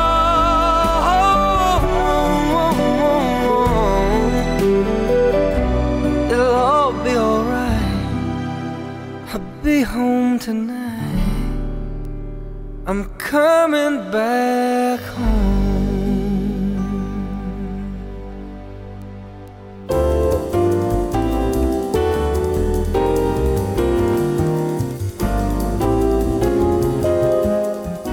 It'll 6.32 6.56
all 6.70 6.92
be 7.06 7.12
alright. 7.28 8.02
I'll 9.32 9.48
be 9.64 9.78
home 9.96 10.38
tonight. 10.38 11.22
I'm 12.88 13.02
coming 13.32 13.96
back 14.16 15.00
home. 15.16 15.41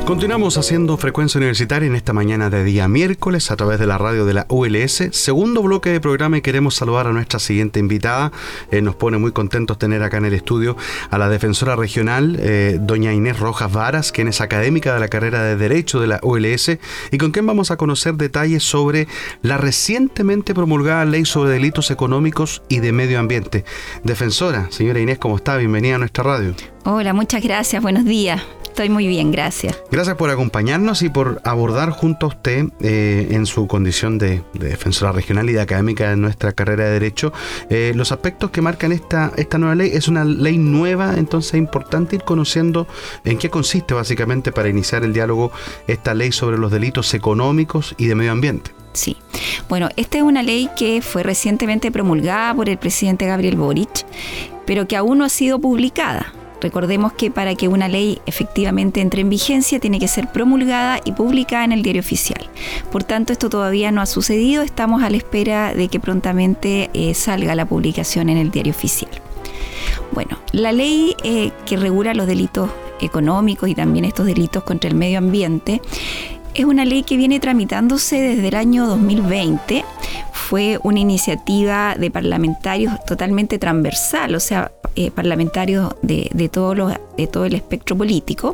Continuamos 0.10 0.58
haciendo 0.58 0.98
frecuencia 0.98 1.38
universitaria 1.38 1.86
en 1.86 1.96
esta 1.96 2.14
mañana 2.14 2.50
de 2.50 2.64
día 2.64 2.88
miércoles 2.88 3.52
a 3.52 3.56
través 3.56 3.78
de 3.78 3.86
la 3.86 4.00
radio 4.00 4.26
de 4.26 4.34
la 4.34 4.48
ULS. 4.50 5.10
Segundo 5.12 5.62
bloque 5.62 5.92
de 5.92 6.02
programa 6.02 6.36
y 6.40 6.42
queremos 6.42 6.74
saludar 6.74 7.06
a 7.06 7.12
nuestra 7.12 7.38
siguiente 7.38 7.80
invitada. 7.80 8.32
Eh, 8.72 8.82
nos 8.82 8.96
pone 8.96 9.20
muy 9.20 9.34
contentos 9.34 9.78
tener 9.78 10.02
acá 10.02 10.18
en 10.18 10.26
el 10.26 10.34
estudio 10.34 10.76
a 11.12 11.20
la 11.20 11.30
defensora 11.30 11.76
regional, 11.76 12.38
eh, 12.40 12.80
doña 12.82 13.14
Inés 13.14 13.40
Rojas 13.40 13.72
Varas, 13.72 14.12
quien 14.12 14.28
es 14.28 14.42
académica 14.42 14.96
de 14.96 15.00
la 15.00 15.10
carrera 15.10 15.44
de 15.44 15.56
Derecho 15.56 16.00
de 16.00 16.08
la 16.08 16.20
ULS 16.24 16.80
y 17.12 17.18
con 17.20 17.30
quien 17.30 17.46
vamos 17.46 17.70
a 17.70 17.78
conocer 17.78 18.16
detalles 18.16 18.64
sobre 18.64 19.08
la 19.44 19.58
recientemente 19.58 20.56
promulgada 20.56 21.06
ley 21.06 21.24
sobre 21.26 21.52
delitos 21.52 21.92
económicos 21.92 22.64
y 22.68 22.80
de 22.80 22.92
medio 22.94 23.20
ambiente. 23.20 23.64
Defensora, 24.04 24.72
señora 24.72 25.00
Inés, 25.00 25.20
¿cómo 25.20 25.36
está? 25.36 25.56
Bienvenida 25.58 25.98
a 25.98 26.00
nuestra 26.00 26.24
radio. 26.24 26.56
Hola, 26.84 27.14
muchas 27.14 27.44
gracias, 27.44 27.80
buenos 27.84 28.06
días. 28.06 28.42
Estoy 28.80 28.94
muy 28.94 29.08
bien, 29.08 29.30
gracias. 29.30 29.78
Gracias 29.92 30.16
por 30.16 30.30
acompañarnos 30.30 31.02
y 31.02 31.10
por 31.10 31.42
abordar 31.44 31.90
junto 31.90 32.28
a 32.28 32.30
usted 32.30 32.68
eh, 32.80 33.28
en 33.32 33.46
su 33.46 33.68
condición 33.68 34.18
de, 34.18 34.42
defensora 34.54 35.12
regional 35.12 35.50
y 35.50 35.52
de 35.52 35.60
académica 35.60 36.10
de 36.10 36.16
nuestra 36.16 36.54
carrera 36.54 36.86
de 36.86 36.92
Derecho 36.92 37.34
eh, 37.70 37.92
los 37.94 38.14
aspectos 38.14 38.52
que 38.52 38.62
marcan 38.62 38.94
esta, 38.94 39.34
esta 39.36 39.58
nueva 39.58 39.76
ley. 39.76 39.92
Es 39.94 40.08
una 40.08 40.24
ley 40.24 40.58
nueva, 40.58 41.16
entonces 41.18 41.56
es 41.56 41.58
importante 41.58 42.16
ir 42.16 42.24
conociendo 42.24 42.88
en 43.26 43.38
qué 43.38 43.50
consiste 43.50 43.94
básicamente 43.94 44.54
para 44.54 44.70
iniciar 44.70 45.04
el 45.04 45.12
diálogo 45.12 45.52
esta 45.86 46.14
ley 46.14 46.32
sobre 46.32 46.58
los 46.58 46.72
delitos 46.72 47.14
económicos 47.14 47.96
y 47.98 48.06
de 48.06 48.16
medio 48.16 48.32
ambiente. 48.32 48.72
Sí. 48.94 49.18
Bueno, 49.68 49.90
esta 49.98 50.20
es 50.20 50.24
una 50.24 50.42
ley 50.42 50.70
que 50.78 51.02
fue 51.02 51.24
recientemente 51.24 51.92
promulgada 51.92 52.56
por 52.56 52.70
el 52.70 52.78
presidente 52.78 53.26
Gabriel 53.26 53.58
Boric, 53.58 54.06
pero 54.66 54.88
que 54.88 54.96
aún 54.96 55.18
no 55.18 55.26
ha 55.26 55.30
sido 55.30 55.60
publicada. 55.60 56.32
Recordemos 56.62 57.14
que 57.14 57.32
para 57.32 57.56
que 57.56 57.68
una 57.68 57.88
ley 57.88 58.22
efectivamente 58.26 59.02
entre 59.02 59.22
en 59.22 59.30
vigencia 59.30 59.80
tiene 59.80 60.00
que 60.00 60.08
ser 60.08 60.32
promulgada 60.32 61.00
y 61.06 61.14
publicada 61.14 61.64
en 61.64 61.72
el 61.72 61.82
diario 61.82 62.02
oficial. 62.02 62.50
Por 62.92 63.04
tanto, 63.04 63.34
esto 63.34 63.50
todavía 63.50 63.92
no 63.92 64.02
ha 64.02 64.06
sucedido, 64.06 64.64
estamos 64.64 65.04
a 65.04 65.10
la 65.10 65.18
espera 65.18 65.74
de 65.74 65.88
que 65.88 66.00
prontamente 66.00 66.90
eh, 66.94 67.14
salga 67.14 67.56
la 67.56 67.66
publicación 67.66 68.30
en 68.30 68.38
el 68.38 68.52
diario 68.52 68.72
oficial. 68.72 69.12
Bueno, 70.12 70.40
la 70.52 70.72
ley 70.72 71.16
eh, 71.24 71.52
que 71.66 71.78
regula 71.78 72.14
los 72.14 72.28
delitos 72.28 72.70
económicos 73.02 73.70
y 73.70 73.76
también 73.76 74.06
estos 74.06 74.26
delitos 74.26 74.64
contra 74.64 74.90
el 74.90 74.96
medio 74.96 75.18
ambiente 75.18 75.82
es 76.62 76.66
una 76.66 76.86
ley 76.86 77.04
que 77.04 77.16
viene 77.16 77.40
tramitándose 77.40 78.20
desde 78.20 78.50
el 78.50 78.56
año 78.56 78.86
2020. 78.88 79.86
Fue 80.34 80.80
una 80.84 81.00
iniciativa 81.00 81.96
de 81.98 82.12
parlamentarios 82.12 82.94
totalmente 83.06 83.60
transversal, 83.60 84.36
o 84.36 84.40
sea, 84.40 84.72
eh, 84.96 85.12
parlamentarios 85.12 85.96
de, 86.02 86.30
de, 86.34 86.50
todo 86.50 87.46
el 87.46 87.54
espectro 87.54 87.98
político 87.98 88.54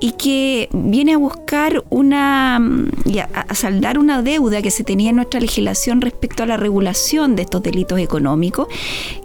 y 0.00 0.12
que 0.12 0.68
viene 0.72 1.12
a 1.12 1.18
buscar 1.18 1.84
una 1.90 2.58
y 3.04 3.18
a, 3.18 3.28
saldar 3.54 3.98
una 3.98 4.22
deuda 4.22 4.62
que 4.62 4.70
se 4.70 4.82
tenía 4.82 5.10
en 5.10 5.16
nuestra 5.16 5.40
legislación 5.40 6.00
respecto 6.00 6.42
a 6.42 6.46
la 6.46 6.56
regulación 6.56 7.36
de 7.36 7.42
estos 7.42 7.62
delitos 7.62 7.98
económicos, 7.98 8.68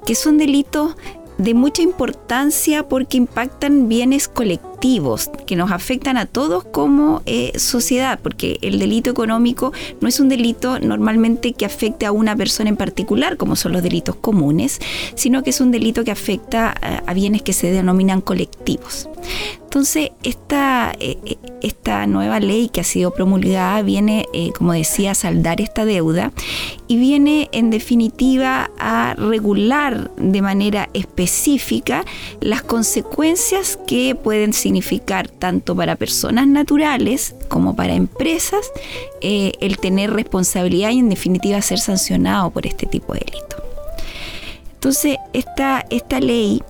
que 0.06 0.16
son 0.16 0.38
delitos 0.38 0.98
de 1.38 1.54
mucha 1.54 1.82
importancia 1.82 2.88
porque 2.88 3.18
impactan 3.18 3.88
bienes 3.88 4.28
colectivos 4.28 4.75
que 5.46 5.56
nos 5.56 5.72
afectan 5.72 6.18
a 6.18 6.26
todos 6.26 6.64
como 6.64 7.22
eh, 7.26 7.58
sociedad, 7.58 8.20
porque 8.22 8.60
el 8.62 8.80
delito 8.80 9.10
económico 9.10 9.74
no 10.02 10.08
es 10.08 10.20
un 10.20 10.30
delito 10.30 10.80
normalmente 10.80 11.54
que 11.54 11.66
afecte 11.66 12.06
a 12.06 12.12
una 12.12 12.36
persona 12.36 12.70
en 12.70 12.78
particular, 12.78 13.38
como 13.38 13.56
son 13.56 13.72
los 13.72 13.82
delitos 13.82 14.16
comunes, 14.16 14.80
sino 15.16 15.44
que 15.44 15.50
es 15.50 15.62
un 15.62 15.72
delito 15.72 16.04
que 16.04 16.12
afecta 16.12 16.72
a 16.72 17.14
bienes 17.14 17.42
que 17.42 17.54
se 17.54 17.72
denominan 17.72 18.22
colectivos. 18.22 19.10
Entonces, 19.76 20.12
esta, 20.24 20.94
eh, 21.02 21.18
eh, 21.26 21.38
esta 21.62 22.08
nueva 22.08 22.40
ley 22.40 22.70
que 22.70 22.80
ha 22.80 22.86
sido 22.86 23.12
promulgada 23.12 23.82
viene, 23.82 24.26
eh, 24.34 24.52
como 24.58 24.72
decía, 24.72 25.12
a 25.12 25.16
saldar 25.16 25.60
esta 25.60 25.84
deuda 25.84 26.32
y 26.88 26.96
viene, 26.96 27.50
en 27.52 27.72
definitiva, 27.72 28.72
a 28.80 29.16
regular 29.18 30.12
de 30.16 30.42
manera 30.42 30.88
específica 30.94 32.06
las 32.40 32.62
consecuencias 32.62 33.78
que 33.86 34.16
pueden 34.16 34.54
significar 34.66 35.30
tanto 35.30 35.76
para 35.76 35.96
personas 35.96 36.48
naturales 36.48 37.36
como 37.50 37.76
para 37.76 37.94
empresas 37.94 38.72
el 39.22 39.78
tener 39.78 40.12
responsabilidad 40.12 40.90
y, 40.90 40.98
en 40.98 41.10
definitiva, 41.10 41.62
ser 41.62 41.78
sancionado 41.78 42.50
por 42.50 42.66
este 42.66 42.88
tipo 42.88 43.14
de 43.14 43.20
delito. 43.20 43.58
Entonces, 44.74 45.18
esta, 45.34 45.86
esta 45.92 46.20
ley 46.20 46.64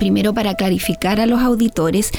primero 0.00 0.34
para 0.34 0.56
clarificar 0.56 1.20
a 1.20 1.26
los 1.26 1.40
auditores, 1.40 2.10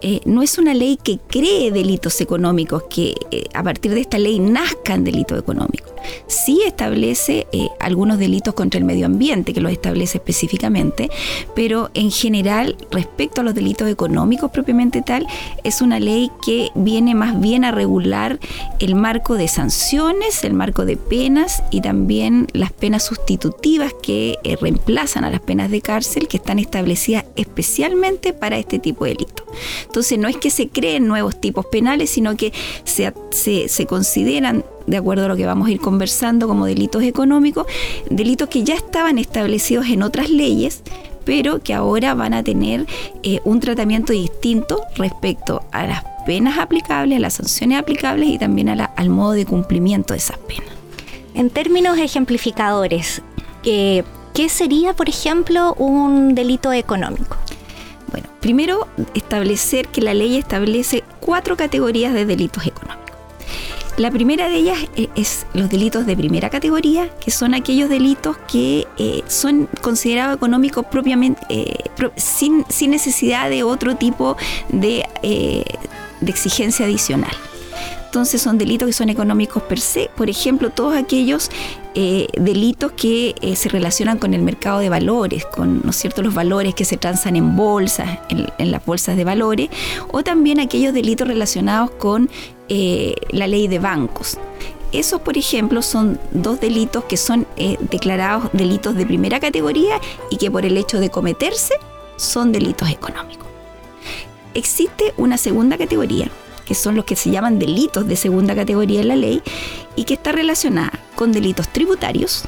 eh, 0.00 0.20
no 0.24 0.42
es 0.42 0.58
una 0.58 0.74
ley 0.74 0.96
que 1.02 1.18
cree 1.18 1.72
delitos 1.72 2.20
económicos, 2.20 2.84
que 2.84 3.14
eh, 3.30 3.44
a 3.52 3.62
partir 3.62 3.92
de 3.94 4.00
esta 4.00 4.18
ley 4.18 4.38
nazcan 4.38 5.02
delitos 5.02 5.38
económicos. 5.38 5.92
Sí 6.28 6.62
establece 6.64 7.48
eh, 7.52 7.68
algunos 7.80 8.18
delitos 8.18 8.54
contra 8.54 8.78
el 8.78 8.84
medio 8.84 9.06
ambiente, 9.06 9.52
que 9.52 9.60
los 9.60 9.72
establece 9.72 10.18
específicamente, 10.18 11.10
pero 11.56 11.90
en 11.94 12.12
general, 12.12 12.76
respecto 12.90 13.40
a 13.40 13.44
los 13.44 13.54
delitos 13.54 13.88
económicos 13.88 14.50
propiamente 14.52 15.02
tal, 15.02 15.26
es 15.64 15.82
una 15.82 15.98
ley 15.98 16.30
que 16.46 16.70
viene 16.76 17.14
más 17.14 17.40
bien 17.40 17.64
a 17.64 17.72
regular 17.72 18.38
el 18.78 18.94
marco 18.94 19.34
de 19.34 19.48
sanciones, 19.48 20.44
el 20.44 20.54
marco 20.54 20.84
de 20.84 20.96
penas 20.96 21.62
y 21.70 21.80
también 21.80 22.46
las 22.52 22.72
penas 22.72 23.02
sustitutivas 23.04 23.92
que 24.00 24.38
reemplazan 24.60 25.24
a 25.24 25.30
las 25.30 25.40
penas 25.40 25.70
de 25.70 25.80
cárcel 25.80 26.28
que 26.28 26.36
están 26.36 26.58
establecidas 26.58 27.24
especialmente 27.34 28.32
para 28.32 28.58
este 28.58 28.78
tipo 28.78 29.04
de 29.04 29.12
delitos. 29.12 29.46
Entonces 29.88 30.18
no 30.18 30.28
es 30.28 30.36
que 30.36 30.50
se 30.50 30.68
creen 30.68 31.08
nuevos 31.08 31.40
tipos 31.40 31.64
penales, 31.66 32.10
sino 32.10 32.36
que 32.36 32.52
se, 32.84 33.12
se, 33.30 33.86
consideran 33.86 34.64
de 34.86 34.98
acuerdo 34.98 35.24
a 35.24 35.28
lo 35.28 35.36
que 35.36 35.46
vamos 35.46 35.68
a 35.68 35.70
ir 35.70 35.80
conversando 35.80 36.46
como 36.46 36.66
delitos 36.66 37.02
económicos, 37.02 37.66
delitos 38.10 38.50
que 38.50 38.64
ya 38.64 38.74
estaban 38.74 39.18
establecidos 39.18 39.86
en 39.86 40.02
otras 40.02 40.28
leyes, 40.28 40.82
pero 41.24 41.62
que 41.62 41.72
ahora 41.72 42.14
van 42.14 42.34
a 42.34 42.42
tener 42.44 42.86
eh, 43.22 43.40
un 43.44 43.60
tratamiento 43.60 44.12
distinto 44.12 44.82
respecto 44.96 45.62
a 45.72 45.86
las 45.86 46.04
penas 46.26 46.58
aplicables, 46.58 47.16
a 47.16 47.20
las 47.20 47.34
sanciones 47.34 47.78
aplicables 47.78 48.28
y 48.28 48.38
también 48.38 48.68
al 48.68 49.08
modo 49.08 49.32
de 49.32 49.46
cumplimiento 49.46 50.12
de 50.12 50.18
esas 50.18 50.36
penas. 50.36 50.68
En 51.32 51.48
términos 51.48 51.96
ejemplificadores, 51.96 53.22
eh, 53.64 54.04
¿qué 54.34 54.50
sería, 54.50 54.92
por 54.92 55.08
ejemplo, 55.08 55.72
un 55.78 56.34
delito 56.34 56.74
económico? 56.74 57.38
Bueno, 58.10 58.28
primero 58.40 58.88
establecer 59.14 59.88
que 59.88 60.00
la 60.00 60.14
ley 60.14 60.36
establece 60.36 61.04
cuatro 61.20 61.56
categorías 61.56 62.14
de 62.14 62.24
delitos 62.24 62.66
económicos. 62.66 63.08
La 63.98 64.12
primera 64.12 64.48
de 64.48 64.56
ellas 64.56 64.78
e, 64.96 65.08
es 65.16 65.44
los 65.54 65.68
delitos 65.68 66.06
de 66.06 66.16
primera 66.16 66.50
categoría, 66.50 67.10
que 67.18 67.32
son 67.32 67.52
aquellos 67.52 67.88
delitos 67.88 68.36
que 68.50 68.86
eh, 68.96 69.22
son 69.26 69.68
considerados 69.82 70.36
económicos 70.36 70.86
propiamente, 70.86 71.40
eh, 71.48 71.76
sin, 72.16 72.64
necesidad 72.90 73.50
de 73.50 73.64
otro 73.64 73.96
tipo 73.96 74.36
de, 74.68 75.04
eh, 75.22 75.64
de 76.20 76.30
exigencia 76.30 76.86
adicional 76.86 77.34
entonces 78.08 78.40
son 78.40 78.56
delitos 78.56 78.86
que 78.86 78.94
son 78.94 79.10
económicos 79.10 79.62
per 79.64 79.78
se. 79.78 80.08
Por 80.16 80.30
ejemplo, 80.30 80.70
todos 80.70 80.96
aquellos 80.96 81.50
eh, 81.94 82.26
delitos 82.40 82.92
que 82.92 83.34
eh, 83.42 83.54
se 83.54 83.68
relacionan 83.68 84.16
con 84.16 84.32
el 84.32 84.40
mercado 84.40 84.78
de 84.78 84.88
valores, 84.88 85.44
con 85.44 85.82
¿no 85.84 85.92
los 86.22 86.34
valores 86.34 86.74
que 86.74 86.86
se 86.86 86.96
transan 86.96 87.36
en 87.36 87.54
bolsas, 87.54 88.18
en, 88.30 88.70
las 88.70 88.82
bolsas 88.86 89.14
de 89.18 89.24
valores, 89.24 89.68
o 90.10 90.22
también 90.24 90.58
aquellos 90.58 90.94
delitos 90.94 91.28
relacionados 91.28 91.90
con 91.90 92.30
eh, 92.70 93.14
la 93.28 93.46
ley 93.46 93.68
de 93.68 93.78
bancos. 93.78 94.38
Esos, 94.90 95.20
por 95.20 95.36
ejemplo, 95.36 95.82
son 95.82 96.18
dos 96.30 96.60
delitos 96.60 97.04
que 97.04 97.18
son 97.18 97.46
declarados 97.90 98.48
delitos 98.54 98.94
de 98.94 99.04
primera 99.04 99.38
categoría 99.38 100.00
y 100.30 100.38
que 100.38 100.50
por 100.50 100.64
el 100.64 100.78
hecho 100.78 100.98
de 100.98 101.10
cometerse 101.10 101.74
son 102.16 102.52
delitos 102.52 102.88
económicos. 102.88 103.46
Existe 104.54 105.12
una 105.18 105.36
segunda 105.36 105.76
categoría 105.76 106.30
que 106.68 106.74
son 106.74 106.96
los 106.96 107.06
que 107.06 107.16
se 107.16 107.30
llaman 107.30 107.58
delitos 107.58 108.06
de 108.06 108.14
segunda 108.14 108.54
categoría 108.54 109.00
en 109.00 109.08
la 109.08 109.16
ley, 109.16 109.42
y 109.96 110.04
que 110.04 110.12
está 110.12 110.32
relacionada 110.32 110.92
con 111.16 111.32
delitos 111.32 111.66
tributarios, 111.68 112.44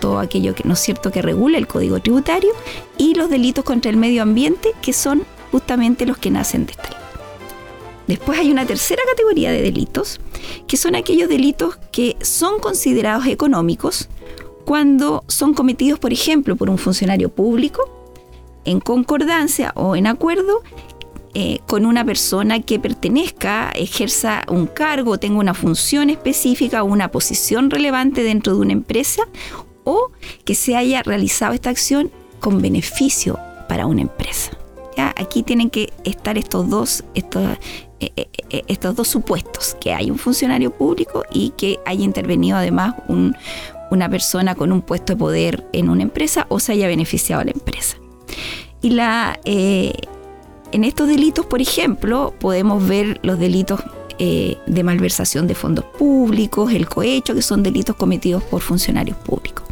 todo 0.00 0.18
aquello 0.18 0.54
que 0.54 0.64
no 0.64 0.74
es 0.74 0.80
cierto 0.80 1.10
que 1.10 1.22
regula 1.22 1.56
el 1.56 1.66
código 1.66 1.98
tributario, 1.98 2.50
y 2.98 3.14
los 3.14 3.30
delitos 3.30 3.64
contra 3.64 3.90
el 3.90 3.96
medio 3.96 4.20
ambiente, 4.20 4.74
que 4.82 4.92
son 4.92 5.24
justamente 5.50 6.04
los 6.04 6.18
que 6.18 6.30
nacen 6.30 6.66
de 6.66 6.72
esta 6.72 6.90
ley. 6.90 6.98
Después 8.06 8.38
hay 8.38 8.50
una 8.50 8.66
tercera 8.66 9.02
categoría 9.08 9.50
de 9.50 9.62
delitos, 9.62 10.20
que 10.66 10.76
son 10.76 10.94
aquellos 10.94 11.30
delitos 11.30 11.78
que 11.90 12.18
son 12.20 12.58
considerados 12.58 13.26
económicos 13.26 14.10
cuando 14.66 15.24
son 15.26 15.54
cometidos, 15.54 15.98
por 15.98 16.12
ejemplo, 16.12 16.54
por 16.54 16.68
un 16.68 16.76
funcionario 16.76 17.30
público, 17.30 17.88
en 18.66 18.80
concordancia 18.80 19.72
o 19.74 19.96
en 19.96 20.06
acuerdo 20.06 20.62
eh, 21.34 21.58
con 21.66 21.84
una 21.84 22.04
persona 22.04 22.60
que 22.60 22.78
pertenezca, 22.78 23.70
ejerza 23.74 24.42
un 24.48 24.66
cargo, 24.66 25.18
tenga 25.18 25.38
una 25.38 25.54
función 25.54 26.10
específica 26.10 26.82
o 26.82 26.86
una 26.86 27.10
posición 27.10 27.70
relevante 27.70 28.22
dentro 28.22 28.54
de 28.54 28.60
una 28.60 28.72
empresa 28.72 29.24
o 29.84 30.10
que 30.44 30.54
se 30.54 30.76
haya 30.76 31.02
realizado 31.02 31.52
esta 31.52 31.70
acción 31.70 32.10
con 32.40 32.62
beneficio 32.62 33.38
para 33.68 33.86
una 33.86 34.02
empresa. 34.02 34.52
¿Ya? 34.96 35.12
Aquí 35.16 35.42
tienen 35.42 35.70
que 35.70 35.92
estar 36.04 36.38
estos 36.38 36.70
dos, 36.70 37.02
eh, 37.14 37.22
eh, 38.00 38.62
estos 38.68 38.94
dos 38.94 39.08
supuestos, 39.08 39.76
que 39.80 39.92
hay 39.92 40.10
un 40.10 40.18
funcionario 40.18 40.70
público 40.70 41.24
y 41.32 41.50
que 41.56 41.80
haya 41.84 42.04
intervenido 42.04 42.56
además 42.56 42.94
un- 43.08 43.34
una 43.90 44.08
persona 44.08 44.54
con 44.54 44.70
un 44.70 44.82
puesto 44.82 45.14
de 45.14 45.16
poder 45.16 45.66
en 45.72 45.88
una 45.90 46.02
empresa 46.04 46.46
o 46.48 46.60
se 46.60 46.72
haya 46.72 46.86
beneficiado 46.86 47.42
a 47.42 47.44
la 47.44 47.50
empresa. 47.50 47.96
Y 48.82 48.90
la, 48.90 49.38
en 50.74 50.82
estos 50.82 51.06
delitos, 51.06 51.46
por 51.46 51.62
ejemplo, 51.62 52.34
podemos 52.40 52.84
ver 52.84 53.20
los 53.22 53.38
delitos 53.38 53.80
eh, 54.18 54.58
de 54.66 54.82
malversación 54.82 55.46
de 55.46 55.54
fondos 55.54 55.84
públicos, 55.84 56.72
el 56.72 56.88
cohecho, 56.88 57.32
que 57.32 57.42
son 57.42 57.62
delitos 57.62 57.94
cometidos 57.94 58.42
por 58.42 58.60
funcionarios 58.60 59.16
públicos. 59.18 59.64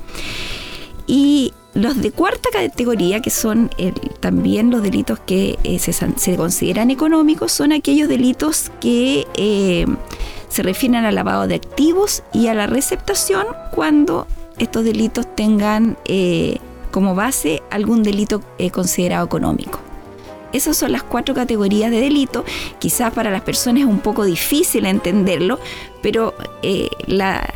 Y 1.09 1.53
los 1.75 2.01
de 2.01 2.12
cuarta 2.12 2.51
categoría, 2.53 3.21
que 3.21 3.31
son 3.31 3.69
también 4.21 4.71
los 4.71 4.81
delitos 4.81 5.19
que 5.19 5.59
eh, 5.65 5.81
se, 5.81 6.37
consideran 6.37 6.93
económicos, 6.93 7.51
son 7.51 7.73
aquellos 7.73 8.09
delitos 8.09 8.71
que 8.81 9.27
eh, 9.35 9.87
se 10.49 10.62
refieren 10.62 11.05
al 11.05 11.17
lavado 11.17 11.49
de 11.49 11.57
activos 11.57 12.23
y 12.33 12.47
a 12.47 12.55
la 12.55 12.69
receptación 12.69 13.45
cuando 13.73 14.29
estos 14.57 14.85
delitos 14.85 15.27
tengan 15.35 15.97
como 16.93 17.17
base 17.17 17.61
algún 17.71 18.05
delito 18.05 18.41
considerado 18.71 19.27
económico. 19.27 19.81
Esas 20.53 20.77
son 20.77 20.93
las 20.93 21.03
cuatro 21.03 21.35
categorías 21.35 21.91
de 21.91 22.01
delito. 22.01 22.45
Quizás 22.79 23.12
para 23.12 23.31
las 23.31 23.43
personas 23.43 23.83
es 23.83 23.88
un 23.88 24.01
poco 24.01 24.25
difícil 24.25 24.87
entenderlo, 24.87 25.59
pero 26.03 26.35
eh, 26.62 26.88
la, 27.07 27.49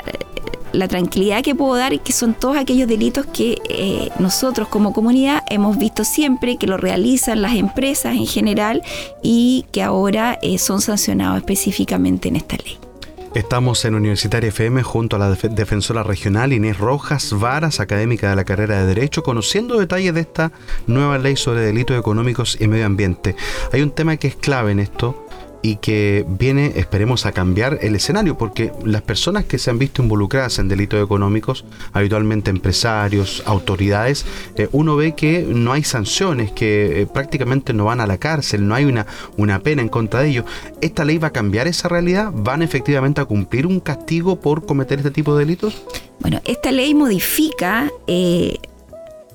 tranquilidad 0.88 1.42
que 1.42 1.54
puedo 1.54 1.74
dar 1.74 1.94
es 1.94 2.00
que 2.00 2.12
son 2.12 2.34
todos 2.34 2.56
aquellos 2.56 2.86
delitos 2.86 3.24
que 3.26 3.58
eh, 3.68 4.10
nosotros 4.18 4.68
como 4.68 4.92
comunidad 4.92 5.42
hemos 5.48 5.78
visto 5.78 6.04
siempre, 6.04 6.58
que 6.58 6.66
lo 6.66 6.76
realizan 6.76 7.40
las 7.40 7.54
empresas 7.54 8.14
en 8.14 8.26
general 8.26 8.82
y 9.22 9.64
que 9.72 9.82
ahora 9.82 10.38
eh, 10.42 10.58
son 10.58 10.82
sancionados 10.82 11.38
específicamente 11.38 12.28
en 12.28 12.36
esta 12.36 12.56
ley. 12.56 12.85
Estamos 13.34 13.84
en 13.84 13.94
Universitaria 13.94 14.48
FM 14.48 14.82
junto 14.82 15.16
a 15.16 15.18
la 15.18 15.28
def- 15.30 15.50
defensora 15.50 16.02
regional 16.02 16.52
Inés 16.54 16.78
Rojas 16.78 17.32
Varas, 17.38 17.80
académica 17.80 18.30
de 18.30 18.36
la 18.36 18.44
carrera 18.44 18.80
de 18.80 18.86
Derecho, 18.86 19.22
conociendo 19.22 19.78
detalles 19.78 20.14
de 20.14 20.20
esta 20.20 20.52
nueva 20.86 21.18
ley 21.18 21.36
sobre 21.36 21.60
delitos 21.60 21.98
económicos 21.98 22.56
y 22.60 22.66
medio 22.66 22.86
ambiente. 22.86 23.36
Hay 23.72 23.82
un 23.82 23.90
tema 23.90 24.16
que 24.16 24.28
es 24.28 24.36
clave 24.36 24.72
en 24.72 24.80
esto 24.80 25.25
y 25.66 25.76
que 25.76 26.24
viene, 26.28 26.74
esperemos, 26.76 27.26
a 27.26 27.32
cambiar 27.32 27.80
el 27.82 27.96
escenario, 27.96 28.38
porque 28.38 28.70
las 28.84 29.02
personas 29.02 29.46
que 29.46 29.58
se 29.58 29.68
han 29.68 29.80
visto 29.80 30.00
involucradas 30.00 30.60
en 30.60 30.68
delitos 30.68 31.02
económicos, 31.02 31.64
habitualmente 31.92 32.50
empresarios, 32.50 33.42
autoridades, 33.46 34.24
eh, 34.54 34.68
uno 34.70 34.94
ve 34.94 35.16
que 35.16 35.42
no 35.42 35.72
hay 35.72 35.82
sanciones, 35.82 36.52
que 36.52 37.02
eh, 37.02 37.06
prácticamente 37.06 37.72
no 37.72 37.86
van 37.86 38.00
a 38.00 38.06
la 38.06 38.18
cárcel, 38.18 38.68
no 38.68 38.76
hay 38.76 38.84
una, 38.84 39.08
una 39.36 39.58
pena 39.58 39.82
en 39.82 39.88
contra 39.88 40.20
de 40.20 40.28
ellos. 40.28 40.44
¿Esta 40.80 41.04
ley 41.04 41.18
va 41.18 41.28
a 41.28 41.32
cambiar 41.32 41.66
esa 41.66 41.88
realidad? 41.88 42.30
¿Van 42.32 42.62
efectivamente 42.62 43.20
a 43.20 43.24
cumplir 43.24 43.66
un 43.66 43.80
castigo 43.80 44.38
por 44.38 44.66
cometer 44.66 44.98
este 44.98 45.10
tipo 45.10 45.34
de 45.36 45.46
delitos? 45.46 45.82
Bueno, 46.20 46.40
esta 46.44 46.70
ley 46.70 46.94
modifica 46.94 47.90
eh, 48.06 48.58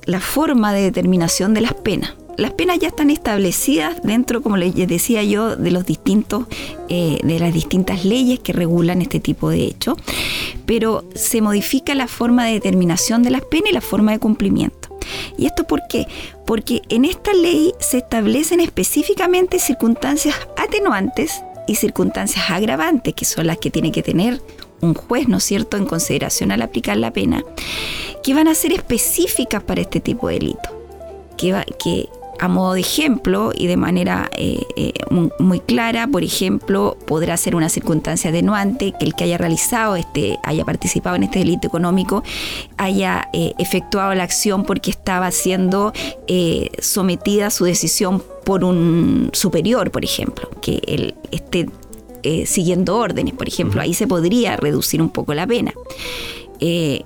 la 0.05 0.21
forma 0.21 0.71
de 0.71 0.83
determinación 0.83 1.53
de 1.53 1.59
las 1.59 1.73
penas. 1.73 2.13
Las 2.41 2.53
penas 2.53 2.79
ya 2.79 2.87
están 2.87 3.11
establecidas 3.11 4.01
dentro, 4.01 4.41
como 4.41 4.57
les 4.57 4.73
decía 4.73 5.21
yo, 5.23 5.55
de 5.55 5.69
los 5.69 5.85
distintos, 5.85 6.45
eh, 6.89 7.19
de 7.21 7.37
las 7.39 7.53
distintas 7.53 8.03
leyes 8.03 8.39
que 8.39 8.51
regulan 8.51 8.99
este 9.03 9.19
tipo 9.19 9.51
de 9.51 9.63
hecho, 9.63 9.95
pero 10.65 11.03
se 11.13 11.39
modifica 11.41 11.93
la 11.93 12.07
forma 12.07 12.45
de 12.47 12.53
determinación 12.53 13.21
de 13.21 13.29
las 13.29 13.41
penas 13.45 13.69
y 13.69 13.73
la 13.73 13.81
forma 13.81 14.11
de 14.11 14.17
cumplimiento. 14.17 14.89
¿Y 15.37 15.45
esto 15.45 15.65
por 15.65 15.81
qué? 15.87 16.07
Porque 16.47 16.81
en 16.89 17.05
esta 17.05 17.31
ley 17.33 17.73
se 17.79 17.99
establecen 17.99 18.59
específicamente 18.59 19.59
circunstancias 19.59 20.33
atenuantes 20.57 21.43
y 21.67 21.75
circunstancias 21.75 22.45
agravantes, 22.49 23.13
que 23.13 23.25
son 23.25 23.45
las 23.45 23.59
que 23.59 23.69
tiene 23.69 23.91
que 23.91 24.01
tener 24.01 24.41
un 24.81 24.95
juez, 24.95 25.27
¿no 25.27 25.37
es 25.37 25.43
cierto?, 25.43 25.77
en 25.77 25.85
consideración 25.85 26.51
al 26.51 26.63
aplicar 26.63 26.97
la 26.97 27.13
pena, 27.13 27.43
que 28.23 28.33
van 28.33 28.47
a 28.47 28.55
ser 28.55 28.71
específicas 28.73 29.61
para 29.61 29.81
este 29.81 29.99
tipo 29.99 30.27
de 30.27 30.33
delito. 30.39 30.69
Que, 31.37 31.53
va- 31.53 31.65
que 31.83 32.09
a 32.41 32.47
modo 32.47 32.73
de 32.73 32.79
ejemplo 32.79 33.51
y 33.55 33.67
de 33.67 33.77
manera 33.77 34.31
eh, 34.35 34.65
eh, 34.75 34.93
muy, 35.39 35.59
clara, 35.59 36.07
por 36.07 36.23
ejemplo, 36.23 36.97
podrá 37.05 37.37
ser 37.37 37.55
una 37.55 37.69
circunstancia 37.69 38.31
atenuante 38.31 38.93
que 38.99 39.05
el 39.05 39.13
que 39.13 39.25
haya 39.25 39.37
realizado 39.37 39.95
este, 39.95 40.39
haya 40.43 40.65
participado 40.65 41.15
en 41.15 41.23
este 41.23 41.39
delito 41.39 41.67
económico, 41.67 42.23
haya 42.77 43.29
eh, 43.31 43.53
efectuado 43.59 44.15
la 44.15 44.23
acción 44.23 44.63
porque 44.63 44.89
estaba 44.89 45.29
siendo 45.29 45.93
sometida 46.79 47.47
a 47.47 47.49
su 47.51 47.65
decisión 47.65 48.23
por 48.43 48.63
un 48.63 49.29
superior, 49.33 49.91
por 49.91 50.03
ejemplo, 50.03 50.49
que 50.61 50.81
él 50.87 51.13
esté 51.31 51.69
siguiendo 52.45 52.97
órdenes, 52.97 53.33
por 53.33 53.47
ejemplo, 53.47 53.81
ahí 53.81 53.93
se 53.93 54.07
podría 54.07 54.55
reducir 54.55 55.01
un 55.01 55.09
poco 55.09 55.33
la 55.33 55.45
pena. 55.45 55.73
Eh, 56.63 57.01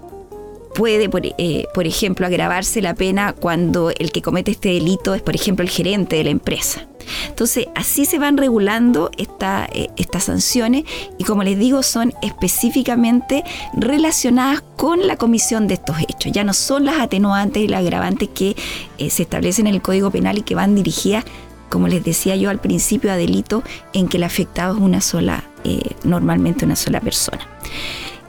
puede, 0.76 1.10
por, 1.10 1.22
eh, 1.26 1.66
por 1.74 1.88
ejemplo, 1.88 2.28
agravarse 2.28 2.82
la 2.82 2.94
pena 2.94 3.34
cuando 3.34 3.90
el 3.90 4.12
que 4.12 4.22
comete 4.22 4.52
este 4.52 4.70
delito 4.70 5.16
es, 5.16 5.22
por 5.22 5.34
ejemplo, 5.34 5.64
el 5.64 5.70
gerente 5.70 6.18
de 6.18 6.26
la 6.26 6.30
empresa. 6.30 6.88
Entonces, 7.28 7.68
así 7.76 8.06
se 8.06 8.20
van 8.20 8.38
regulando 8.38 9.10
eh, 9.18 9.88
estas 9.98 10.24
sanciones 10.24 10.84
y, 11.18 11.24
como 11.24 11.44
les 11.44 11.58
digo, 11.58 11.84
son 11.84 12.14
específicamente 12.22 13.44
relacionadas 13.74 14.62
con 14.76 15.08
la 15.08 15.18
comisión 15.18 15.68
de 15.68 15.76
estos 15.76 15.98
hechos. 16.00 16.32
Ya 16.32 16.44
no 16.44 16.54
son 16.54 16.86
las 16.86 17.00
atenuantes 17.00 17.64
y 17.64 17.68
las 17.68 17.82
agravantes 17.82 18.30
que 18.30 18.56
eh, 18.98 19.10
se 19.10 19.24
establecen 19.24 19.68
en 19.68 19.76
el 19.76 19.82
Código 19.82 20.12
Penal 20.12 20.38
y 20.38 20.42
que 20.42 20.56
van 20.56 20.76
dirigidas, 20.76 21.26
como 21.70 21.88
les 21.88 22.04
decía 22.04 22.36
yo 22.36 22.50
al 22.50 22.60
principio, 22.60 23.12
a 23.12 23.18
delitos 23.18 23.64
en 23.94 24.08
que 24.08 24.18
el 24.18 24.24
afectado 24.24 24.76
es 24.76 24.82
una 24.82 25.02
sola, 25.02 25.44
eh, 25.64 25.96
normalmente 26.04 26.66
una 26.66 26.76
sola 26.76 27.00
persona 27.02 27.48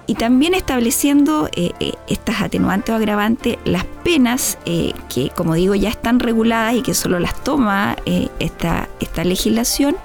y 0.06 0.14
también 0.14 0.54
estableciendo 0.54 1.48
eh, 1.52 1.72
eh, 1.80 1.92
estas 2.06 2.40
atenuantes 2.40 2.92
o 2.92 2.96
agravantes, 2.96 3.58
las 3.64 3.84
penas 4.04 4.58
eh, 4.64 4.92
que, 5.08 5.30
como 5.30 5.54
digo, 5.54 5.74
ya 5.74 5.88
están 5.88 6.20
reguladas 6.20 6.74
y 6.74 6.82
que 6.82 6.94
solo 6.94 7.18
las 7.18 7.42
toma 7.42 7.96
esta, 8.38 8.88
esta 9.00 9.24
legislación, 9.24 9.96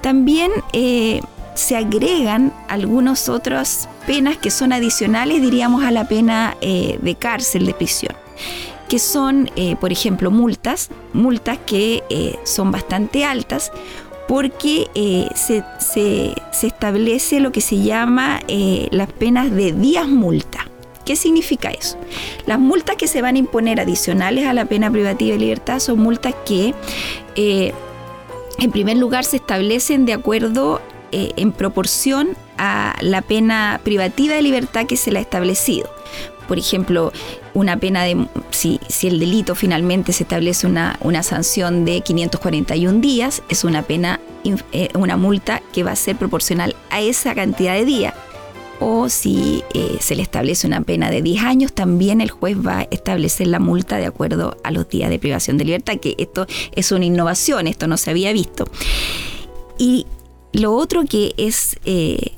también 0.00 0.50
se 1.54 1.76
agregan 1.76 2.52
algunas 2.68 3.28
otras 3.28 3.88
penas 4.06 4.36
que 4.38 4.50
son 4.50 4.72
adicionales, 4.72 5.42
diríamos, 5.42 5.84
a 5.84 5.90
la 5.90 6.08
pena 6.08 6.56
de 6.60 7.16
cárcel, 7.18 7.66
de 7.66 7.74
prisión 7.74 8.14
que 8.88 8.98
son, 8.98 9.48
por 9.78 9.92
ejemplo, 9.92 10.32
multas, 10.32 10.90
multas 11.12 11.58
que 11.64 12.02
son 12.44 12.72
bastante 12.72 13.24
altas, 13.24 13.70
porque 14.30 14.88
eh, 14.94 15.28
se, 15.34 15.64
establece 16.62 17.40
lo 17.40 17.50
que 17.50 17.60
se 17.60 17.82
llama 17.82 18.38
eh, 18.46 18.86
las 18.92 19.12
penas 19.12 19.50
de 19.50 19.72
días 19.72 20.06
multa. 20.06 20.68
¿Qué 21.04 21.16
significa 21.16 21.70
eso? 21.70 21.98
Las 22.46 22.60
multas 22.60 22.94
que 22.94 23.08
se 23.08 23.22
van 23.22 23.34
a 23.34 23.38
imponer 23.40 23.80
adicionales 23.80 24.46
a 24.46 24.54
la 24.54 24.66
pena 24.66 24.88
privativa 24.88 25.32
de 25.32 25.40
libertad 25.40 25.80
son 25.80 25.98
multas 25.98 26.36
que, 26.46 26.74
eh, 27.34 27.72
en 28.60 28.70
primer 28.70 28.98
lugar, 28.98 29.24
se 29.24 29.38
establecen 29.38 30.06
de 30.06 30.12
acuerdo 30.12 30.80
en 31.10 31.50
proporción 31.50 32.36
a 32.56 32.94
la 33.00 33.22
pena 33.22 33.80
privativa 33.82 34.36
de 34.36 34.42
libertad 34.42 34.86
que 34.86 34.96
se 34.96 35.10
le 35.10 35.18
ha 35.18 35.22
establecido. 35.22 35.90
Por 36.50 36.58
ejemplo, 36.58 37.12
una 37.54 37.76
pena 37.76 38.02
de, 38.02 38.26
si, 38.50 38.80
si 38.88 39.06
el 39.06 39.20
delito 39.20 39.54
finalmente 39.54 40.12
se 40.12 40.24
establece 40.24 40.66
una, 40.66 40.98
una 41.00 41.22
sanción 41.22 41.84
de 41.84 42.00
541 42.00 42.98
días, 42.98 43.40
es 43.48 43.62
una 43.62 43.82
pena, 43.84 44.18
eh, 44.72 44.88
una 44.94 45.16
multa 45.16 45.62
que 45.72 45.84
va 45.84 45.92
a 45.92 45.96
ser 45.96 46.16
proporcional 46.16 46.74
a 46.90 47.02
esa 47.02 47.36
cantidad 47.36 47.74
de 47.74 47.84
días. 47.84 48.14
O 48.80 49.08
si 49.08 49.62
eh, 49.74 49.98
se 50.00 50.16
le 50.16 50.22
establece 50.22 50.66
una 50.66 50.80
pena 50.80 51.08
de 51.08 51.22
10 51.22 51.44
años, 51.44 51.72
también 51.72 52.20
el 52.20 52.32
juez 52.32 52.56
va 52.56 52.80
a 52.80 52.88
establecer 52.90 53.46
la 53.46 53.60
multa 53.60 53.98
de 53.98 54.06
acuerdo 54.06 54.56
a 54.64 54.72
los 54.72 54.88
días 54.88 55.08
de 55.08 55.20
privación 55.20 55.56
de 55.56 55.66
libertad, 55.66 55.98
que 55.98 56.16
esto 56.18 56.48
es 56.72 56.90
una 56.90 57.04
innovación, 57.04 57.68
esto 57.68 57.86
no 57.86 57.96
se 57.96 58.10
había 58.10 58.32
visto. 58.32 58.64
Y 59.78 60.04
lo 60.52 60.74
otro 60.74 61.04
que 61.04 61.32
es 61.36 61.76
eh, 61.84 62.32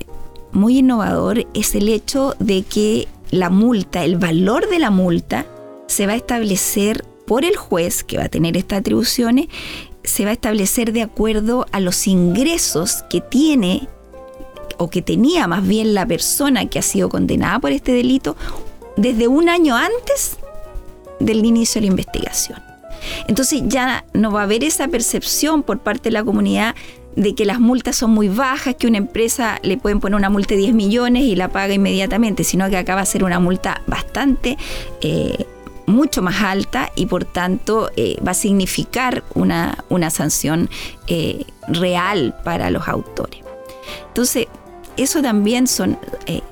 muy 0.51 0.77
innovador 0.77 1.47
es 1.55 1.73
el 1.73 1.89
hecho 1.89 2.35
de 2.37 2.61
que 2.61 3.07
la 3.33 3.49
multa, 3.49 4.03
el 4.03 4.17
valor 4.17 4.69
de 4.69 4.77
la 4.77 4.91
multa, 4.91 5.47
se 5.87 6.05
va 6.05 6.13
a 6.13 6.15
establecer 6.15 7.03
por 7.25 7.45
el 7.45 7.55
juez 7.55 8.03
que 8.03 8.17
va 8.17 8.25
a 8.25 8.29
tener 8.29 8.55
estas 8.55 8.79
atribuciones, 8.79 9.47
se 10.03 10.23
va 10.23 10.29
a 10.29 10.33
establecer 10.33 10.93
de 10.93 11.01
acuerdo 11.01 11.65
a 11.71 11.79
los 11.79 12.05
ingresos 12.05 13.03
que 13.09 13.21
tiene 13.21 13.87
o 14.77 14.89
que 14.89 15.01
tenía 15.01 15.47
más 15.47 15.67
bien 15.67 15.95
la 15.95 16.05
persona 16.05 16.69
que 16.69 16.77
ha 16.77 16.83
sido 16.83 17.09
condenada 17.09 17.57
por 17.59 17.71
este 17.71 17.91
delito 17.91 18.35
desde 18.97 19.27
un 19.27 19.49
año 19.49 19.75
antes 19.75 20.37
del 21.19 21.43
inicio 21.43 21.81
de 21.81 21.87
la 21.87 21.91
investigación. 21.91 22.61
Entonces 23.27 23.63
ya 23.65 24.05
no 24.13 24.31
va 24.31 24.41
a 24.41 24.43
haber 24.43 24.63
esa 24.63 24.87
percepción 24.89 25.63
por 25.63 25.79
parte 25.79 26.09
de 26.09 26.13
la 26.13 26.23
comunidad 26.23 26.75
de 27.15 27.35
que 27.35 27.45
las 27.45 27.59
multas 27.59 27.95
son 27.95 28.11
muy 28.11 28.27
bajas, 28.27 28.75
que 28.75 28.87
una 28.87 28.97
empresa 28.97 29.59
le 29.63 29.77
pueden 29.77 29.99
poner 29.99 30.15
una 30.15 30.29
multa 30.29 30.55
de 30.55 30.61
10 30.61 30.73
millones 30.73 31.23
y 31.23 31.35
la 31.35 31.49
paga 31.49 31.73
inmediatamente, 31.73 32.43
sino 32.43 32.69
que 32.69 32.77
acá 32.77 32.95
va 32.95 33.01
a 33.01 33.05
ser 33.05 33.23
una 33.23 33.39
multa 33.39 33.81
bastante 33.87 34.57
eh, 35.01 35.45
mucho 35.85 36.21
más 36.21 36.41
alta 36.41 36.91
y 36.95 37.05
por 37.07 37.25
tanto 37.25 37.91
eh, 37.97 38.17
va 38.25 38.31
a 38.31 38.35
significar 38.35 39.23
una, 39.35 39.83
una 39.89 40.09
sanción 40.09 40.69
eh, 41.07 41.45
real 41.67 42.35
para 42.43 42.69
los 42.69 42.87
autores. 42.87 43.41
Entonces, 44.07 44.47
eso 44.95 45.21
también 45.21 45.67
son, 45.67 45.97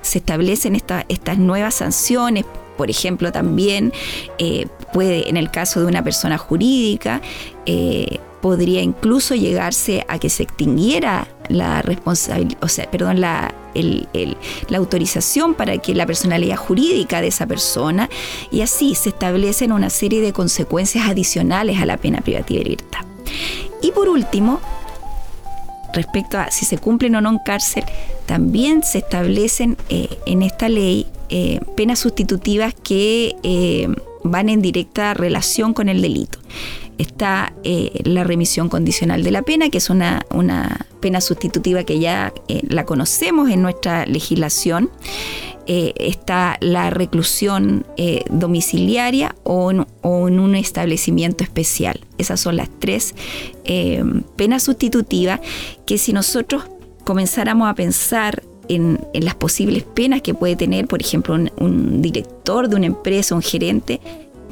se 0.01 0.17
establecen 0.17 0.75
estas 0.75 1.37
nuevas 1.37 1.75
sanciones. 1.75 2.43
Por 2.75 2.89
ejemplo, 2.89 3.31
también 3.31 3.93
puede, 4.91 5.29
en 5.29 5.37
el 5.37 5.51
caso 5.51 5.79
de 5.79 5.85
una 5.85 6.03
persona 6.03 6.39
jurídica, 6.39 7.21
podría 8.41 8.81
incluso 8.81 9.35
llegarse 9.35 10.05
a 10.07 10.19
que 10.19 10.29
se 10.29 10.43
extinguiera 10.43 11.27
la 11.47 11.81
responsabilidad, 11.81 12.57
o 12.63 12.67
sea, 12.67 12.89
perdón, 12.89 13.21
la, 13.21 13.53
autorización 14.75 15.53
para 15.53 15.77
que 15.77 15.95
la 15.95 16.05
personalidad 16.05 16.57
jurídica 16.57 17.21
de 17.21 17.27
esa 17.27 17.45
persona 17.45 18.09
y 18.51 18.61
así 18.61 18.95
se 18.95 19.09
establecen 19.09 19.71
una 19.71 19.89
serie 19.89 20.21
de 20.21 20.33
consecuencias 20.33 21.07
adicionales 21.07 21.79
a 21.81 21.85
la 21.85 21.97
pena 21.97 22.19
privativa 22.19 22.59
de 22.59 22.63
libertad. 22.65 22.99
Y 23.81 23.91
por 23.91 24.09
último, 24.09 24.59
respecto 25.93 26.37
a 26.37 26.51
si 26.51 26.65
se 26.65 26.77
cumplen 26.77 27.15
o 27.15 27.21
no 27.21 27.29
en 27.29 27.39
cárcel, 27.39 27.83
también 28.25 28.83
se 28.83 28.99
establecen 28.99 29.77
eh, 29.89 30.09
en 30.25 30.41
esta 30.41 30.67
ley 30.67 31.07
eh, 31.29 31.59
penas 31.77 31.99
sustitutivas 31.99 32.73
que 32.73 33.35
eh, 33.43 33.87
van 34.23 34.49
en 34.49 34.61
directa 34.61 35.13
relación 35.13 35.73
con 35.73 35.89
el 35.89 36.01
delito 36.01 36.39
está 37.01 37.53
eh, 37.63 38.01
la 38.03 38.23
remisión 38.23 38.69
condicional 38.69 39.23
de 39.23 39.31
la 39.31 39.41
pena, 39.41 39.69
que 39.69 39.79
es 39.79 39.89
una, 39.89 40.25
pena 40.99 41.19
sustitutiva 41.19 41.83
que 41.83 41.99
ya 41.99 42.31
eh, 42.47 42.61
la 42.67 42.85
conocemos 42.85 43.49
en 43.49 43.61
nuestra 43.61 44.05
legislación. 44.05 44.89
Eh, 45.67 45.93
está 45.95 46.57
la 46.59 46.89
reclusión 46.89 47.85
domiciliaria 48.29 49.35
o 49.43 49.71
en, 49.71 49.85
un 50.03 50.55
establecimiento 50.55 51.43
especial. 51.43 51.99
Esas 52.17 52.39
son 52.39 52.57
las 52.57 52.69
tres 52.79 53.13
penas 54.35 54.63
sustitutivas 54.63 55.39
que 55.85 55.97
si 55.97 56.13
nosotros 56.13 56.63
comenzáramos 57.03 57.69
a 57.69 57.75
pensar 57.75 58.43
en, 58.67 58.99
las 59.13 59.35
posibles 59.35 59.83
penas 59.83 60.21
que 60.21 60.33
puede 60.33 60.55
tener, 60.55 60.87
por 60.87 61.01
ejemplo, 61.01 61.35
un 61.57 62.01
director 62.01 62.67
de 62.67 62.75
una 62.75 62.87
empresa, 62.87 63.35
un 63.35 63.41
gerente, 63.41 64.01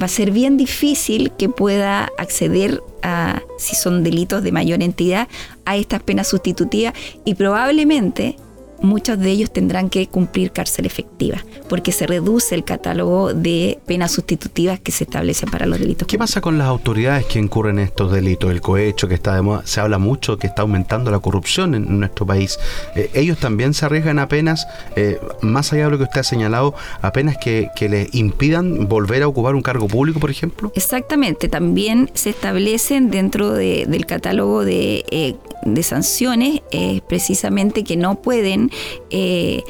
va 0.00 0.06
a 0.06 0.08
ser 0.08 0.30
bien 0.30 0.56
difícil 0.56 1.32
que 1.32 1.48
pueda 1.48 2.08
acceder 2.18 2.82
a, 3.02 3.42
si 3.58 3.76
son 3.76 4.02
delitos 4.02 4.42
de 4.42 4.52
mayor 4.52 4.82
entidad, 4.82 5.28
a 5.64 5.76
estas 5.76 6.02
penas 6.02 6.28
sustitutivas 6.28 6.94
y 7.24 7.34
probablemente 7.34 8.36
muchos 8.82 9.18
de 9.18 9.30
ellos 9.30 9.52
tendrán 9.52 9.90
que 9.90 10.06
cumplir 10.08 10.52
cárcel 10.52 10.86
efectiva, 10.86 11.44
porque 11.68 11.92
se 11.92 12.06
reduce 12.06 12.54
el 12.54 12.64
catálogo 12.64 13.34
de 13.34 13.78
penas 13.86 14.12
sustitutivas 14.12 14.80
que 14.80 14.92
se 14.92 15.04
establecen 15.04 15.50
para 15.50 15.66
los 15.66 15.78
delitos. 15.78 16.06
¿Qué 16.08 16.18
pasa 16.18 16.40
con 16.40 16.58
las 16.58 16.66
autoridades 16.66 17.26
que 17.26 17.38
incurren 17.38 17.78
en 17.78 17.86
estos 17.86 18.12
delitos? 18.12 18.50
El 18.50 18.60
cohecho, 18.60 19.08
que 19.08 19.14
está 19.14 19.34
de 19.34 19.42
moda, 19.42 19.62
se 19.64 19.80
habla 19.80 19.98
mucho 19.98 20.38
que 20.38 20.46
está 20.46 20.62
aumentando 20.62 21.10
la 21.10 21.18
corrupción 21.18 21.74
en 21.74 21.98
nuestro 21.98 22.26
país. 22.26 22.58
Eh, 22.94 23.10
ellos 23.14 23.38
también 23.38 23.74
se 23.74 23.86
arriesgan 23.86 24.18
a 24.18 24.28
penas, 24.28 24.66
eh, 24.96 25.18
más 25.40 25.72
allá 25.72 25.84
de 25.84 25.90
lo 25.90 25.98
que 25.98 26.04
usted 26.04 26.20
ha 26.20 26.24
señalado, 26.24 26.74
a 27.02 27.12
penas 27.12 27.36
que, 27.38 27.68
que 27.76 27.88
les 27.88 28.14
impidan 28.14 28.88
volver 28.88 29.22
a 29.22 29.28
ocupar 29.28 29.54
un 29.54 29.62
cargo 29.62 29.88
público, 29.88 30.20
por 30.20 30.30
ejemplo. 30.30 30.72
Exactamente, 30.74 31.48
también 31.48 32.10
se 32.14 32.30
establecen 32.30 33.10
dentro 33.10 33.52
del 33.52 34.06
catálogo 34.06 34.64
de 34.64 35.04
eh, 35.10 35.34
de 35.62 35.82
sanciones 35.82 36.60
es 36.70 37.00
precisamente 37.02 37.84
que 37.84 37.96
no 37.96 38.16
pueden 38.16 38.69
eh, 39.10 39.62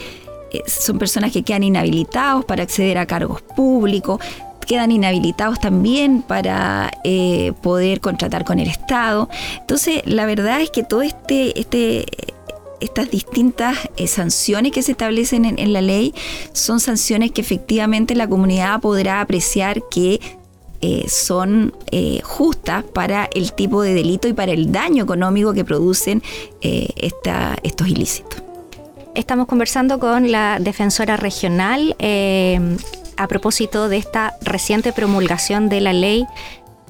eh, 0.53 0.63
son 0.67 0.99
personas 0.99 1.33
que 1.33 1.43
quedan 1.43 1.63
inhabilitados 1.63 2.45
para 2.45 2.63
acceder 2.65 2.99
a 2.99 3.07
cargos 3.07 3.43
públicos, 3.43 4.21
quedan 4.67 4.91
inhabilitados 4.91 5.61
también 5.61 6.23
para 6.23 6.91
eh, 7.05 7.53
poder 7.63 8.01
contratar 8.01 8.45
con 8.45 8.59
el 8.59 8.69
Estado. 8.69 9.29
Entonces, 9.61 10.03
la 10.05 10.27
verdad 10.27 10.61
es 10.61 10.71
que 10.71 10.83
todo 10.83 11.03
este, 11.03 11.59
este 11.59 12.07
estas 12.81 13.11
distintas 13.11 13.77
sanciones 14.07 14.73
que 14.73 14.81
se 14.81 14.93
establecen 14.93 15.45
en, 15.45 15.73
la 15.75 15.83
ley 15.83 16.15
son 16.55 16.81
sanciones 16.81 17.31
que 17.31 17.43
efectivamente 17.43 18.15
la 18.15 18.27
comunidad 18.27 18.81
podrá 18.81 19.21
apreciar 19.21 19.83
que 19.91 20.19
son 21.07 21.75
justas 22.23 22.85
para 22.85 23.29
el 23.35 23.53
tipo 23.53 23.83
de 23.83 23.93
delito 23.93 24.29
y 24.29 24.33
para 24.33 24.53
el 24.53 24.73
daño 24.73 25.05
económico 25.05 25.53
que 25.53 25.63
producen 25.63 26.23
estos 26.63 27.87
ilícitos. 27.87 28.50
Estamos 29.15 29.47
conversando 29.47 29.99
con 29.99 30.31
la 30.31 30.59
defensora 30.61 31.17
regional 31.17 31.97
a 33.17 33.27
propósito 33.27 33.89
de 33.89 33.99
esta 33.99 34.35
reciente 34.41 34.93
promulgación 34.93 35.69
de 35.69 35.81
la 35.81 35.93
ley 35.93 36.27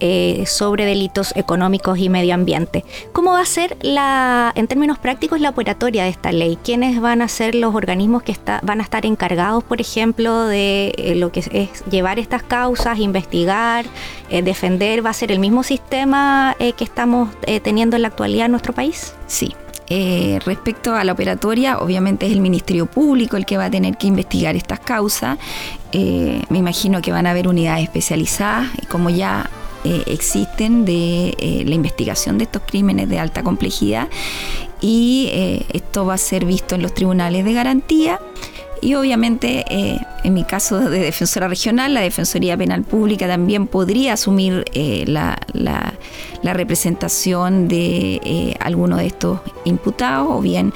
eh, 0.03 0.45
sobre 0.47 0.87
delitos 0.87 1.37
económicos 1.37 1.99
y 1.99 2.09
medio 2.09 2.35
ambiente. 2.35 2.87
¿Cómo 3.13 3.33
va 3.33 3.41
a 3.41 3.45
ser 3.45 3.77
la, 3.83 4.51
en 4.55 4.67
términos 4.67 4.99
prácticos 4.99 5.43
la 5.43 5.51
operatoria 5.51 6.05
de 6.05 6.09
esta 6.09 6.33
ley? 6.33 6.57
¿Quiénes 6.65 7.03
van 7.03 7.21
a 7.21 7.29
ser 7.29 7.55
los 7.55 7.75
organismos 7.75 8.23
que 8.23 8.33
está, 8.33 8.61
van 8.63 8.81
a 8.81 8.83
estar 8.83 9.05
encargados, 9.05 9.63
por 9.63 9.81
ejemplo, 9.81 10.47
de 10.47 10.95
eh, 10.97 11.15
lo 11.17 11.33
que 11.33 11.41
es 11.41 11.85
llevar 11.91 12.19
estas 12.19 12.43
causas, 12.43 12.99
investigar, 12.99 13.85
eh, 14.31 14.41
defender? 14.41 15.05
¿Va 15.05 15.11
a 15.11 15.15
ser 15.15 15.33
el 15.33 15.39
mismo 15.39 15.63
sistema 15.63 16.57
que 16.59 16.85
estamos 16.85 17.29
teniendo 17.63 17.97
en 17.97 18.03
la 18.03 18.09
actualidad 18.09 18.47
en 18.47 18.53
nuestro 18.53 18.73
país? 18.73 19.15
Sí, 19.27 19.55
respecto 20.45 20.95
a 20.95 21.03
la 21.03 21.13
operatoria, 21.13 21.79
obviamente 21.79 22.27
es 22.27 22.33
el 22.33 22.41
Ministerio 22.41 22.87
Público 22.87 23.37
el 23.37 23.45
que 23.45 23.57
va 23.57 23.65
a 23.65 23.71
tener 23.71 23.97
que 23.97 24.07
investigar 24.07 24.55
estas 24.55 24.81
causas. 24.81 25.39
me 25.93 26.59
imagino 26.59 27.03
que 27.03 27.11
van 27.11 27.27
a 27.27 27.31
haber 27.31 27.49
unidades 27.49 27.85
especializadas, 27.85 28.69
como 28.89 29.11
ya 29.11 29.51
eh, 29.83 30.03
existen 30.09 30.85
de 30.85 31.35
eh, 31.39 31.65
la 31.65 31.75
investigación 31.75 32.37
de 32.37 32.45
estos 32.45 32.61
crímenes 32.67 33.09
de 33.09 33.19
alta 33.19 33.43
complejidad 33.43 34.09
y 34.83 35.31
eh, 35.33 35.65
esto 35.73 36.05
va 36.05 36.15
a 36.15 36.19
ser 36.19 36.45
visto 36.45 36.75
en 36.75 36.83
los 36.83 36.93
tribunales 36.93 37.47
de 37.47 37.55
garantía 37.55 38.21
y 38.81 38.95
obviamente 38.95 39.65
en 39.69 40.35
mi 40.35 40.45
caso 40.45 40.79
de 40.79 41.01
defensora 41.01 41.49
regional, 41.49 41.95
la 41.95 42.01
Defensoría 42.01 42.57
Penal 42.57 42.83
Pública 42.83 43.27
también 43.27 43.67
podría 43.67 44.15
asumir 44.15 44.65
la, 45.07 45.39
la, 45.53 46.55
representación 46.55 47.69
de 47.69 48.57
alguno 48.61 48.97
de 48.97 49.07
estos 49.07 49.41
imputados 49.65 50.29
o 50.31 50.41
bien 50.41 50.73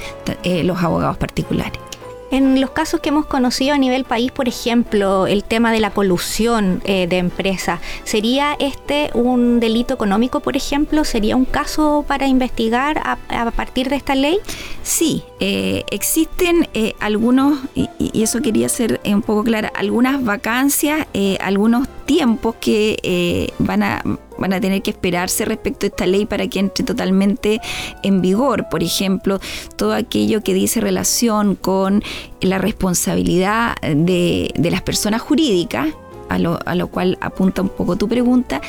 los 0.63 0.81
abogados 0.81 1.17
particulares. 1.17 1.84
En 2.31 2.59
los 2.59 2.71
casos 2.71 2.99
que 3.01 3.09
hemos 3.09 3.25
conocido 3.25 3.75
a 3.75 3.77
nivel 3.77 4.03
país, 4.03 4.31
por 4.31 4.47
ejemplo, 4.47 5.27
el 5.27 5.43
tema 5.43 5.71
de 5.71 5.79
la 5.79 5.91
colusión 5.91 6.81
eh, 6.83 7.07
de 7.07 7.17
empresas, 7.17 7.79
¿sería 8.03 8.55
este 8.59 9.11
un 9.13 9.59
delito 9.59 9.93
económico, 9.93 10.39
por 10.39 10.57
ejemplo? 10.57 11.03
¿Sería 11.03 11.35
un 11.35 11.45
caso 11.45 12.03
para 12.07 12.27
investigar 12.27 13.01
a, 13.05 13.51
partir 13.51 13.89
de 13.89 13.95
esta 13.95 14.15
ley? 14.15 14.39
Sí, 14.81 15.23
eh, 15.39 15.83
existen 15.91 16.67
eh, 16.73 16.93
algunos, 16.99 17.59
y, 17.75 17.89
eso 18.21 18.41
quería 18.41 18.69
ser 18.69 19.01
un 19.05 19.21
poco 19.21 19.43
clara, 19.43 19.71
algunas 19.75 20.23
vacancias, 20.23 21.07
algunos 21.39 21.87
tiempos 22.05 22.55
que 22.59 23.53
van 23.59 23.83
a 23.83 24.01
van 24.37 24.53
a 24.53 24.61
tener 24.61 24.81
que 24.81 24.91
esperarse 24.91 25.45
respecto 25.45 25.85
a 25.85 25.89
esta 25.89 26.05
ley 26.05 26.25
para 26.25 26.47
que 26.47 26.59
entre 26.59 26.85
totalmente 26.85 27.61
en 28.03 28.21
vigor. 28.21 28.67
Por 28.69 28.83
ejemplo, 28.83 29.39
todo 29.75 29.93
aquello 29.93 30.41
que 30.41 30.53
dice 30.53 30.81
relación 30.81 31.55
con 31.55 32.03
la 32.41 32.57
responsabilidad 32.57 33.75
de, 33.81 34.51
las 34.57 34.81
personas 34.81 35.21
jurídicas, 35.21 35.89
a 36.29 36.39
lo, 36.39 36.87
cual 36.87 37.17
apunta 37.21 37.61
un 37.61 37.69
poco 37.69 37.95
tu 37.95 38.07
pregunta, 38.07 38.61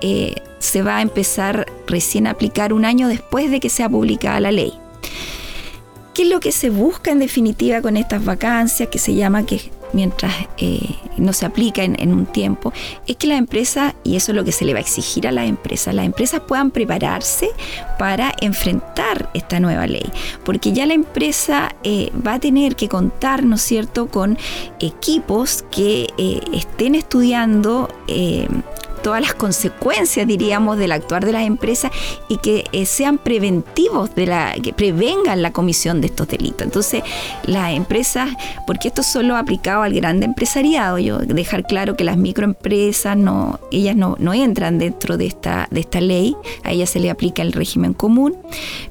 eh, 0.00 0.34
se 0.58 0.82
va 0.82 0.98
a 0.98 1.02
empezar 1.02 1.66
recién 1.86 2.26
a 2.26 2.30
aplicar 2.30 2.72
un 2.72 2.84
año 2.84 3.08
después 3.08 3.50
de 3.50 3.60
que 3.60 3.68
sea 3.68 3.88
publicada 3.88 4.40
la 4.40 4.52
ley. 4.52 4.72
¿Qué 6.14 6.22
es 6.22 6.28
lo 6.28 6.40
que 6.40 6.52
se 6.52 6.68
busca 6.68 7.10
en 7.10 7.18
definitiva 7.18 7.80
con 7.80 7.96
estas 7.96 8.24
vacancias 8.24 8.88
que 8.90 8.98
se 8.98 9.14
llama 9.14 9.46
que 9.46 9.70
mientras 9.92 10.32
eh, 10.58 10.96
no 11.16 11.32
se 11.32 11.46
aplica 11.46 11.82
en, 11.84 12.12
un 12.12 12.26
tiempo, 12.26 12.72
es 13.06 13.16
que 13.16 13.26
la 13.26 13.36
empresa, 13.36 13.94
y 14.04 14.16
eso 14.16 14.32
es 14.32 14.36
lo 14.36 14.44
que 14.44 14.52
se 14.52 14.64
le 14.64 14.72
va 14.72 14.78
a 14.78 14.82
exigir 14.82 15.26
a 15.26 15.32
las 15.32 15.48
empresas, 15.48 15.94
las 15.94 16.06
empresas 16.06 16.40
puedan 16.40 16.70
prepararse 16.70 17.50
para 17.98 18.34
enfrentar 18.40 19.30
esta 19.34 19.60
nueva 19.60 19.86
ley, 19.86 20.10
porque 20.44 20.72
ya 20.72 20.86
la 20.86 20.94
empresa 20.94 21.74
eh, 21.84 22.10
va 22.26 22.34
a 22.34 22.38
tener 22.38 22.76
que 22.76 22.88
contar, 22.88 23.44
¿no 23.44 23.56
es 23.56 23.62
cierto?, 23.62 24.08
con 24.08 24.38
equipos 24.80 25.64
que 25.70 26.08
eh, 26.18 26.40
estén 26.52 26.94
estudiando 26.94 27.88
todas 29.02 29.20
las 29.20 29.34
consecuencias, 29.34 30.26
diríamos, 30.26 30.78
del 30.78 30.92
actuar 30.92 31.24
de 31.24 31.32
las 31.32 31.44
empresas 31.44 31.90
y 32.28 32.38
que 32.38 32.64
eh, 32.72 32.86
sean 32.86 33.18
preventivos, 33.18 34.14
de 34.14 34.26
la, 34.26 34.54
que 34.62 34.72
prevengan 34.72 35.42
la 35.42 35.52
comisión 35.52 36.00
de 36.00 36.06
estos 36.06 36.28
delitos. 36.28 36.62
Entonces, 36.62 37.02
las 37.44 37.72
empresas, 37.72 38.30
porque 38.66 38.88
esto 38.88 39.00
es 39.00 39.08
solo 39.08 39.36
aplicado 39.36 39.82
al 39.82 39.92
grande 39.92 40.26
empresariado, 40.26 40.98
yo 40.98 41.18
dejar 41.18 41.64
claro 41.66 41.96
que 41.96 42.04
las 42.04 42.16
microempresas 42.16 43.16
no, 43.16 43.58
ellas 43.70 43.96
no, 43.96 44.16
no 44.18 44.32
entran 44.32 44.78
dentro 44.78 45.16
de 45.16 45.26
esta, 45.26 45.68
de 45.70 45.80
esta 45.80 46.00
ley, 46.00 46.36
a 46.62 46.72
ellas 46.72 46.90
se 46.90 47.00
le 47.00 47.10
aplica 47.10 47.42
el 47.42 47.52
régimen 47.52 47.94
común, 47.94 48.36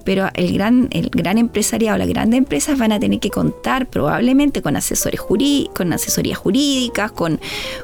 pero 0.04 0.28
el 0.34 0.54
gran, 0.54 0.90
el 0.92 1.10
gran 1.10 1.38
empresariado, 1.38 1.98
las 1.98 2.08
grandes 2.08 2.38
empresas 2.38 2.78
van 2.78 2.92
a 2.92 3.00
tener 3.00 3.20
que 3.20 3.30
contar 3.30 3.88
probablemente 3.88 4.62
con 4.62 4.76
asesores 4.76 5.20
jurídicos, 5.20 5.76
con 5.76 5.94
asesorías 5.94 6.38
jurídicas, 6.38 7.12
con, 7.12 7.40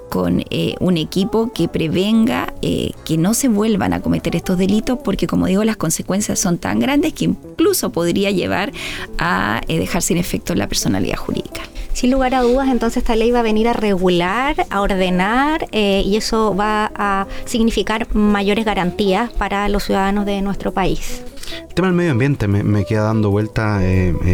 con 0.09 0.43
eh, 0.49 0.75
un 0.79 0.97
equipo 0.97 1.51
que 1.53 1.67
prevenga 1.67 2.16
eh, 2.61 2.91
que 3.05 3.17
no 3.17 3.33
se 3.33 3.47
vuelvan 3.47 3.93
a 3.93 4.01
cometer 4.01 4.35
estos 4.35 4.57
delitos, 4.57 4.99
porque 5.03 5.27
como 5.27 5.47
digo, 5.47 5.63
las 5.63 5.77
consecuencias 5.77 6.39
son 6.39 6.57
tan 6.57 6.79
grandes 6.79 7.13
que 7.13 7.25
incluso 7.25 7.91
podría 7.91 8.31
llevar 8.31 8.71
a 9.17 9.61
eh, 9.67 9.77
dejar 9.79 10.01
sin 10.01 10.17
efecto 10.17 10.55
la 10.55 10.67
personalidad 10.67 11.17
jurídica. 11.17 11.61
Sin 11.93 12.11
lugar 12.11 12.35
a 12.35 12.41
dudas, 12.41 12.69
entonces 12.69 12.97
esta 12.97 13.15
ley 13.15 13.31
va 13.31 13.39
a 13.39 13.43
venir 13.43 13.67
a 13.67 13.73
regular, 13.73 14.55
a 14.69 14.81
ordenar 14.81 15.67
y 15.71 16.15
eso 16.15 16.55
va 16.55 16.91
a 16.93 17.25
significar 17.45 18.07
mayores 18.13 18.65
garantías 18.65 19.31
para 19.31 19.67
los 19.67 19.85
ciudadanos 19.85 20.27
de 20.27 20.43
nuestro 20.43 20.71
país. 20.71 21.23
El 21.67 21.73
tema 21.73 21.87
del 21.87 21.97
medio 21.97 22.11
ambiente 22.11 22.47
me, 22.47 22.85
queda 22.85 23.01
dando 23.01 23.31
vuelta, 23.31 23.79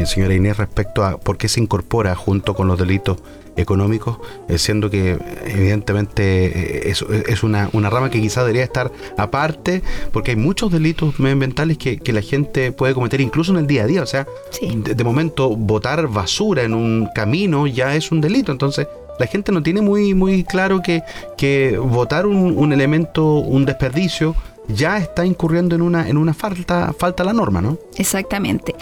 señora 0.05 0.33
Inés, 0.33 0.57
respecto 0.57 1.05
a 1.05 1.17
por 1.17 1.37
qué 1.37 1.47
se 1.47 1.61
incorpora 1.61 2.15
junto 2.15 2.53
con 2.53 2.67
los 2.67 2.77
delitos 2.77 3.19
económicos, 3.55 4.17
eh, 4.47 4.57
siendo 4.57 4.89
que 4.89 5.17
evidentemente 5.45 6.45
eh, 6.45 6.89
es, 6.89 7.01
es 7.01 7.43
una, 7.43 7.69
una, 7.73 7.89
rama 7.89 8.09
que 8.09 8.21
quizás 8.21 8.43
debería 8.43 8.63
estar 8.63 8.91
aparte, 9.17 9.81
porque 10.11 10.31
hay 10.31 10.37
muchos 10.37 10.71
delitos 10.71 11.19
medioambientales 11.19 11.77
que, 11.77 11.97
que, 11.97 12.13
la 12.13 12.21
gente 12.21 12.71
puede 12.71 12.93
cometer 12.93 13.21
incluso 13.21 13.51
en 13.51 13.59
el 13.59 13.67
día 13.67 13.83
a 13.83 13.87
día. 13.87 14.03
O 14.03 14.05
sea, 14.05 14.27
de, 14.61 15.03
momento 15.03 15.55
botar 15.55 16.07
basura 16.07 16.63
en 16.63 16.73
un 16.73 17.09
camino 17.13 17.67
ya 17.67 17.95
es 17.95 18.11
un 18.11 18.21
delito. 18.21 18.51
Entonces, 18.51 18.87
la 19.19 19.27
gente 19.27 19.51
no 19.51 19.61
tiene 19.61 19.81
muy, 19.81 20.13
muy 20.13 20.43
claro 20.43 20.81
que, 20.81 21.03
que 21.37 21.77
votar 21.77 22.25
un, 22.25 22.57
un 22.57 22.73
elemento, 22.73 23.35
un 23.35 23.65
desperdicio, 23.65 24.35
ya 24.67 24.97
está 24.97 25.25
incurriendo 25.25 25.75
en 25.75 25.81
una, 25.81 26.07
en 26.07 26.17
una 26.17 26.33
falta, 26.33 26.93
falta 26.97 27.23
la 27.23 27.33
norma, 27.33 27.61
¿no? 27.61 27.77
Exactamente. 27.97 28.75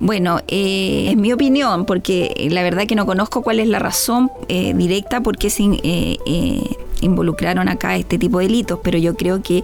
Bueno, 0.00 0.40
eh, 0.48 1.06
en 1.10 1.20
mi 1.20 1.32
opinión, 1.32 1.84
porque 1.86 2.48
la 2.50 2.62
verdad 2.62 2.86
que 2.86 2.94
no 2.94 3.06
conozco 3.06 3.42
cuál 3.42 3.60
es 3.60 3.68
la 3.68 3.78
razón 3.78 4.30
eh, 4.48 4.74
directa 4.74 5.20
por 5.20 5.38
qué 5.38 5.50
se 5.50 5.62
eh, 5.82 6.62
involucraron 7.00 7.68
acá 7.68 7.96
este 7.96 8.18
tipo 8.18 8.38
de 8.38 8.46
delitos, 8.46 8.80
pero 8.82 8.98
yo 8.98 9.14
creo 9.14 9.42
que 9.42 9.62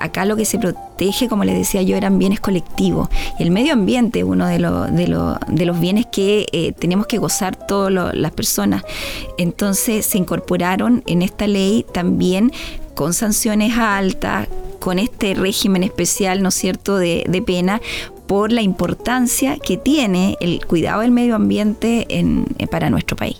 acá 0.00 0.24
lo 0.24 0.34
que 0.34 0.44
se 0.44 0.58
protege, 0.58 1.28
como 1.28 1.44
les 1.44 1.56
decía 1.56 1.82
yo, 1.82 1.96
eran 1.96 2.18
bienes 2.18 2.40
colectivos. 2.40 3.08
Y 3.38 3.44
el 3.44 3.52
medio 3.52 3.74
ambiente 3.74 4.20
es 4.20 4.24
uno 4.24 4.46
de, 4.46 4.58
de, 4.58 5.36
de 5.46 5.66
los 5.66 5.80
bienes 5.80 6.06
que 6.06 6.74
tenemos 6.78 7.06
que 7.06 7.18
gozar 7.18 7.54
todas 7.54 8.14
las 8.14 8.32
personas. 8.32 8.82
Entonces 9.38 10.04
se 10.04 10.18
incorporaron 10.18 11.04
en 11.06 11.22
esta 11.22 11.46
ley 11.46 11.86
también 11.92 12.50
con 12.98 13.14
sanciones 13.14 13.78
altas, 13.78 14.48
con 14.80 14.98
este 14.98 15.34
régimen 15.34 15.84
especial, 15.84 16.42
¿no 16.42 16.48
es 16.48 16.56
cierto?, 16.56 16.96
de, 16.96 17.24
de 17.28 17.42
pena 17.42 17.80
por 18.26 18.50
la 18.50 18.60
importancia 18.60 19.56
que 19.56 19.76
tiene 19.76 20.36
el 20.40 20.66
cuidado 20.66 21.02
del 21.02 21.12
medio 21.12 21.36
ambiente 21.36 22.06
en, 22.08 22.44
para 22.72 22.90
nuestro 22.90 23.16
país. 23.16 23.36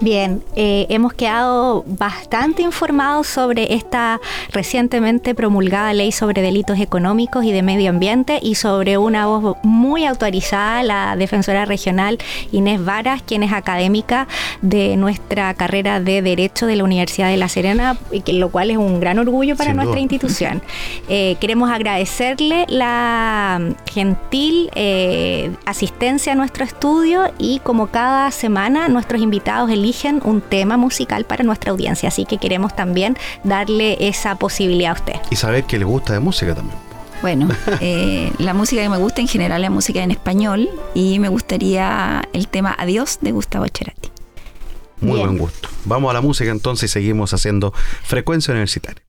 Bien, 0.00 0.42
eh, 0.56 0.86
hemos 0.90 1.14
quedado 1.14 1.82
bastante 1.86 2.60
informados 2.60 3.26
sobre 3.26 3.74
esta 3.74 4.20
recientemente 4.52 5.34
promulgada 5.34 5.94
ley 5.94 6.12
sobre 6.12 6.42
delitos 6.42 6.78
económicos 6.80 7.44
y 7.44 7.52
de 7.52 7.62
medio 7.62 7.90
ambiente 7.90 8.38
y 8.42 8.56
sobre 8.56 8.98
una 8.98 9.26
voz 9.26 9.56
muy 9.62 10.04
autorizada, 10.04 10.82
la 10.82 11.16
defensora 11.16 11.64
regional 11.64 12.18
Inés 12.52 12.84
Varas, 12.84 13.22
quien 13.22 13.42
es 13.42 13.52
académica 13.52 14.28
de 14.60 14.98
nuestra 14.98 15.54
carrera 15.54 15.98
de 15.98 16.20
Derecho 16.20 16.66
de 16.66 16.76
la 16.76 16.84
Universidad 16.84 17.28
de 17.30 17.38
La 17.38 17.48
Serena, 17.48 17.96
lo 18.26 18.50
cual 18.50 18.70
es 18.70 18.76
un 18.76 19.00
gran 19.00 19.18
orgullo 19.18 19.56
para 19.56 19.72
nuestra 19.72 20.00
institución. 20.00 20.62
Eh, 21.08 21.36
queremos 21.40 21.70
agradecerle 21.70 22.64
la 22.68 23.60
gentil 23.92 24.70
eh, 24.74 25.50
asistencia 25.64 26.32
a 26.32 26.34
nuestro 26.34 26.64
estudio 26.64 27.30
y 27.38 27.60
como 27.60 27.88
cada 27.88 28.30
semana 28.30 28.88
nuestros 28.88 29.22
invitados 29.22 29.70
eligen 29.86 30.20
un 30.24 30.40
tema 30.40 30.76
musical 30.76 31.24
para 31.24 31.44
nuestra 31.44 31.70
audiencia. 31.70 32.08
Así 32.08 32.24
que 32.24 32.38
queremos 32.38 32.74
también 32.74 33.16
darle 33.44 33.96
esa 34.00 34.34
posibilidad 34.34 34.90
a 34.90 34.94
usted. 34.94 35.14
Y 35.30 35.36
saber 35.36 35.64
que 35.64 35.78
le 35.78 35.84
gusta 35.84 36.12
de 36.12 36.20
música 36.20 36.54
también. 36.54 36.76
Bueno, 37.22 37.48
eh, 37.80 38.32
la 38.38 38.52
música 38.52 38.82
que 38.82 38.88
me 38.88 38.98
gusta 38.98 39.20
en 39.20 39.28
general 39.28 39.62
es 39.62 39.70
la 39.70 39.74
música 39.74 40.02
en 40.02 40.10
español 40.10 40.68
y 40.94 41.20
me 41.20 41.28
gustaría 41.28 42.28
el 42.32 42.48
tema 42.48 42.74
Adiós 42.76 43.18
de 43.20 43.30
Gustavo 43.30 43.66
Cerati. 43.72 44.10
Muy 45.00 45.20
buen 45.20 45.38
gusto. 45.38 45.68
Vamos 45.84 46.10
a 46.10 46.14
la 46.14 46.20
música 46.20 46.50
entonces 46.50 46.90
y 46.90 46.92
seguimos 46.92 47.32
haciendo 47.32 47.72
frecuencia 48.02 48.52
universitaria. 48.52 49.02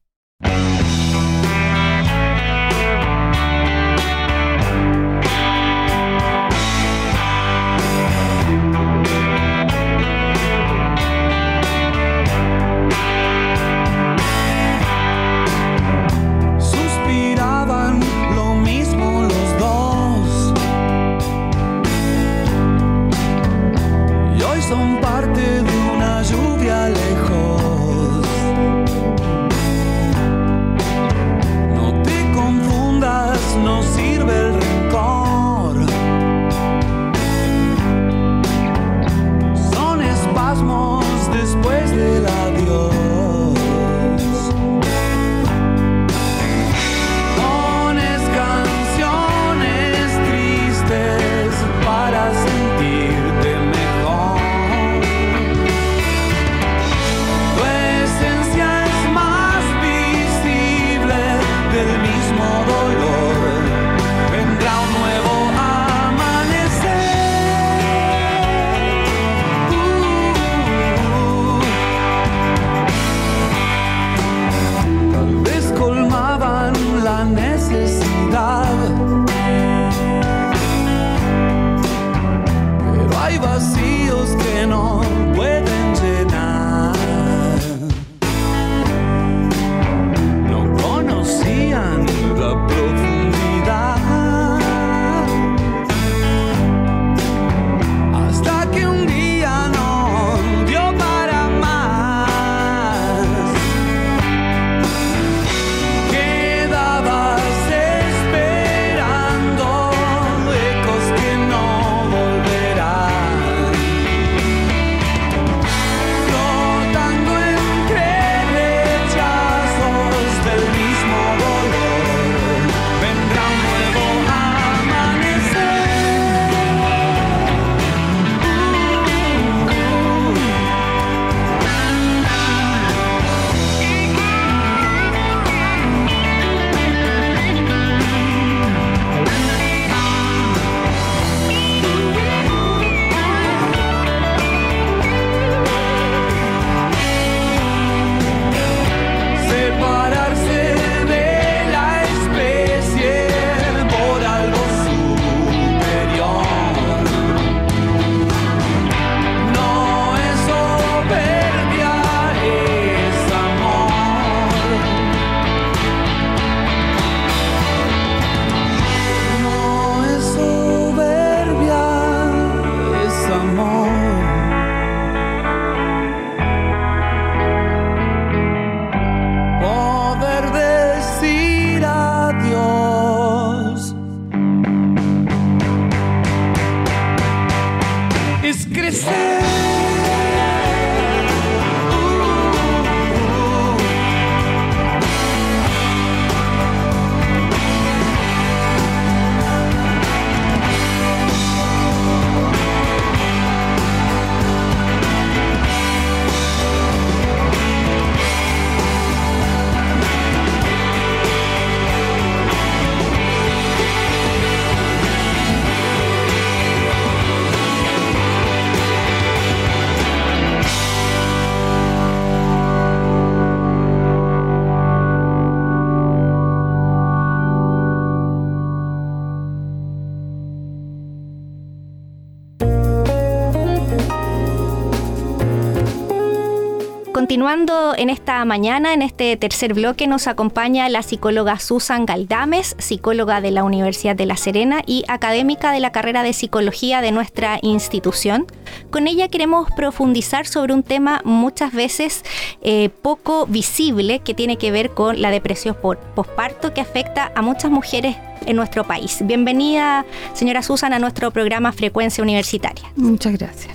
Continuando 237.47 237.95
en 237.97 238.09
esta 238.09 238.43
mañana, 238.43 238.93
en 238.93 239.01
este 239.01 239.37
tercer 239.37 239.73
bloque, 239.73 240.05
nos 240.05 240.27
acompaña 240.27 240.89
la 240.89 241.01
psicóloga 241.01 241.59
Susan 241.59 242.05
Galdames, 242.05 242.75
psicóloga 242.77 243.39
de 243.39 243.51
la 243.51 243.63
Universidad 243.63 244.17
de 244.17 244.25
La 244.25 244.35
Serena 244.35 244.81
y 244.85 245.05
académica 245.07 245.71
de 245.71 245.79
la 245.79 245.93
carrera 245.93 246.23
de 246.23 246.33
psicología 246.33 246.99
de 246.99 247.13
nuestra 247.13 247.57
institución. 247.61 248.47
Con 248.89 249.07
ella 249.07 249.29
queremos 249.29 249.71
profundizar 249.77 250.45
sobre 250.45 250.73
un 250.73 250.83
tema 250.83 251.21
muchas 251.23 251.71
veces 251.71 252.25
eh, 252.63 252.89
poco 252.89 253.45
visible 253.45 254.19
que 254.19 254.33
tiene 254.33 254.57
que 254.57 254.71
ver 254.71 254.89
con 254.89 255.21
la 255.21 255.31
depresión 255.31 255.77
por 255.81 255.99
posparto 255.99 256.73
que 256.73 256.81
afecta 256.81 257.31
a 257.33 257.41
muchas 257.41 257.71
mujeres 257.71 258.17
en 258.45 258.57
nuestro 258.57 258.83
país. 258.83 259.19
Bienvenida, 259.23 260.05
señora 260.33 260.61
Susan, 260.63 260.91
a 260.91 260.99
nuestro 260.99 261.31
programa 261.31 261.71
Frecuencia 261.71 262.21
Universitaria. 262.21 262.91
Muchas 262.97 263.37
gracias. 263.37 263.73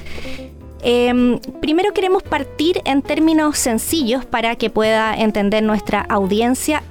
Eh, 0.82 1.38
primero 1.60 1.92
queremos 1.92 2.22
partir 2.22 2.80
en 2.84 3.02
términos 3.02 3.56
sencillos 3.56 4.24
para 4.24 4.56
que 4.56 4.68
pueda 4.70 5.14
entender 5.14 5.62
nuestra 5.62 6.00
audiencia. 6.00 6.82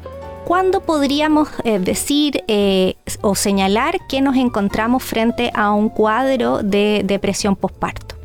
¿Cuándo 0.46 0.82
podríamos 0.82 1.50
eh, 1.64 1.80
decir 1.80 2.44
eh, 2.48 2.96
o 3.22 3.36
señalar 3.36 4.00
que 4.10 4.22
nos 4.22 4.36
encontramos 4.36 5.04
frente 5.04 5.52
a 5.54 5.72
un 5.72 5.90
cuadro 5.90 6.64
de 6.64 7.04
depresión 7.06 7.56
postparto? 7.56 8.16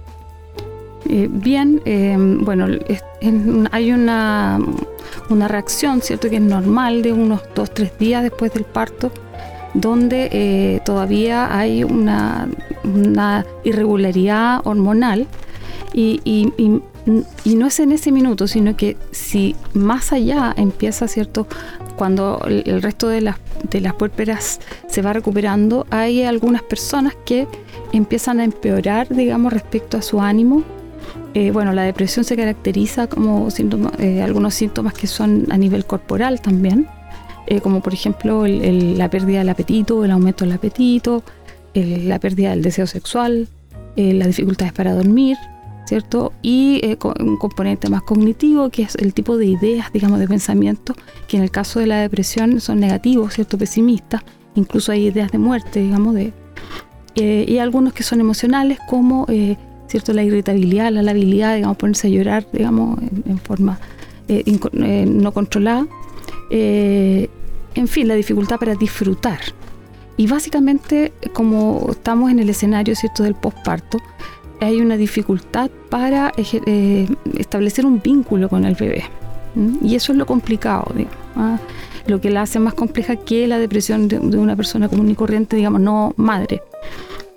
Eh, 1.08 1.28
bien, 1.30 1.80
bueno, 2.44 2.66
es, 2.88 3.04
hay 3.70 3.92
una, 3.92 4.58
una 5.30 5.46
reacción, 5.46 6.00
¿cierto? 6.00 6.28
Que 6.28 6.36
es 6.36 6.42
normal 6.42 7.02
de 7.02 7.12
unos 7.12 7.42
dos, 7.54 7.72
tres 7.72 7.96
días 7.98 8.24
después 8.24 8.52
del 8.52 8.64
parto, 8.64 9.12
donde 9.74 10.80
todavía 10.84 11.56
hay 11.56 11.84
una, 11.84 12.48
una 12.82 13.46
irregularidad 13.62 14.62
hormonal 14.64 15.28
y, 15.92 16.52
no 17.44 17.66
es 17.66 17.80
en 17.80 17.92
ese 17.92 18.10
minuto, 18.12 18.48
sino 18.48 18.76
que 18.76 18.96
si 19.12 19.54
más 19.74 20.12
allá 20.12 20.52
empieza, 20.56 21.08
¿cierto? 21.08 21.46
Cuando 21.96 22.40
el, 22.46 22.82
resto 22.82 23.08
de 23.08 23.20
las, 23.20 23.36
de 23.70 23.80
las 23.80 23.94
puérperas 23.94 24.60
se 24.88 25.02
va 25.02 25.12
recuperando, 25.12 25.86
hay 25.90 26.24
algunas 26.24 26.62
personas 26.62 27.14
que 27.24 27.46
empiezan 27.92 28.40
a 28.40 28.44
empeorar, 28.44 29.08
digamos, 29.08 29.52
respecto 29.52 29.96
a 29.96 30.02
su 30.02 30.20
ánimo. 30.20 30.62
Eh, 31.34 31.50
bueno, 31.50 31.72
la 31.72 31.82
depresión 31.82 32.24
se 32.24 32.36
caracteriza 32.36 33.06
como 33.08 33.48
eh, 33.98 34.22
algunos 34.22 34.54
síntomas 34.54 34.94
que 34.94 35.06
son 35.06 35.46
a 35.50 35.58
nivel 35.58 35.84
corporal 35.84 36.40
también, 36.40 36.88
eh, 37.46 37.60
como 37.60 37.80
por 37.80 37.92
ejemplo 37.92 38.46
la 38.46 39.10
pérdida 39.10 39.40
del 39.40 39.48
apetito, 39.50 40.04
el 40.04 40.10
aumento 40.10 40.44
del 40.44 40.54
apetito, 40.54 41.22
la 41.74 42.18
pérdida 42.18 42.50
del 42.50 42.62
deseo 42.62 42.86
sexual, 42.86 43.48
las 43.96 44.28
dificultades 44.28 44.72
para 44.72 44.94
dormir, 44.94 45.36
¿cierto? 45.86 46.32
Y 46.42 46.80
eh, 46.82 46.98
un 47.20 47.36
componente 47.36 47.88
más 47.88 48.02
cognitivo, 48.02 48.68
que 48.70 48.82
es 48.82 48.96
el 48.96 49.14
tipo 49.14 49.36
de 49.36 49.46
ideas, 49.46 49.92
digamos, 49.92 50.18
de 50.18 50.28
pensamiento, 50.28 50.94
que 51.28 51.36
en 51.36 51.42
el 51.42 51.50
caso 51.50 51.80
de 51.80 51.86
la 51.86 52.00
depresión 52.00 52.60
son 52.60 52.80
negativos, 52.80 53.34
¿cierto? 53.34 53.56
Pesimistas, 53.56 54.22
incluso 54.54 54.92
hay 54.92 55.06
ideas 55.06 55.30
de 55.32 55.38
muerte, 55.38 55.80
digamos, 55.80 56.14
de... 56.14 56.32
Eh, 57.14 57.46
y 57.48 57.58
algunos 57.58 57.94
que 57.94 58.02
son 58.02 58.20
emocionales, 58.20 58.78
como, 58.88 59.24
eh, 59.28 59.56
¿cierto? 59.86 60.12
La 60.12 60.22
irritabilidad, 60.22 60.92
la 60.92 61.02
labilidad, 61.02 61.54
digamos, 61.54 61.78
ponerse 61.78 62.08
a 62.08 62.10
llorar, 62.10 62.46
digamos, 62.52 62.98
en, 63.24 63.38
forma 63.38 63.78
no 64.28 65.32
controlada. 65.32 65.86
en 66.50 67.88
fin, 67.88 68.08
la 68.08 68.14
dificultad 68.14 68.58
para 68.58 68.74
disfrutar. 68.74 69.38
Y 70.18 70.26
básicamente, 70.26 71.12
como 71.32 71.88
estamos 71.90 72.30
en 72.30 72.38
el 72.38 72.48
escenario, 72.48 72.96
¿cierto?, 72.96 73.22
del 73.22 73.34
posparto, 73.34 73.98
hay 74.60 74.80
una 74.80 74.96
dificultad 74.96 75.70
para 75.90 76.32
eh, 76.36 77.08
establecer 77.38 77.86
un 77.86 78.00
vínculo 78.00 78.48
con 78.48 78.64
el 78.64 78.74
bebé. 78.74 79.04
Y 79.80 79.94
eso 79.94 80.12
es 80.12 80.18
lo 80.18 80.26
complicado, 80.26 80.92
¿ah? 81.34 81.58
lo 82.06 82.20
que 82.20 82.28
la 82.28 82.42
hace 82.42 82.58
más 82.58 82.74
compleja 82.74 83.16
que 83.16 83.46
la 83.46 83.58
depresión 83.58 84.06
de, 84.06 84.18
una 84.18 84.54
persona 84.54 84.88
común 84.88 85.10
y 85.10 85.14
corriente, 85.14 85.56
digamos, 85.56 85.80
no 85.80 86.12
madre. 86.16 86.62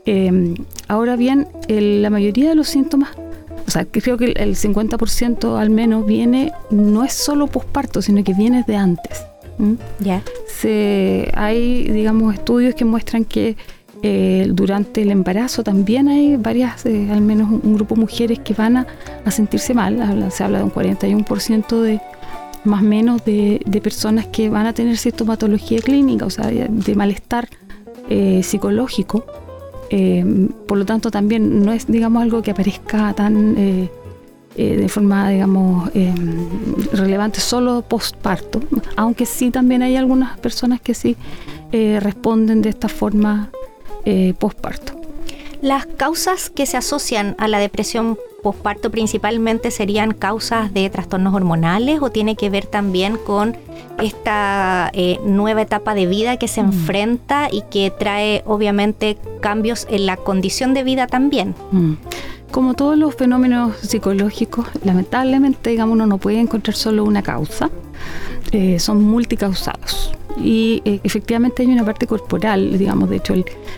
Em, 0.06 0.56
ahora 0.90 1.16
bien, 1.16 1.48
la 1.70 2.10
mayoría 2.10 2.50
de 2.50 2.56
los 2.56 2.68
síntomas, 2.68 3.12
o 3.66 3.72
sea, 3.72 3.86
creo 3.86 4.18
que 4.18 4.34
el 4.36 4.56
50% 4.56 5.58
al 5.58 5.70
menos 5.70 6.06
viene, 6.06 6.52
no 6.72 7.06
es 7.06 7.14
solo 7.14 7.48
posparto, 7.48 8.02
sino 8.02 8.22
que 8.24 8.34
viene 8.34 8.66
de 8.68 8.76
antes. 8.76 9.26
Ya. 10.00 10.24
hay, 11.36 11.84
digamos, 11.84 12.34
estudios 12.34 12.76
que 12.76 12.86
muestran 12.86 13.26
que 13.26 13.58
eh, 14.02 14.48
durante 14.54 15.02
el 15.02 15.12
embarazo 15.12 15.62
también 15.62 16.08
hay 16.08 16.38
varias, 16.38 16.86
eh, 16.86 17.10
al 17.12 17.22
menos 17.22 17.50
un, 17.50 17.76
grupo 17.76 17.96
de 17.96 18.02
mujeres 18.02 18.40
que 18.40 18.54
van 18.54 18.78
a, 18.78 18.88
sentirse 19.30 19.74
mal. 19.74 20.32
se 20.32 20.44
habla 20.44 20.60
de 20.60 20.64
un 20.64 20.72
41% 20.72 21.82
de 21.82 22.00
más 22.64 22.82
o 22.82 22.86
menos 22.86 23.24
de, 23.26 23.82
personas 23.84 24.28
que 24.28 24.50
van 24.50 24.68
a 24.68 24.74
tener 24.74 24.98
sintomatología 24.98 25.80
clínica, 25.80 26.26
o 26.26 26.30
sea, 26.30 26.48
de, 26.48 26.96
malestar 26.96 27.50
eh, 28.10 28.42
psicológico. 28.44 29.26
por 30.68 30.78
lo 30.78 30.86
tanto, 30.86 31.12
también 31.12 31.64
no 31.64 31.74
es, 31.74 31.88
digamos, 31.88 32.24
algo 32.24 32.42
que 32.42 32.52
aparezca 32.52 33.14
tan 33.14 33.56
de 34.56 34.90
forma, 34.90 35.30
digamos, 35.30 35.90
relevante 36.92 37.40
solo 37.40 37.82
postparto, 37.82 38.62
aunque 38.98 39.26
sí 39.26 39.52
también 39.52 39.84
hay 39.84 39.96
algunas 39.96 40.38
personas 40.40 40.82
que 40.82 40.94
sí 40.94 41.16
responden 41.72 42.62
de 42.62 42.70
esta 42.70 42.90
forma 42.90 43.50
eh, 44.06 44.34
posparto. 44.38 44.94
Las 45.62 45.86
causas 45.86 46.50
que 46.50 46.66
se 46.66 46.78
asocian 46.78 47.36
a 47.38 47.50
la 47.50 47.60
depresión 47.60 48.18
posparto 48.42 48.90
principalmente 48.90 49.72
serían 49.72 50.14
causas 50.14 50.74
de 50.74 50.90
trastornos 50.90 51.34
hormonales 51.34 52.02
o 52.02 52.10
tiene 52.10 52.36
que 52.36 52.50
ver 52.50 52.66
también 52.66 53.18
con 53.18 53.58
esta 54.02 54.90
eh, 54.94 55.20
nueva 55.26 55.62
etapa 55.62 55.94
de 55.94 56.06
vida 56.06 56.38
que 56.38 56.48
se 56.48 56.64
mm. 56.64 56.66
enfrenta 56.66 57.50
y 57.52 57.64
que 57.70 57.92
trae 57.92 58.44
obviamente 58.46 59.18
cambios 59.42 59.86
en 59.90 60.06
la 60.06 60.16
condición 60.16 60.74
de 60.74 60.84
vida 60.84 61.08
también. 61.08 61.56
Mm. 61.72 61.94
Como 62.52 62.74
todos 62.74 62.98
los 62.98 63.14
fenómenos 63.16 63.76
psicológicos, 63.78 64.66
lamentablemente, 64.84 65.70
digamos, 65.70 65.94
uno 65.94 66.08
no 66.08 66.18
puede 66.18 66.40
encontrar 66.40 66.76
solo 66.76 67.04
una 67.04 67.22
causa, 67.22 67.70
eh, 68.52 68.80
son 68.80 69.04
multicausados 69.04 70.12
y 70.42 70.82
eh, 70.86 71.00
efectivamente 71.04 71.64
hay 71.64 71.70
una 71.70 71.84
parte 71.84 72.08
corporal, 72.08 72.78
digamos, 72.78 73.10
de 73.10 73.18
hecho 73.18 73.34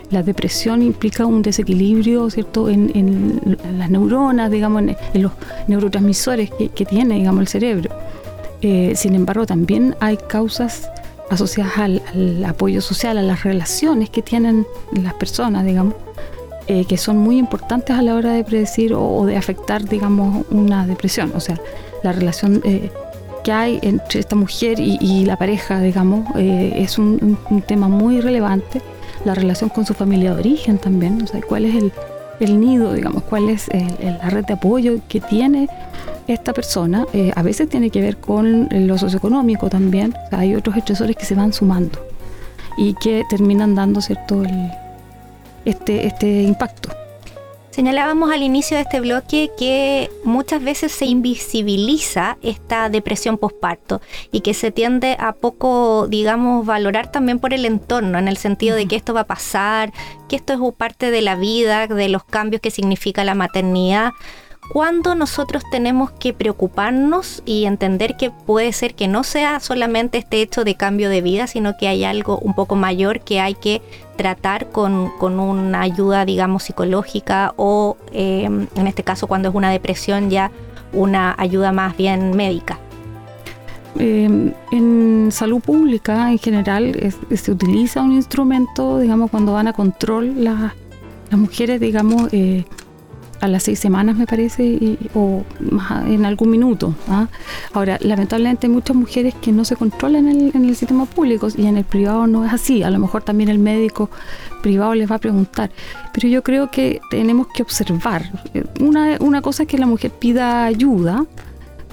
la 0.09 0.21
depresión 0.23 0.81
implica 0.81 1.25
un 1.25 1.41
desequilibrio, 1.41 2.29
¿cierto?, 2.29 2.69
en, 2.69 3.41
las 3.77 3.89
neuronas, 3.89 4.51
digamos, 4.51 4.83
en, 4.83 5.21
los 5.21 5.31
neurotransmisores 5.67 6.51
que, 6.51 6.85
tiene, 6.85 7.15
digamos, 7.15 7.41
el 7.41 7.47
cerebro. 7.47 7.89
Eh, 8.61 8.93
sin 8.95 9.15
embargo, 9.15 9.45
también 9.45 9.95
hay 9.99 10.17
causas 10.17 10.89
asociadas 11.29 11.77
al, 11.77 12.45
apoyo 12.45 12.81
social, 12.81 13.17
a 13.17 13.23
las 13.23 13.43
relaciones 13.43 14.09
que 14.09 14.21
tienen 14.21 14.67
las 14.91 15.13
personas, 15.15 15.65
digamos, 15.65 15.95
eh, 16.67 16.85
que 16.85 16.97
son 16.97 17.17
muy 17.17 17.37
importantes 17.37 17.95
a 17.95 18.01
la 18.03 18.13
hora 18.13 18.33
de 18.33 18.43
predecir 18.43 18.93
o, 18.93 19.25
de 19.25 19.35
afectar, 19.35 19.87
digamos, 19.87 20.45
una 20.51 20.85
depresión. 20.85 21.31
O 21.33 21.39
sea, 21.39 21.59
la 22.03 22.11
relación 22.11 22.61
que 23.43 23.51
hay 23.51 23.79
entre 23.81 24.19
esta 24.19 24.35
mujer 24.35 24.79
y, 24.79 25.25
la 25.25 25.37
pareja, 25.37 25.79
digamos, 25.79 26.25
eh, 26.35 26.73
es 26.75 26.97
un, 26.97 27.37
tema 27.67 27.87
muy 27.87 28.21
relevante. 28.21 28.81
La 29.25 29.35
relación 29.35 29.69
con 29.69 29.85
su 29.85 29.93
familia 29.93 30.33
de 30.33 30.39
origen 30.39 30.77
también, 30.77 31.21
o 31.21 31.27
sea, 31.27 31.41
cuál 31.41 31.65
es 31.65 31.75
el, 32.39 32.59
nido, 32.59 32.93
digamos, 32.93 33.23
cuál 33.23 33.49
es 33.49 33.69
la 34.01 34.29
red 34.31 34.45
de 34.45 34.53
apoyo 34.53 34.99
que 35.07 35.21
tiene 35.21 35.69
esta 36.27 36.53
persona. 36.53 37.05
Eh, 37.13 37.31
a 37.35 37.43
veces 37.43 37.69
tiene 37.69 37.89
que 37.89 38.01
ver 38.01 38.17
con 38.17 38.67
lo 38.71 38.97
socioeconómico 38.97 39.69
también, 39.69 40.15
hay 40.31 40.55
otros 40.55 40.75
estresores 40.77 41.15
que 41.15 41.25
se 41.25 41.35
van 41.35 41.53
sumando 41.53 41.99
y 42.77 42.95
que 42.95 43.23
terminan 43.29 43.75
dando 43.75 44.01
cierto 44.01 44.43
este, 45.65 46.07
este 46.07 46.43
impacto. 46.43 47.00
Señalábamos 47.71 48.33
al 48.33 48.43
inicio 48.43 48.75
de 48.75 48.83
este 48.83 48.99
bloque 48.99 49.49
que 49.57 50.11
muchas 50.25 50.61
veces 50.61 50.91
se 50.91 51.05
invisibiliza 51.05 52.37
esta 52.41 52.89
depresión 52.89 53.37
posparto 53.37 54.01
y 54.29 54.41
que 54.41 54.53
se 54.53 54.71
tiende 54.71 55.15
a 55.17 55.31
poco, 55.31 56.07
digamos, 56.07 56.65
valorar 56.65 57.13
también 57.13 57.39
por 57.39 57.53
el 57.53 57.65
entorno, 57.65 58.19
en 58.19 58.27
el 58.27 58.35
sentido 58.35 58.75
de 58.75 58.87
que 58.87 58.97
esto 58.97 59.13
va 59.13 59.21
a 59.21 59.27
pasar, 59.27 59.93
que 60.27 60.35
esto 60.35 60.51
es 60.51 60.59
parte 60.75 61.11
de 61.11 61.21
la 61.21 61.35
vida, 61.35 61.87
de 61.87 62.09
los 62.09 62.25
cambios 62.25 62.61
que 62.61 62.71
significa 62.71 63.23
la 63.23 63.35
maternidad 63.35 64.11
cuando 64.69 65.15
nosotros 65.15 65.63
tenemos 65.69 66.11
que 66.11 66.33
preocuparnos 66.33 67.43
y 67.45 67.65
entender 67.65 68.15
que 68.15 68.31
puede 68.31 68.71
ser 68.71 68.95
que 68.95 69.07
no 69.07 69.23
sea 69.23 69.59
solamente 69.59 70.17
este 70.17 70.41
hecho 70.41 70.63
de 70.63 70.75
cambio 70.75 71.09
de 71.09 71.21
vida, 71.21 71.47
sino 71.47 71.75
que 71.77 71.87
hay 71.87 72.05
algo 72.05 72.37
un 72.37 72.53
poco 72.53 72.75
mayor 72.75 73.19
que 73.19 73.41
hay 73.41 73.53
que 73.53 73.81
tratar 74.15 74.69
con, 74.69 75.11
una 75.19 75.81
ayuda, 75.81 76.23
digamos, 76.25 76.63
psicológica 76.63 77.53
o, 77.57 77.97
em, 78.13 78.67
en 78.75 78.87
este 78.87 79.03
caso, 79.03 79.27
cuando 79.27 79.49
es 79.49 79.55
una 79.55 79.71
depresión, 79.71 80.29
ya 80.29 80.51
una 80.93 81.35
ayuda 81.37 81.71
más 81.71 81.97
bien 81.97 82.35
médica. 82.35 82.79
Em, 83.99 84.53
en 84.71 85.29
salud 85.31 85.59
pública 85.59 86.31
en 86.31 86.37
general 86.37 86.95
se 87.35 87.51
utiliza 87.51 88.01
un 88.01 88.13
instrumento, 88.13 88.99
digamos, 88.99 89.29
cuando 89.29 89.51
van 89.51 89.67
a 89.67 89.73
control 89.73 90.45
las 90.45 90.73
mujeres, 91.31 91.81
digamos, 91.81 92.31
eh, 92.31 92.63
a 93.41 93.47
las 93.47 93.63
seis 93.63 93.79
semanas, 93.79 94.15
me 94.15 94.25
parece, 94.27 94.63
y- 94.63 94.97
o 95.15 95.43
en 96.07 96.25
algún 96.25 96.49
minuto. 96.51 96.95
¿ah? 97.09 97.27
Ahora, 97.73 97.97
lamentablemente 98.01 98.69
muchas 98.69 98.95
mujeres 98.95 99.33
que 99.41 99.51
no 99.51 99.65
se 99.65 99.75
controlan 99.75 100.27
en 100.29 100.41
el, 100.41 100.51
en 100.55 100.65
el 100.69 100.75
sistema 100.75 101.05
público 101.05 101.47
y 101.55 101.65
en 101.65 101.77
el 101.77 101.83
privado 101.83 102.27
no 102.27 102.45
es 102.45 102.53
así. 102.53 102.83
A 102.83 102.89
lo 102.89 102.99
mejor 102.99 103.23
también 103.23 103.49
el 103.49 103.59
médico 103.59 104.09
privado 104.61 104.93
les 104.95 105.09
va 105.11 105.15
a 105.15 105.19
preguntar. 105.19 105.71
Pero 106.13 106.27
yo 106.27 106.43
creo 106.43 106.69
que 106.71 107.01
tenemos 107.09 107.47
que 107.53 107.63
observar. 107.63 108.31
Una, 108.79 109.17
una 109.19 109.41
cosa 109.41 109.63
es 109.63 109.69
que 109.69 109.77
la 109.77 109.87
mujer 109.87 110.11
pida 110.11 110.65
ayuda, 110.65 111.25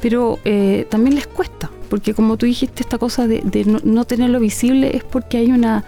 pero 0.02 0.38
eh, 0.44 0.86
también 0.90 1.14
les 1.16 1.26
cuesta, 1.26 1.70
porque 1.90 2.14
como 2.14 2.36
tú 2.36 2.46
dijiste, 2.46 2.82
esta 2.82 2.98
cosa 2.98 3.26
de, 3.26 3.40
de 3.40 3.64
no, 3.64 3.78
no 3.82 4.04
tenerlo 4.04 4.38
visible 4.38 4.96
es 4.96 5.02
porque 5.02 5.38
hay 5.38 5.50
una, 5.50 5.84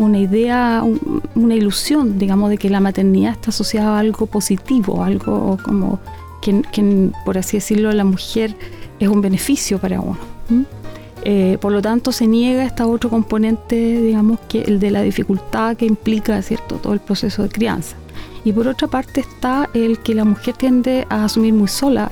una 0.00 0.18
idea, 0.18 0.82
un- 0.82 1.22
una 1.34 1.54
ilusión, 1.54 2.18
digamos, 2.18 2.48
de 2.50 2.56
que 2.58 2.70
la 2.70 2.80
maternidad 2.80 3.32
está 3.32 3.50
asociada 3.50 3.96
a 3.96 3.98
algo 4.00 4.26
positivo, 4.26 5.04
algo 5.04 5.58
como 5.62 6.00
que, 6.42 6.62
que, 6.72 7.10
por 7.24 7.36
así 7.36 7.58
decirlo, 7.58 7.92
la 7.92 8.04
mujer 8.04 8.56
es 8.98 9.08
un 9.08 9.20
beneficio 9.20 9.78
para 9.78 10.00
uno. 10.00 10.18
Eh, 11.22 11.58
por 11.60 11.70
lo 11.70 11.82
tanto, 11.82 12.12
se 12.12 12.26
niega 12.26 12.64
este 12.64 12.82
otro 12.82 13.10
componente, 13.10 13.76
digamos, 14.00 14.40
que 14.48 14.62
el 14.62 14.80
de 14.80 14.90
la 14.90 15.02
dificultad 15.02 15.76
que 15.76 15.84
implica, 15.84 16.40
¿cierto?, 16.40 16.76
todo 16.76 16.94
el 16.94 17.00
proceso 17.00 17.42
de 17.42 17.50
crianza. 17.50 17.94
Y 18.42 18.52
por 18.52 18.66
otra 18.68 18.88
parte 18.88 19.20
está 19.20 19.68
el 19.74 19.98
que 19.98 20.14
la 20.14 20.24
mujer 20.24 20.54
tiende 20.56 21.06
a 21.10 21.24
asumir 21.26 21.52
muy 21.52 21.68
sola 21.68 22.10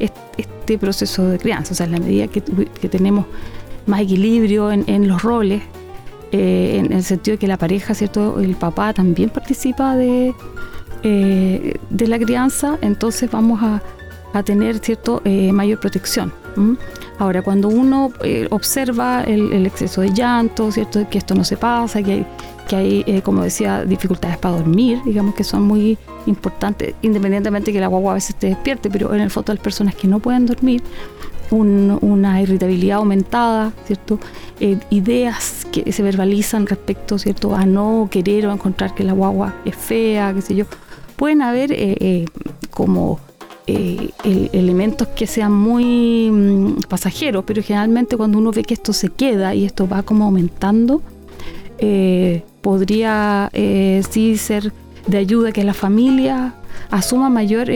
este 0.00 0.78
proceso 0.78 1.24
de 1.26 1.38
crianza. 1.38 1.72
O 1.72 1.76
sea, 1.76 1.86
en 1.86 1.92
la 1.92 2.00
medida 2.00 2.26
que, 2.26 2.40
tenemos 2.88 3.26
más 3.86 4.00
equilibrio 4.00 4.72
en 4.72 5.06
los 5.06 5.22
roles, 5.22 5.62
eh, 6.32 6.76
en 6.78 6.92
el 6.92 7.02
sentido 7.02 7.34
de 7.34 7.38
que 7.38 7.46
la 7.46 7.56
pareja, 7.56 7.94
¿cierto? 7.94 8.40
El 8.40 8.54
papá 8.56 8.92
también 8.92 9.30
participa 9.30 9.96
de, 9.96 10.34
eh, 11.02 11.74
de 11.90 12.06
la 12.08 12.18
crianza, 12.18 12.78
entonces 12.82 13.30
vamos 13.30 13.62
a, 13.62 13.82
a 14.32 14.42
tener, 14.42 14.78
¿cierto? 14.78 15.22
Eh, 15.24 15.52
mayor 15.52 15.80
protección. 15.80 16.32
Ahora, 17.18 17.42
cuando 17.42 17.68
uno 17.68 18.12
eh, 18.24 18.48
observa 18.50 19.22
el, 19.22 19.52
el 19.52 19.66
exceso 19.66 20.00
de 20.00 20.12
llanto, 20.12 20.72
¿cierto? 20.72 21.06
Que 21.08 21.18
esto 21.18 21.34
no 21.34 21.44
se 21.44 21.56
pasa, 21.56 22.02
que 22.02 22.12
hay, 22.12 22.26
que 22.68 22.76
hay 22.76 23.04
eh, 23.06 23.22
como 23.22 23.42
decía, 23.42 23.84
dificultades 23.84 24.38
para 24.38 24.56
dormir, 24.56 25.00
digamos 25.04 25.34
que 25.34 25.44
son 25.44 25.62
muy 25.62 25.98
importantes, 26.26 26.94
independientemente 27.02 27.72
que 27.72 27.80
la 27.80 27.88
guagua 27.88 28.12
a 28.12 28.14
veces 28.14 28.36
te 28.36 28.48
despierte, 28.48 28.90
pero 28.90 29.14
en 29.14 29.20
el 29.20 29.30
fondo 29.30 29.52
hay 29.52 29.58
personas 29.58 29.94
que 29.94 30.08
no 30.08 30.18
pueden 30.18 30.46
dormir, 30.46 30.82
un- 31.50 31.98
una 32.00 32.40
irritabilidad 32.42 32.98
aumentada, 32.98 33.72
¿cierto? 33.86 34.18
Eh, 34.60 34.78
ideas 34.90 35.66
que 35.72 35.90
se 35.92 36.02
verbalizan 36.02 36.66
respecto, 36.66 37.18
¿cierto? 37.18 37.54
A 37.54 37.64
no 37.66 38.08
querer 38.10 38.46
o 38.46 38.52
encontrar 38.52 38.94
que 38.94 39.04
la 39.04 39.12
guagua 39.12 39.54
es 39.64 39.74
fea, 39.76 40.32
qué 40.34 40.42
sé 40.42 40.54
yo. 40.54 40.64
Pueden 41.16 41.42
haber 41.42 41.72
eh, 41.72 41.96
eh, 42.00 42.24
como 42.70 43.18
el- 43.66 44.12
elementos 44.52 45.06
que 45.08 45.26
sean 45.26 45.52
muy 45.52 46.30
mm, 46.30 46.80
pasajeros, 46.88 47.44
pero 47.46 47.62
generalmente 47.62 48.16
cuando 48.16 48.38
uno 48.38 48.50
ve 48.52 48.62
que 48.64 48.74
esto 48.74 48.92
se 48.92 49.10
queda 49.10 49.54
y 49.54 49.64
esto 49.64 49.86
va 49.88 50.02
como 50.02 50.24
aumentando, 50.24 51.02
podría 52.60 53.50
sí 54.10 54.36
ser 54.36 54.72
de 55.06 55.18
ayuda 55.18 55.52
que 55.52 55.64
la 55.64 55.74
familia 55.74 56.54
asuma 56.90 57.30
mayor 57.30 57.68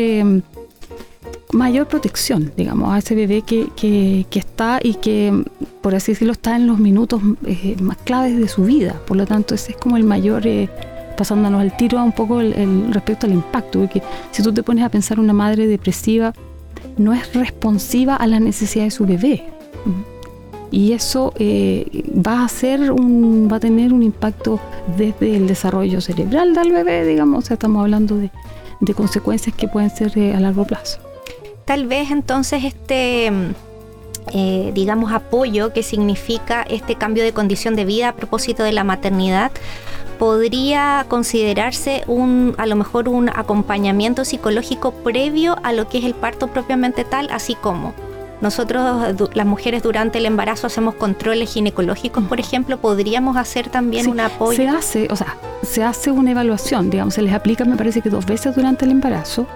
mayor 1.53 1.87
protección, 1.87 2.53
digamos, 2.57 2.93
a 2.93 2.99
ese 2.99 3.15
bebé 3.15 3.43
que, 3.43 3.69
que- 3.77 4.27
que 4.31 4.39
está 4.39 4.81
y 4.83 4.95
que, 4.95 5.45
por 5.83 5.95
así 5.95 6.13
decirlo, 6.13 6.33
está 6.33 6.57
en 6.57 6.67
los 6.67 6.79
minutos 6.79 7.23
eh, 7.47 7.77
más 7.81 7.97
claves 7.99 8.37
de 8.39 8.49
su 8.49 8.65
vida. 8.65 9.01
Por 9.07 9.17
lo 9.17 9.27
tanto, 9.27 9.55
ese 9.55 9.73
es 9.73 9.79
como 9.79 9.97
el 9.97 10.05
mayor, 10.05 10.47
eh, 10.47 10.69
pasándonos 11.17 11.61
al 11.61 11.77
tiro 11.77 12.03
un 12.03 12.13
poco 12.13 12.41
el, 12.41 12.53
el- 12.55 12.93
respecto 12.93 13.27
al 13.27 13.33
impacto, 13.33 13.81
porque 13.81 14.03
si 14.33 14.43
tú 14.43 14.53
te 14.53 14.63
pones 14.63 14.85
a 14.85 14.89
pensar 14.89 15.21
una 15.21 15.33
madre 15.33 15.67
depresiva, 15.69 16.33
no 16.99 17.13
es 17.13 17.33
responsiva 17.35 18.17
a 18.17 18.27
las 18.27 18.41
necesidades 18.41 18.93
de 18.95 18.97
su 18.97 19.07
bebé. 19.07 19.45
Y 20.71 20.93
eso 20.93 21.33
eh, 21.39 22.03
va 22.27 22.45
a 22.45 22.49
ser 22.49 22.91
un, 22.91 23.49
va 23.51 23.57
a 23.57 23.61
tener 23.61 23.93
un 23.93 24.03
impacto 24.03 24.59
desde 24.97 25.37
el 25.37 25.47
desarrollo 25.47 26.01
cerebral 26.01 26.53
del 26.53 26.73
bebé, 26.73 27.05
digamos, 27.07 27.45
o 27.45 27.47
sea, 27.47 27.55
estamos 27.55 27.81
hablando 27.83 28.17
de, 28.17 28.31
de 28.81 28.95
consecuencias 28.95 29.55
que 29.55 29.69
pueden 29.69 29.91
ser 29.91 30.19
eh, 30.19 30.35
a 30.35 30.41
largo 30.41 30.65
plazo. 30.65 30.99
Tal 31.65 31.87
vez 31.87 32.11
entonces 32.11 32.65
este, 32.65 33.31
mm, 33.31 33.51
eh, 34.33 34.73
digamos, 34.75 35.13
apoyo 35.13 35.73
que 35.73 35.83
significa 35.83 36.63
este 36.63 36.97
cambio 36.97 37.23
de 37.23 37.33
condición 37.33 37.77
de 37.77 37.85
vida 37.85 38.11
a 38.11 38.17
propósito 38.17 38.63
de 38.63 38.73
la 38.73 38.85
maternidad 38.85 39.53
podría 40.19 41.05
considerarse 41.09 42.05
un, 42.07 42.55
a 42.57 42.67
lo 42.67 42.77
mejor 42.77 43.09
un 43.09 43.29
acompañamiento 43.29 44.25
psicológico 44.25 44.93
previo 44.93 45.57
a 45.63 45.73
lo 45.73 45.89
que 45.89 45.99
es 45.99 46.05
el 46.05 46.15
parto 46.15 46.47
propiamente 46.47 47.05
tal, 47.05 47.29
así 47.31 47.55
como 47.57 47.95
nosotros, 48.41 49.15
las 49.35 49.47
mujeres 49.47 49.83
durante 49.83 50.19
el 50.19 50.27
embarazo 50.27 50.67
hacemos 50.67 50.95
controles 50.97 51.53
ginecológicos, 51.53 52.25
por 52.25 52.41
ejemplo, 52.41 52.79
podríamos 52.79 53.37
hacer 53.37 53.71
también 53.71 54.05
Sí, 54.05 54.11
un 54.11 54.21
apoyo. 54.21 54.57
Se 54.57 54.69
hace, 54.69 55.09
o 55.11 55.17
sea, 55.17 55.37
se 55.63 55.83
hace 55.83 56.11
una 56.11 56.33
evaluación, 56.33 56.91
digamos, 56.91 57.15
se 57.15 57.23
les 57.23 57.33
aplica, 57.33 57.65
me 57.65 57.77
parece 57.77 58.03
que 58.03 58.11
dos 58.11 58.27
veces 58.27 58.55
durante 58.55 58.85
el 58.85 58.91
embarazo, 58.91 59.47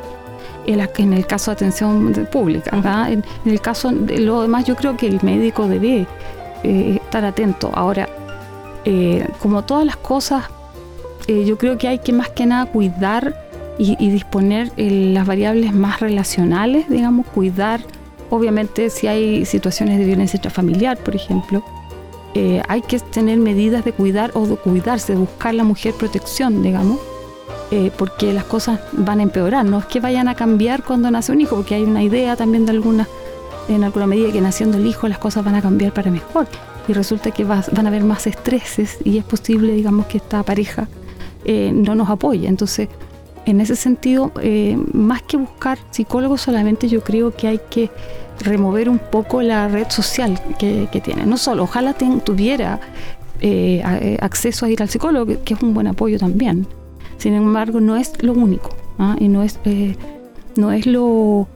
en, 0.72 0.78
la- 0.78 0.90
en 0.96 1.12
el 1.12 1.26
caso 1.26 1.50
de 1.50 1.54
atención 1.56 2.12
pública. 2.30 2.70
En, 3.08 3.24
en 3.44 3.52
el 3.52 3.60
caso 3.60 3.90
de 3.90 4.18
lo 4.18 4.42
demás, 4.42 4.64
yo 4.64 4.74
creo 4.76 4.96
que 4.96 5.06
el 5.06 5.18
médico 5.22 5.66
debe 5.68 6.06
eh, 6.62 6.98
estar 7.02 7.24
atento. 7.24 7.70
Ahora, 7.74 8.08
eh, 8.84 9.26
como 9.40 9.62
todas 9.62 9.84
las 9.84 9.96
cosas, 9.96 10.44
eh, 11.26 11.44
yo 11.44 11.58
creo 11.58 11.76
que 11.78 11.88
hay 11.88 11.98
que 11.98 12.12
más 12.12 12.28
que 12.30 12.46
nada 12.46 12.66
cuidar 12.66 13.34
y, 13.78 13.96
y 13.98 14.10
disponer 14.10 14.72
eh, 14.76 15.10
las 15.14 15.26
variables 15.26 15.72
más 15.72 16.00
relacionales, 16.00 16.88
digamos, 16.88 17.26
cuidar, 17.26 17.80
obviamente, 18.30 18.90
si 18.90 19.06
hay 19.06 19.44
situaciones 19.44 19.98
de 19.98 20.04
violencia 20.04 20.36
intrafamiliar, 20.38 20.96
por 20.98 21.14
ejemplo, 21.14 21.62
hay 22.68 22.82
que 22.82 23.00
tener 23.00 23.36
medidas 23.38 23.84
de 23.84 23.92
cuidar 23.92 24.30
o 24.34 24.46
de 24.46 24.54
cuidarse, 24.56 25.12
de 25.12 25.18
buscar 25.18 25.54
la 25.54 25.64
mujer 25.64 25.92
protección, 25.94 26.62
digamos, 26.62 26.98
eh, 27.70 27.90
porque 27.96 28.32
las 28.32 28.44
cosas 28.44 28.80
van 28.92 29.20
a 29.20 29.22
empeorar. 29.22 29.64
No 29.64 29.78
es 29.78 29.86
que 29.86 30.00
vayan 30.00 30.28
a 30.28 30.34
cambiar 30.34 30.82
cuando 30.84 31.10
nace 31.10 31.32
un 31.32 31.40
hijo, 31.40 31.56
porque 31.56 31.74
hay 31.74 31.82
una 31.84 32.02
idea 32.02 32.36
también 32.36 32.64
de 32.66 32.72
alguna, 32.72 33.06
en 33.68 33.84
alguna 33.84 34.06
medida 34.06 34.32
que 34.32 34.40
naciendo 34.40 34.78
el 34.78 34.86
hijo 34.86 35.08
las 35.08 35.18
cosas 35.18 35.44
van 35.44 35.54
a 35.54 35.62
cambiar 35.62 35.92
para 35.92 36.10
mejor. 36.10 36.46
Y 36.88 36.92
resulta 36.94 37.30
que 37.30 37.44
va- 37.44 37.64
van 37.72 37.86
a 37.86 37.88
haber 37.90 38.04
más 38.04 38.26
estreses 38.26 38.96
y 39.04 39.18
es 39.18 39.24
posible, 39.24 39.72
digamos, 39.74 40.06
que 40.06 40.16
esta 40.18 40.42
pareja 40.42 40.88
eh, 41.44 41.70
no 41.74 41.94
nos 41.94 42.08
apoye. 42.08 42.48
Entonces, 42.48 42.88
en 43.44 43.60
ese 43.60 43.76
sentido, 43.76 44.32
eh, 44.42 44.76
más 44.92 45.22
que 45.22 45.36
buscar 45.36 45.78
psicólogos 45.90 46.40
solamente, 46.40 46.88
yo 46.88 47.02
creo 47.02 47.34
que 47.34 47.46
hay 47.48 47.60
que 47.70 47.90
remover 48.40 48.88
un 48.88 48.98
poco 48.98 49.42
la 49.42 49.68
red 49.68 49.86
social 49.90 50.40
que, 50.58 50.88
que 50.92 51.00
tiene. 51.00 51.26
No 51.26 51.36
solo, 51.36 51.64
ojalá 51.64 51.94
tuviera 52.24 52.80
eh, 53.40 53.82
eh, 54.00 54.18
acceso 54.20 54.64
a 54.66 54.70
ir 54.70 54.80
al 54.82 54.88
psicólogo, 54.88 55.32
que 55.44 55.54
es 55.54 55.62
un 55.62 55.74
buen 55.74 55.86
apoyo 55.88 56.18
también. 56.18 56.66
Sin 57.18 57.34
embargo, 57.34 57.80
no 57.80 57.96
es 57.96 58.22
lo 58.22 58.32
único. 58.32 58.70
¿ah? 58.98 59.16
Y 59.18 59.28
no 59.28 59.42
es, 59.42 59.58
eh, 59.64 59.96
no 60.56 60.72
es 60.72 60.86
lo... 60.86 61.46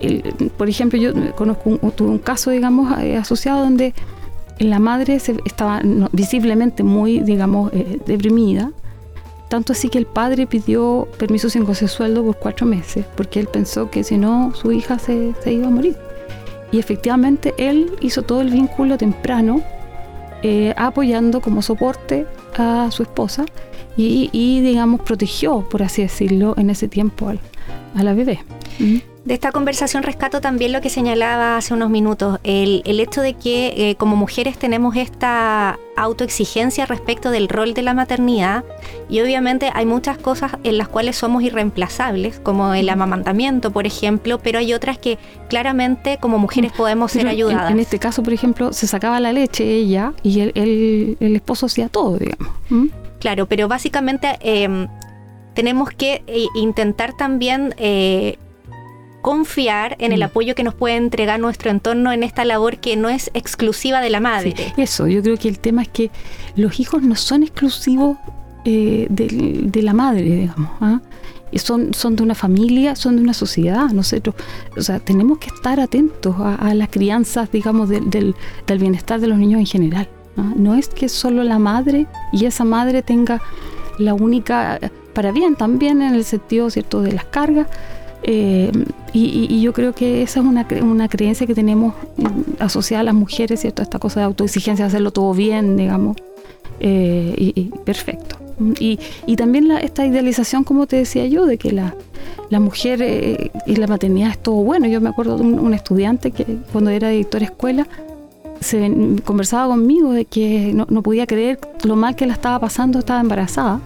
el- 0.00 0.22
por 0.56 0.68
ejemplo, 0.68 0.98
yo 0.98 1.12
conozco 1.34 1.70
un, 1.70 1.78
tuve 1.92 2.08
un 2.08 2.18
caso, 2.18 2.50
digamos, 2.50 2.96
eh, 3.00 3.16
asociado 3.16 3.60
donde 3.60 3.94
la 4.58 4.78
madre 4.78 5.20
se, 5.20 5.36
estaba 5.44 5.82
no, 5.82 6.08
visiblemente 6.12 6.82
muy, 6.82 7.20
digamos, 7.20 7.72
eh, 7.72 8.00
deprimida. 8.06 8.72
Tanto 9.48 9.72
así 9.72 9.88
que 9.88 9.98
el 9.98 10.04
padre 10.06 10.46
pidió 10.46 11.08
permiso 11.18 11.48
sin 11.48 11.64
goce 11.64 11.88
sueldo 11.88 12.22
por 12.24 12.36
cuatro 12.38 12.66
meses, 12.66 13.06
porque 13.16 13.40
él 13.40 13.46
pensó 13.46 13.90
que 13.90 14.04
si 14.04 14.18
no, 14.18 14.52
su 14.54 14.72
hija 14.72 14.98
se, 14.98 15.32
se 15.42 15.52
iba 15.52 15.68
a 15.68 15.70
morir. 15.70 15.96
Y 16.70 16.78
efectivamente 16.78 17.54
él 17.56 17.92
hizo 18.02 18.22
todo 18.22 18.42
el 18.42 18.50
vínculo 18.50 18.98
temprano, 18.98 19.62
eh, 20.42 20.74
apoyando 20.76 21.40
como 21.40 21.62
soporte 21.62 22.26
a 22.58 22.90
su 22.90 23.02
esposa 23.04 23.46
y, 23.98 24.30
y, 24.32 24.60
digamos, 24.62 25.02
protegió, 25.02 25.60
por 25.68 25.82
así 25.82 26.00
decirlo, 26.02 26.54
en 26.56 26.70
ese 26.70 26.88
tiempo 26.88 27.28
al- 27.28 27.40
a 27.94 28.02
la 28.02 28.14
bebé. 28.14 28.38
¿Mm? 28.78 28.96
De 29.24 29.34
esta 29.34 29.52
conversación 29.52 30.04
rescato 30.04 30.40
también 30.40 30.72
lo 30.72 30.80
que 30.80 30.88
señalaba 30.88 31.58
hace 31.58 31.74
unos 31.74 31.90
minutos, 31.90 32.38
el, 32.44 32.80
el 32.86 32.98
hecho 32.98 33.20
de 33.20 33.34
que 33.34 33.74
eh, 33.90 33.94
como 33.96 34.16
mujeres 34.16 34.56
tenemos 34.56 34.96
esta 34.96 35.78
autoexigencia 35.98 36.86
respecto 36.86 37.30
del 37.30 37.48
rol 37.50 37.74
de 37.74 37.82
la 37.82 37.92
maternidad 37.92 38.64
y 39.10 39.20
obviamente 39.20 39.70
hay 39.74 39.84
muchas 39.84 40.16
cosas 40.16 40.52
en 40.64 40.78
las 40.78 40.88
cuales 40.88 41.16
somos 41.16 41.42
irreemplazables, 41.42 42.40
como 42.40 42.72
el 42.72 42.88
amamantamiento, 42.88 43.70
por 43.70 43.86
ejemplo, 43.86 44.38
pero 44.38 44.60
hay 44.60 44.72
otras 44.72 44.96
que 44.96 45.18
claramente 45.50 46.16
como 46.18 46.38
mujeres 46.38 46.72
podemos 46.72 47.12
ser 47.12 47.22
Pero 47.22 47.30
en- 47.30 47.36
ayudadas. 47.36 47.70
En, 47.72 47.80
este 47.80 47.98
caso, 47.98 48.22
por 48.22 48.32
ejemplo, 48.32 48.72
se 48.72 48.86
sacaba 48.86 49.20
la 49.20 49.34
leche 49.34 49.64
ella 49.64 50.14
y 50.22 50.40
el, 50.40 50.52
el- 50.54 51.16
el 51.20 51.36
esposo 51.36 51.66
hacía 51.66 51.88
todo, 51.90 52.16
digamos. 52.16 52.48
¿Mm? 52.70 52.86
Claro, 53.18 53.46
pero 53.46 53.68
básicamente 53.68 54.38
eh, 54.40 54.86
tenemos 55.54 55.90
que 55.90 56.22
eh, 56.28 56.46
intentar 56.54 57.16
también 57.16 57.74
eh, 57.78 58.38
confiar 59.22 59.96
en 59.98 60.12
el 60.12 60.20
Mm. 60.20 60.22
apoyo 60.22 60.54
que 60.54 60.62
nos 60.62 60.74
puede 60.74 60.94
entregar 60.94 61.40
nuestro 61.40 61.70
entorno 61.70 62.12
en 62.12 62.22
esta 62.22 62.44
labor 62.44 62.78
que 62.78 62.96
no 62.96 63.08
es 63.08 63.30
exclusiva 63.34 64.00
de 64.00 64.10
la 64.10 64.20
madre. 64.20 64.54
Sí, 64.56 64.64
eso, 64.76 65.08
yo 65.08 65.20
creo 65.20 65.36
que 65.36 65.48
el 65.48 65.58
tema 65.58 65.82
es 65.82 65.88
que 65.88 66.10
los 66.54 66.78
hijos 66.78 67.02
no 67.02 67.16
son 67.16 67.42
exclusivos 67.42 68.16
eh, 68.64 69.06
de, 69.10 69.82
la 69.82 69.94
madre, 69.94 70.22
digamos. 70.22 70.70
¿ah? 70.80 71.00
son, 71.54 71.92
son 71.94 72.16
de 72.16 72.22
una 72.22 72.34
familia, 72.34 72.94
son 72.94 73.16
de 73.16 73.22
una 73.22 73.34
sociedad. 73.34 73.88
Nosotros, 73.90 74.36
o 74.76 74.80
sea, 74.80 75.00
tenemos 75.00 75.38
que 75.38 75.48
estar 75.48 75.80
atentos 75.80 76.36
a, 76.38 76.72
las 76.74 76.88
crianzas, 76.88 77.50
digamos, 77.50 77.88
del, 77.88 78.10
del, 78.10 78.78
bienestar 78.78 79.20
de 79.20 79.26
los 79.26 79.38
niños 79.38 79.58
en 79.58 79.66
general. 79.66 80.08
¿No? 80.56 80.74
es 80.74 80.88
que 80.88 81.08
solo 81.08 81.42
la 81.44 81.58
madre 81.58 82.06
y 82.32 82.44
esa 82.46 82.64
madre 82.64 83.02
tenga 83.02 83.40
la 83.98 84.14
única, 84.14 84.78
para 85.12 85.32
bien 85.32 85.56
también 85.56 86.02
en 86.02 86.14
el 86.14 86.24
sentido, 86.24 86.70
¿cierto?, 86.70 87.02
de 87.02 87.12
las 87.12 87.24
cargas. 87.24 87.66
Eh, 88.22 88.72
y, 89.12 89.60
yo 89.60 89.72
creo 89.72 89.94
que 89.94 90.22
esa 90.22 90.40
es 90.40 90.46
una, 90.46 90.66
una 90.82 91.08
creencia 91.08 91.46
que 91.46 91.54
tenemos 91.54 91.94
mm, 92.16 92.62
asociada 92.62 93.00
a 93.00 93.04
las 93.04 93.14
mujeres, 93.14 93.60
¿cierto? 93.60 93.82
Esta 93.82 93.98
cosa 93.98 94.20
de 94.20 94.26
autoexigencia, 94.26 94.86
hacerlo 94.86 95.12
todo 95.12 95.32
bien, 95.34 95.76
digamos, 95.76 96.16
eh, 96.80 97.34
y 97.36 97.70
perfecto. 97.84 98.36
Y, 98.80 99.36
también 99.36 99.68
la, 99.68 99.78
esta 99.78 100.04
idealización, 100.04 100.64
como 100.64 100.86
te 100.86 100.96
decía 100.96 101.26
yo, 101.26 101.46
de 101.46 101.58
que 101.58 101.70
la, 101.70 101.94
la 102.50 102.60
mujer 102.60 103.00
eh, 103.02 103.50
y 103.66 103.76
la 103.76 103.86
maternidad 103.86 104.30
es 104.30 104.38
todo 104.38 104.56
bueno. 104.56 104.86
Yo 104.86 105.00
me 105.00 105.08
acuerdo 105.08 105.36
de 105.36 105.44
un, 105.44 105.74
estudiante 105.74 106.32
que 106.32 106.44
cuando 106.72 106.90
era 106.90 107.08
director 107.08 107.40
de 107.40 107.46
escuela 107.46 107.86
se 108.60 108.90
conversaba 109.24 109.68
conmigo 109.68 110.12
de 110.12 110.24
que 110.24 110.72
no, 110.74 111.02
podía 111.02 111.26
creer 111.26 111.58
lo 111.84 111.96
mal 111.96 112.16
que 112.16 112.26
la 112.26 112.32
estaba 112.32 112.58
pasando, 112.58 112.98
estaba 112.98 113.20
embarazada. 113.20 113.80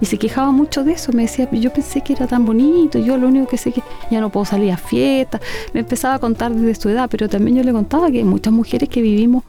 Y 0.00 0.06
se 0.06 0.16
quejaba 0.16 0.52
mucho 0.52 0.84
de 0.84 0.92
eso, 0.92 1.12
me 1.12 1.22
decía, 1.22 1.50
yo 1.50 1.72
pensé 1.72 2.02
que 2.02 2.12
era 2.12 2.28
tan 2.28 2.44
bonito, 2.44 3.00
yo 3.00 3.16
lo 3.16 3.26
único 3.26 3.48
que 3.48 3.58
sé 3.58 3.72
que 3.72 3.82
ya 4.12 4.20
no 4.20 4.30
puedo 4.30 4.46
salir 4.46 4.70
a 4.70 4.76
fiestas, 4.76 5.40
me 5.72 5.80
empezaba 5.80 6.14
a 6.14 6.18
contar 6.20 6.54
desde 6.54 6.80
su 6.80 6.88
edad, 6.88 7.08
pero 7.10 7.28
también 7.28 7.56
yo 7.56 7.64
le 7.64 7.72
contaba 7.72 8.08
que 8.08 8.22
muchas 8.22 8.52
mujeres 8.52 8.88
que 8.88 9.02
vivimos 9.02 9.42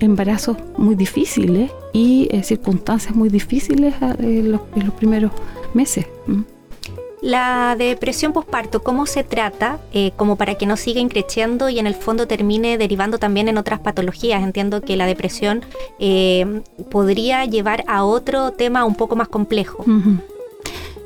embarazos 0.00 0.56
muy 0.76 0.94
difíciles 0.94 1.70
y 1.92 2.28
eh, 2.30 2.42
circunstancias 2.42 3.14
muy 3.14 3.28
difíciles 3.28 3.94
eh, 4.00 4.14
en, 4.18 4.52
los, 4.52 4.60
primeros 4.98 5.32
meses. 5.72 6.06
La 7.24 7.74
depresión 7.76 8.34
postparto, 8.34 8.82
¿cómo 8.82 9.06
se 9.06 9.24
trata? 9.24 9.80
Eh, 9.92 10.12
como 10.16 10.36
para 10.36 10.56
que 10.56 10.66
no 10.66 10.76
siga 10.76 11.00
increciendo 11.00 11.70
y 11.70 11.78
en 11.78 11.86
el 11.86 11.94
fondo 11.94 12.26
termine 12.26 12.76
derivando 12.76 13.18
también 13.18 13.48
en 13.48 13.56
otras 13.56 13.80
patologías. 13.80 14.42
Entiendo 14.42 14.82
que 14.82 14.96
la 14.96 15.06
depresión 15.06 15.62
podría 16.90 17.46
llevar 17.46 17.82
a 17.86 18.04
otro 18.04 18.50
tema 18.52 18.84
un 18.84 18.94
poco 18.94 19.16
más 19.16 19.28
complejo. 19.28 19.84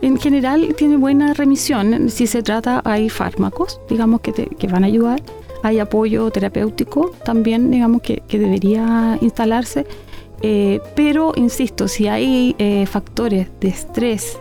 En 0.02 0.18
general 0.18 0.74
tiene 0.76 0.96
buena 0.96 1.34
remisión. 1.34 2.10
Si 2.10 2.26
se 2.26 2.42
trata, 2.42 2.82
hay 2.84 3.08
fármacos, 3.08 3.80
digamos, 3.88 4.20
que, 4.20 4.32
que 4.32 4.66
van 4.66 4.82
a 4.82 4.88
ayudar 4.88 5.22
hay 5.62 5.78
apoyo 5.78 6.30
terapéutico 6.30 7.12
también, 7.24 7.70
digamos, 7.70 8.02
que, 8.02 8.22
debería 8.30 9.18
instalarse. 9.20 9.86
Eh, 10.40 10.80
pero, 10.94 11.32
insisto, 11.36 11.88
si 11.88 12.06
hay 12.06 12.54
eh, 12.58 12.86
factores 12.86 13.48
de 13.60 13.68
estrés, 13.68 14.38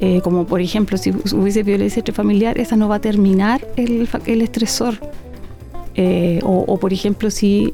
eh, 0.00 0.20
como 0.22 0.46
por 0.46 0.60
ejemplo 0.60 0.98
si 0.98 1.10
hubiese 1.10 1.62
violencia 1.62 2.02
familiar, 2.12 2.58
esa 2.58 2.76
no 2.76 2.88
va 2.88 2.96
a 2.96 3.00
terminar 3.00 3.66
el, 3.76 4.08
el 4.26 4.42
estresor. 4.42 4.98
O, 6.42 6.64
o, 6.66 6.76
por 6.78 6.92
ejemplo, 6.92 7.30
si, 7.30 7.72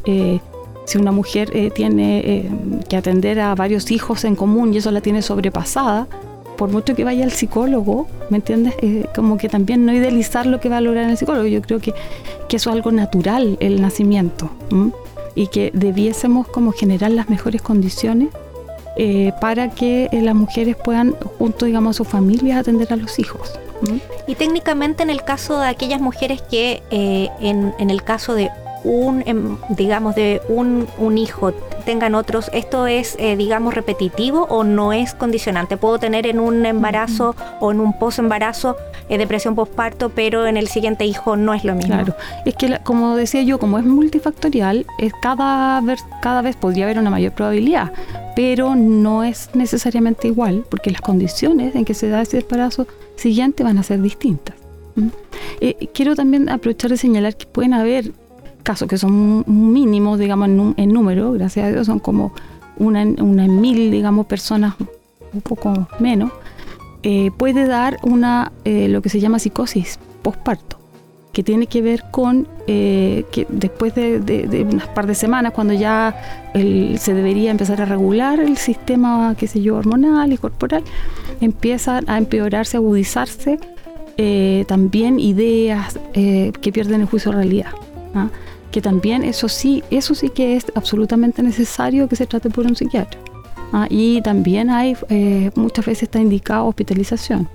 si 0.85 0.97
una 0.97 1.11
mujer 1.11 1.51
tiene 1.75 2.49
que 2.89 2.97
atender 2.97 3.41
a 3.41 3.53
varios 3.57 3.91
hijos 3.91 4.25
en 4.25 4.37
común 4.37 4.73
y 4.73 4.77
eso 4.77 4.93
la 4.93 5.01
tiene 5.01 5.23
sobrepasada, 5.23 6.07
por 6.57 6.70
mucho 6.70 6.95
que 6.95 7.03
vaya 7.03 7.25
al 7.25 7.33
psicólogo, 7.33 8.07
¿me 8.31 8.37
entiendes? 8.37 8.75
Eh, 8.83 9.07
como 9.16 9.37
que 9.37 9.49
también 9.49 9.85
no 9.85 9.93
idealizar 9.93 10.47
lo 10.47 10.61
que 10.61 10.68
va 10.68 10.77
a 10.77 10.81
lograr 10.81 11.11
el 11.11 11.16
psicólogo. 11.16 11.47
Yo 11.47 11.61
creo 11.62 11.81
que, 11.81 11.93
que 12.49 12.57
eso 12.57 12.70
es 12.70 12.77
algo 12.77 12.93
natural, 12.93 13.57
el 13.59 13.81
nacimiento, 13.81 14.51
y 15.35 15.49
que 15.49 15.73
debiésemos 15.75 16.47
como 16.47 16.70
generar 16.70 17.11
las 17.11 17.29
mejores 17.29 17.62
condiciones 17.62 18.29
eh, 18.97 19.32
para 19.40 19.70
que 19.70 20.09
eh, 20.12 20.22
las 20.22 20.34
mujeres 20.34 20.76
puedan, 20.76 21.12
junto 21.38 21.66
digamos 21.66 21.97
a 21.97 21.99
sus 21.99 22.09
familias, 22.09 22.61
atender 22.61 22.93
a 22.93 22.97
los 22.97 23.18
hijos. 23.18 23.59
Y 24.28 24.36
técnicamente 24.36 25.03
en 25.03 25.11
el 25.11 25.24
caso 25.24 25.59
de 25.59 25.66
aquellas 25.66 26.01
mujeres 26.01 26.40
que 26.43 26.82
en, 26.90 27.74
en 27.80 27.90
el 27.90 28.05
caso 28.05 28.34
de 28.34 28.49
un, 28.85 29.22
em, 29.26 29.57
digamos, 29.70 30.14
de 30.14 30.41
un, 30.49 30.87
un 30.99 31.18
hijo 31.18 31.53
tengan 31.85 32.14
otros, 32.14 32.51
¿esto 32.53 32.87
es, 32.87 33.16
eh, 33.18 33.37
digamos, 33.37 33.74
repetitivo 33.74 34.47
o 34.49 34.64
no 34.64 34.93
es 34.93 35.14
condicionante? 35.14 35.76
Puedo 35.76 35.99
tener 35.99 36.26
en 36.26 36.41
un 36.41 36.64
embarazo 36.64 37.35
o 37.61 37.72
en 37.72 37.80
un 37.80 37.99
posembarazo 37.99 38.76
eh, 39.09 39.18
depresión 39.18 39.55
postparto, 39.55 40.11
pero 40.11 40.47
en 40.47 40.57
el 40.57 40.68
siguiente 40.68 41.05
hijo 41.05 41.37
no 41.37 41.55
es 41.55 41.64
lo 41.64 41.74
mismo. 41.74 41.95
Claro, 41.95 42.14
es 42.45 42.55
que 42.55 42.78
como 42.85 43.16
decía 43.16 43.43
yo, 43.43 43.59
como 43.59 43.78
es 43.78 43.85
multifactorial, 43.85 44.87
es 44.99 45.12
cada, 45.20 45.80
vez, 45.80 46.05
cada 46.20 46.43
vez 46.43 46.57
podría 46.57 46.85
haber 46.85 46.99
una 46.99 47.11
mayor 47.11 47.33
probabilidad, 47.33 47.93
pero 48.37 48.74
no 48.74 49.24
es 49.24 49.51
necesariamente 49.55 50.28
igual, 50.28 50.64
porque 50.70 50.91
las 50.91 51.01
condiciones 51.01 51.74
en 51.74 51.85
que 51.85 51.95
se 51.95 52.09
da 52.09 52.22
ese 52.22 52.39
embarazo 52.39 52.87
siguiente 53.16 53.62
van 53.62 53.78
a 53.78 53.83
ser 53.83 54.01
distintas. 54.01 54.57
Eh, 55.61 55.89
quiero 55.95 56.14
también 56.14 56.49
aprovechar 56.49 56.91
de 56.91 56.97
señalar 56.97 57.37
que 57.37 57.47
pueden 57.47 57.72
haber 57.72 58.12
casos 58.62 58.88
que 58.88 58.98
son 58.98 59.44
mínimos, 59.46 60.18
digamos, 60.18 60.48
en, 60.76 60.92
número, 60.92 61.32
gracias 61.32 61.66
a 61.66 61.70
Dios, 61.70 61.86
son 61.86 61.98
como 61.98 62.32
una, 62.76 63.02
una 63.02 63.44
en 63.44 63.60
mil, 63.60 63.90
digamos, 63.90 64.26
personas, 64.26 64.74
un 65.32 65.40
poco 65.40 65.88
menos, 65.98 66.30
eh, 67.02 67.30
puede 67.36 67.66
dar 67.66 67.98
una, 68.02 68.52
eh, 68.64 68.88
lo 68.88 69.02
que 69.02 69.08
se 69.08 69.18
llama 69.18 69.38
psicosis 69.38 69.98
postparto, 70.22 70.78
que 71.32 71.42
tiene 71.42 71.66
que 71.66 71.82
ver 71.82 72.04
con 72.10 72.46
eh, 72.68 73.24
que 73.32 73.46
después 73.48 73.94
de, 73.94 74.66
unas 74.70 74.86
par 74.88 75.06
de 75.06 75.14
semanas, 75.14 75.52
cuando 75.52 75.74
ya 75.74 76.14
se 76.52 77.14
debería 77.14 77.50
empezar 77.50 77.80
a 77.80 77.86
regular 77.86 78.38
el 78.38 78.56
sistema, 78.56 79.34
qué 79.36 79.48
sé 79.48 79.62
yo, 79.62 79.76
hormonal 79.76 80.32
y 80.32 80.38
corporal, 80.38 80.84
empiezan 81.40 82.08
a 82.08 82.18
empeorarse, 82.18 82.76
a 82.76 82.80
agudizarse 82.80 83.58
también 84.68 85.18
ideas 85.18 85.98
que 86.12 86.72
pierden 86.72 87.00
el 87.00 87.06
juicio 87.08 87.32
de 87.32 87.38
realidad. 87.38 87.72
¿Ah? 88.14 88.28
que 88.70 88.80
también 88.80 89.22
eso 89.22 89.48
sí, 89.48 89.84
eso 89.90 90.14
sí 90.14 90.30
que 90.30 90.56
es 90.56 90.66
absolutamente 90.74 91.42
necesario 91.42 92.08
que 92.08 92.16
se 92.16 92.26
trate 92.26 92.50
por 92.50 92.66
un 92.66 92.74
psiquiatra. 92.74 93.20
¿ah? 93.72 93.86
y 93.88 94.20
también 94.22 94.70
hay, 94.70 94.96
eh, 95.08 95.50
muchas 95.54 95.86
veces 95.86 96.04
está 96.04 96.20
indicada 96.20 96.62
hospitalización. 96.62 97.48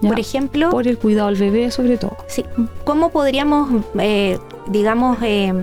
Por 0.00 0.20
ejemplo. 0.20 0.70
Por 0.70 0.86
el 0.86 0.98
cuidado 0.98 1.28
del 1.28 1.38
bebé, 1.38 1.70
sobre 1.70 1.96
todo. 1.96 2.16
Sí. 2.28 2.44
¿Cómo 2.84 3.10
podríamos, 3.10 3.82
eh, 3.98 4.38
digamos, 4.68 5.18
eh, 5.22 5.54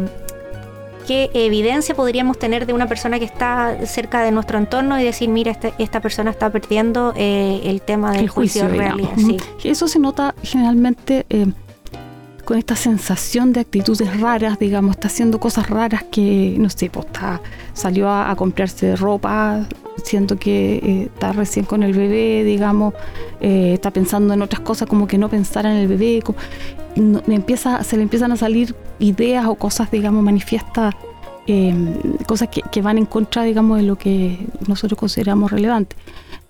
qué 1.08 1.30
evidencia 1.34 1.94
podríamos 1.94 2.40
tener 2.40 2.66
de 2.66 2.74
una 2.74 2.88
persona 2.88 3.20
que 3.20 3.26
está 3.26 3.86
cerca 3.86 4.24
de 4.24 4.32
nuestro 4.32 4.58
entorno 4.58 5.00
y 5.00 5.04
decir, 5.04 5.30
mira, 5.30 5.52
este, 5.52 5.74
esta 5.78 6.02
persona 6.02 6.32
está 6.32 6.50
perdiendo 6.50 7.14
el 7.16 7.82
tema 7.82 8.12
del 8.14 8.28
juicio, 8.28 8.68
de 8.68 8.76
realidad? 8.76 9.12
Sí. 9.18 9.38
Eso 9.64 9.88
se 9.88 10.00
nota 10.00 10.34
generalmente 10.42 11.26
con 12.46 12.58
esta 12.58 12.76
sensación 12.76 13.54
de 13.54 13.62
actitudes 13.62 14.20
raras, 14.20 14.60
digamos, 14.60 14.92
está 14.92 15.08
haciendo 15.08 15.40
cosas 15.40 15.70
raras 15.70 16.04
que, 16.04 16.56
no 16.60 16.70
sé, 16.70 16.90
pues 16.90 17.06
está, 17.06 17.42
salió 17.74 18.10
a, 18.10 18.36
comprarse 18.36 18.96
ropa, 18.96 19.66
siento 20.04 20.38
que 20.38 20.76
eh, 20.76 21.04
está 21.14 21.32
recién 21.32 21.66
con 21.66 21.84
el 21.84 21.94
bebé, 21.94 22.44
digamos, 22.44 22.94
eh, 23.40 23.74
está 23.74 23.92
pensando 23.92 24.34
en 24.34 24.42
otras 24.42 24.62
cosas 24.62 24.88
como 24.88 25.08
que 25.08 25.18
no 25.18 25.30
pensara 25.30 25.72
en 25.72 25.78
el 25.78 25.88
bebé, 25.88 26.22
empieza, 27.28 27.84
se 27.84 27.98
le 27.98 28.04
empiezan 28.04 28.32
a 28.32 28.36
salir 28.36 28.76
ideas 29.00 29.46
o 29.46 29.56
cosas, 29.56 29.90
digamos, 29.90 30.24
manifiestas, 30.24 30.94
em, 31.48 32.18
cosas 32.26 32.50
que, 32.50 32.62
que 32.62 32.82
van 32.82 32.98
en 32.98 33.06
contra, 33.06 33.44
digamos, 33.44 33.78
de 33.78 33.84
lo 33.84 33.98
que 33.98 34.48
nosotros 34.68 35.00
consideramos 35.00 35.52
relevante 35.52 35.96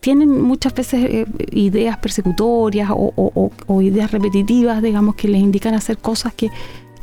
tienen 0.04 0.42
muchas 0.42 0.74
veces 0.74 1.06
eh, 1.06 1.26
ideas 1.54 1.98
persecutorias 1.98 2.90
o, 2.92 3.82
ideas 3.82 4.12
repetitivas, 4.12 4.82
digamos, 4.82 5.16
que 5.16 5.30
les 5.30 5.40
indican 5.40 5.76
hacer 5.76 5.98
cosas 5.98 6.34
que, 6.34 6.50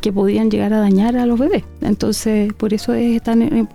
que 0.02 0.12
podrían 0.12 0.50
llegar 0.50 0.74
a 0.74 0.80
dañar 0.80 1.16
a 1.16 1.24
los 1.24 1.38
bebés. 1.38 1.64
Entonces, 1.80 2.52
por 2.52 2.74
eso 2.74 2.92
es 2.92 3.22
tan 3.22 3.40
eh, 3.40 3.66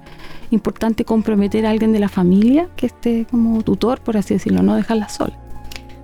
importante 0.51 1.05
comprometer 1.05 1.65
a 1.65 1.71
alguien 1.71 1.91
de 1.91 1.99
la 1.99 2.07
familia 2.07 2.69
que 2.75 2.85
esté 2.85 3.25
como 3.31 3.63
tutor, 3.63 3.99
por 3.99 4.15
así 4.15 4.35
decirlo, 4.35 4.61
no 4.61 4.75
dejarla 4.75 5.09
sola. 5.09 5.35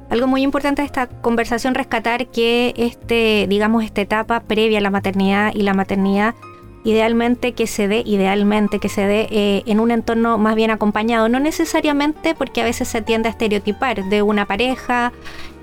Algo 0.10 0.26
muy 0.26 0.42
importante 0.42 0.82
de 0.82 0.88
esta 0.88 1.06
conversación 1.06 1.76
rescatar 1.76 2.26
que 2.26 2.74
este, 2.76 3.46
digamos, 3.48 3.84
esta 3.84 4.02
etapa 4.02 4.40
previa 4.40 4.80
a 4.80 4.82
la 4.82 4.90
maternidad 4.90 5.54
y 5.54 5.62
la 5.62 5.76
maternidad 5.76 6.34
idealmente 6.84 7.54
que 7.54 7.68
se 7.68 7.88
dé, 7.88 8.04
idealmente 8.06 8.80
que 8.80 8.90
se 8.90 9.06
dé 9.06 9.28
eh, 9.32 9.64
en 9.66 9.80
un 9.80 9.92
entorno 9.92 10.38
más 10.38 10.56
bien 10.56 10.72
acompañado, 10.72 11.30
no 11.30 11.40
necesariamente 11.40 12.36
porque 12.36 12.62
a 12.62 12.66
veces 12.66 12.88
se 12.88 13.02
tiende 13.02 13.30
a 13.30 13.32
estereotipar 13.32 14.06
de 14.06 14.22
una 14.22 14.46
pareja, 14.46 15.12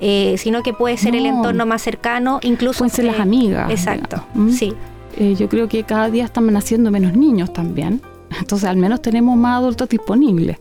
eh, 0.01 0.37
sino 0.39 0.62
que 0.62 0.73
puede 0.73 0.97
ser 0.97 1.16
el 1.16 1.27
entorno 1.27 1.66
más 1.66 1.83
cercano, 1.83 2.41
incluso... 2.43 2.79
Pueden 2.79 2.95
ser 2.95 3.05
las 3.07 3.21
amigas. 3.21 3.71
Exacto, 3.71 4.25
¿Mm? 4.35 4.51
sí. 4.51 4.75
Eh, 5.16 5.35
yo 5.37 5.49
creo 5.49 5.69
que 5.69 5.83
cada 5.83 6.09
día 6.11 6.25
están 6.25 6.53
naciendo 6.53 6.91
menos 6.91 7.14
niños 7.14 7.53
también, 7.53 8.01
entonces 8.39 8.69
al 8.69 8.77
menos 8.77 9.03
tenemos 9.03 9.37
más 9.37 9.59
adultos 9.59 9.89
disponibles. 9.89 10.59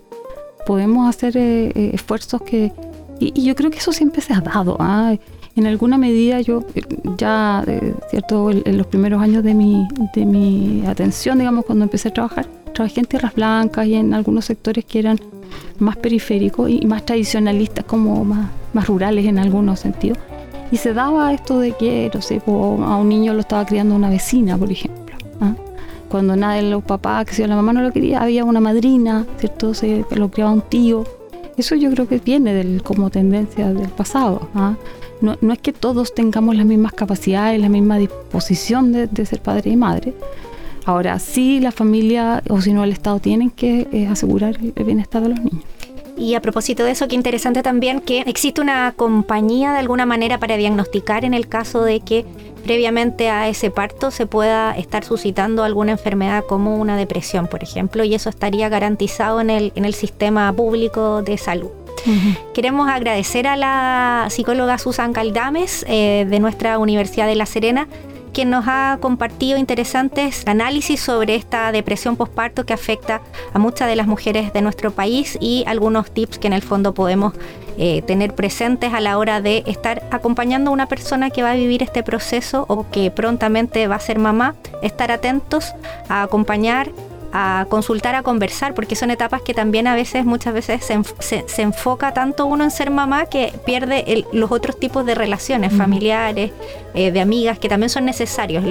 Podemos 0.66 1.08
hacer 1.08 1.38
esfuerzos 1.38 2.42
que... 2.42 2.74
Y, 3.20 3.42
yo 3.42 3.56
creo 3.56 3.72
que 3.72 3.78
eso 3.78 3.94
siempre 3.94 4.22
se 4.22 4.34
ha 4.34 4.42
dado. 4.42 4.76
¿ah? 4.80 5.16
En 5.58 5.66
alguna 5.66 5.98
medida 5.98 6.40
yo 6.42 6.64
eh, 6.76 6.82
ya, 7.18 7.64
eh, 7.68 7.94
cierto, 8.10 8.52
en, 8.52 8.78
los 8.78 8.88
primeros 8.88 9.22
años 9.22 9.44
de 9.44 9.54
mi, 9.54 9.88
de 10.14 10.26
mi 10.26 10.86
atención, 10.86 11.40
digamos, 11.40 11.66
cuando 11.66 11.84
empecé 11.84 12.10
a 12.10 12.14
trabajar, 12.14 12.46
trabajé 12.74 13.00
en 13.00 13.06
tierras 13.08 13.34
blancas 13.34 13.88
y 13.88 13.96
en 13.96 14.14
algunos 14.14 14.46
sectores 14.46 14.86
que 14.86 15.00
eran 15.00 15.20
más 15.80 15.98
periféricos 15.98 16.70
y 16.70 16.86
más 16.86 17.06
tradicionalistas, 17.06 17.86
como 17.86 18.24
más, 18.24 18.50
más 18.74 18.88
rurales 18.88 19.26
en 19.26 19.40
algunos 19.40 19.80
sentidos. 19.80 20.20
Y 20.72 20.78
se 20.78 20.94
daba 20.94 21.34
esto 21.34 21.60
de 21.60 21.72
que, 21.72 22.12
no 22.14 22.22
sé, 22.22 22.42
a 22.46 22.96
un 22.96 23.10
niño 23.10 23.34
lo 23.34 23.40
estaba 23.40 23.66
criando 23.66 23.96
una 23.96 24.10
vecina, 24.10 24.58
por 24.58 24.72
ejemplo. 24.72 25.16
¿ah? 25.40 25.56
Cuando 26.10 26.36
nadie 26.36 26.62
de 26.62 26.70
los 26.70 26.84
papás, 26.84 27.26
que 27.26 27.34
si 27.34 27.48
la 27.48 27.56
mamá 27.56 27.74
no 27.74 27.82
lo 27.82 27.92
quería, 27.92 28.22
había 28.22 28.44
una 28.44 28.60
madrina, 28.60 29.26
¿cierto? 29.40 29.74
Se 29.74 30.06
lo 30.12 30.30
criaba 30.30 30.52
un 30.52 30.62
tío. 30.62 31.04
Eso 31.58 31.74
yo 31.76 31.90
creo 31.90 32.08
que 32.08 32.20
viene 32.20 32.54
del, 32.54 32.84
como 32.84 33.10
tendencia 33.10 33.74
del 33.74 33.90
pasado. 33.90 34.50
¿ah? 34.54 34.76
No, 35.22 35.36
es 35.52 35.60
que 35.60 35.74
todos 35.74 36.14
tengamos 36.14 36.56
las 36.56 36.66
mismas 36.66 36.94
capacidades, 36.94 37.60
la 37.60 37.70
misma 37.70 37.98
disposición 37.98 38.92
de, 38.92 39.26
ser 39.26 39.42
padre 39.42 39.72
y 39.72 39.76
madre. 39.76 40.14
Ahora 40.86 41.20
sí, 41.20 41.60
la 41.60 41.72
familia 41.72 42.44
o 42.50 42.62
si 42.62 42.72
no 42.72 42.84
el 42.84 42.92
Estado 42.92 43.20
tienen 43.20 43.50
que 43.50 43.88
eh, 43.92 44.08
asegurar 44.08 44.58
el 44.76 44.84
bienestar 44.84 45.22
de 45.22 45.30
los 45.30 45.40
niños. 45.40 45.64
Y 46.18 46.34
a 46.34 46.42
propósito 46.42 46.84
de 46.84 46.92
eso, 46.92 47.08
qué 47.08 47.16
interesante 47.16 47.62
también 47.62 48.00
que 48.00 48.22
existe 48.22 48.60
una 48.60 48.92
compañía 48.96 49.72
de 49.74 49.80
alguna 49.80 50.08
manera 50.08 50.40
para 50.40 50.58
diagnosticar 50.58 51.26
en 51.26 51.36
el 51.36 51.48
caso 51.48 51.84
de 51.84 52.00
que 52.00 52.26
previamente 52.64 53.30
a 53.30 53.48
ese 53.48 53.70
parto 53.70 54.10
se 54.10 54.26
pueda 54.26 54.76
estar 54.76 55.04
suscitando 55.04 55.64
alguna 55.64 55.92
enfermedad 55.92 56.44
como 56.44 56.76
una 56.78 56.98
depresión, 56.98 57.48
por 57.48 57.62
ejemplo, 57.62 58.04
y 58.04 58.16
eso 58.16 58.30
estaría 58.30 58.68
garantizado 58.68 59.42
el, 59.42 59.72
en 59.76 59.86
el 59.86 59.94
sistema 59.94 60.52
público 60.54 61.22
de 61.22 61.38
salud. 61.38 61.70
Queremos 62.54 62.90
agradecer 62.90 63.48
a 63.48 63.56
la 63.56 64.28
psicóloga 64.30 64.78
Susan 64.78 65.14
Caldames 65.14 65.86
eh, 65.88 66.26
de 66.30 66.40
nuestra 66.40 66.80
Universidad 66.80 67.28
de 67.28 67.36
La 67.36 67.46
Serena 67.46 67.88
quien 68.38 68.52
nos 68.52 68.66
ha 68.68 69.00
compartido 69.02 69.58
interesantes 69.58 70.46
análisis 70.46 71.00
sobre 71.00 71.34
esta 71.34 71.72
depresión 71.72 72.16
postparto 72.18 72.68
que 72.68 72.74
afecta 72.74 73.22
a 73.52 73.58
muchas 73.58 73.88
de 73.88 73.96
las 73.96 74.06
mujeres 74.06 74.54
de 74.54 74.62
nuestro 74.62 74.92
país 74.92 75.40
y 75.42 75.64
algunos 75.66 76.12
tips 76.12 76.38
que 76.38 76.46
en 76.46 76.54
el 76.54 76.62
fondo 76.62 76.94
podemos 76.94 77.34
eh, 77.80 78.04
tener 78.04 78.36
presentes 78.36 78.94
a 78.94 79.00
la 79.00 79.18
hora 79.18 79.42
de 79.42 79.64
estar 79.66 80.04
acompañando 80.12 80.70
a 80.70 80.74
una 80.74 80.88
persona 80.88 81.32
que 81.32 81.42
va 81.42 81.52
a 81.52 81.56
vivir 81.56 81.82
este 81.82 82.04
proceso 82.04 82.66
o 82.68 82.88
que 82.92 83.10
prontamente 83.10 83.88
va 83.88 83.96
a 83.96 84.00
ser 84.00 84.20
mamá, 84.20 84.54
estar 84.84 85.12
atentos 85.12 85.74
a 86.08 86.22
acompañar 86.22 86.92
a 87.32 87.66
consultar, 87.70 88.16
a 88.16 88.24
conversar, 88.24 88.74
porque 88.74 88.96
son 88.96 89.12
etapas 89.12 89.42
que 89.42 89.54
también 89.54 89.88
a 89.88 89.96
veces, 89.96 90.26
muchas 90.26 90.54
veces 90.54 90.86
se, 91.20 91.62
enfoca 91.62 92.14
tanto 92.14 92.46
uno 92.46 92.64
en 92.64 92.72
ser 92.72 92.92
mamá 92.92 93.26
que 93.26 93.54
pierde 93.66 94.26
los 94.32 94.52
otros 94.52 94.80
tipos 94.80 95.06
de 95.06 95.16
relaciones 95.16 95.74
familiares, 95.74 96.52
eh, 96.94 97.12
de 97.12 97.20
amigas, 97.20 97.60
que 97.60 97.70
también 97.70 97.90
son 97.90 98.06
necesarios. 98.06 98.64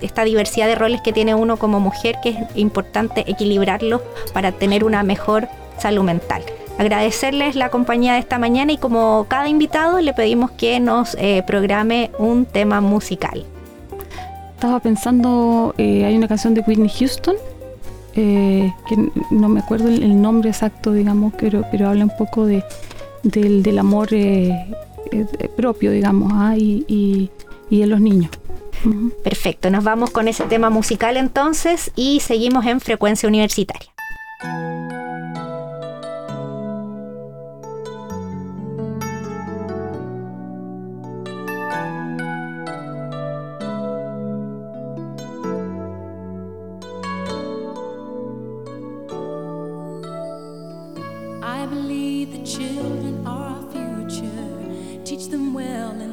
esta 0.00 0.24
diversidad 0.24 0.66
de 0.66 0.74
roles 0.74 1.00
que 1.02 1.12
tiene 1.12 1.34
uno 1.34 1.56
como 1.56 1.80
mujer, 1.80 2.16
que 2.22 2.30
es 2.30 2.36
importante 2.54 3.24
equilibrarlos 3.26 4.00
para 4.32 4.52
tener 4.52 4.84
una 4.84 5.02
mejor 5.02 5.48
salud 5.78 6.02
mental. 6.02 6.42
Agradecerles 6.78 7.56
la 7.56 7.68
compañía 7.68 8.14
de 8.14 8.20
esta 8.20 8.38
mañana 8.38 8.72
y 8.72 8.78
como 8.78 9.26
cada 9.28 9.48
invitado 9.48 10.00
le 10.00 10.14
pedimos 10.14 10.50
que 10.52 10.80
nos 10.80 11.14
eh, 11.18 11.42
programe 11.46 12.10
un 12.18 12.46
tema 12.46 12.80
musical. 12.80 13.44
Estaba 14.54 14.80
pensando, 14.80 15.74
eh, 15.76 16.04
hay 16.04 16.16
una 16.16 16.28
canción 16.28 16.54
de 16.54 16.62
Whitney 16.62 16.88
Houston 16.88 17.36
eh, 18.14 18.72
que 18.88 18.96
no 19.30 19.48
me 19.48 19.60
acuerdo 19.60 19.88
el, 19.88 20.20
nombre 20.20 20.50
exacto, 20.50 20.92
digamos, 20.92 21.32
pero, 21.38 21.64
pero 21.70 21.88
habla 21.88 22.04
un 22.04 22.16
poco 22.16 22.46
de, 22.46 22.64
del, 23.22 23.78
amor 23.78 24.08
eh, 24.12 24.66
eh, 25.12 25.26
propio, 25.56 25.92
digamos, 25.92 26.32
ah, 26.34 26.56
y, 26.56 26.84
y, 26.88 27.30
y, 27.70 27.82
en 27.82 27.90
los 27.90 28.00
niños. 28.00 28.30
Perfecto, 29.22 29.70
nos 29.70 29.84
vamos 29.84 30.10
con 30.10 30.26
ese 30.26 30.44
tema 30.44 30.70
musical 30.70 31.16
entonces 31.16 31.92
y 31.96 32.20
seguimos 32.20 32.66
en 32.66 32.80
frecuencia 32.80 33.28
universitaria. 33.28 33.90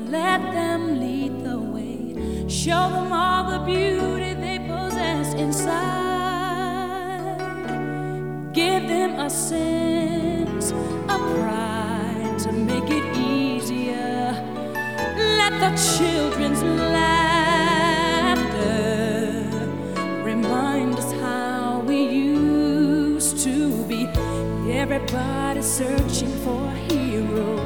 let 0.10 0.42
them 0.54 1.00
lead 1.00 1.44
the 1.44 1.60
way. 1.60 2.48
Show 2.48 2.90
them 2.90 3.12
all 3.12 3.52
the 3.52 3.60
beauty 3.66 4.34
they 4.36 4.60
possess 4.60 5.34
inside. 5.34 5.76
Give 8.54 8.88
them 8.88 9.20
a 9.20 9.30
sense 9.30 10.72
of 10.72 11.20
pride 11.36 12.40
to 12.40 12.52
make 12.54 12.90
it 12.90 13.18
easier. 13.18 14.32
Let 15.40 15.60
the 15.60 15.72
children's 15.98 16.64
laughter 16.64 17.18
remind 20.24 20.96
us 20.96 21.12
how 21.20 21.84
we 21.86 22.02
used 22.04 23.40
to 23.44 23.84
be. 23.86 24.08
Everybody 24.72 25.62
searching 25.62 26.32
for 26.44 26.64
a 26.64 26.76
hero. 26.90 27.60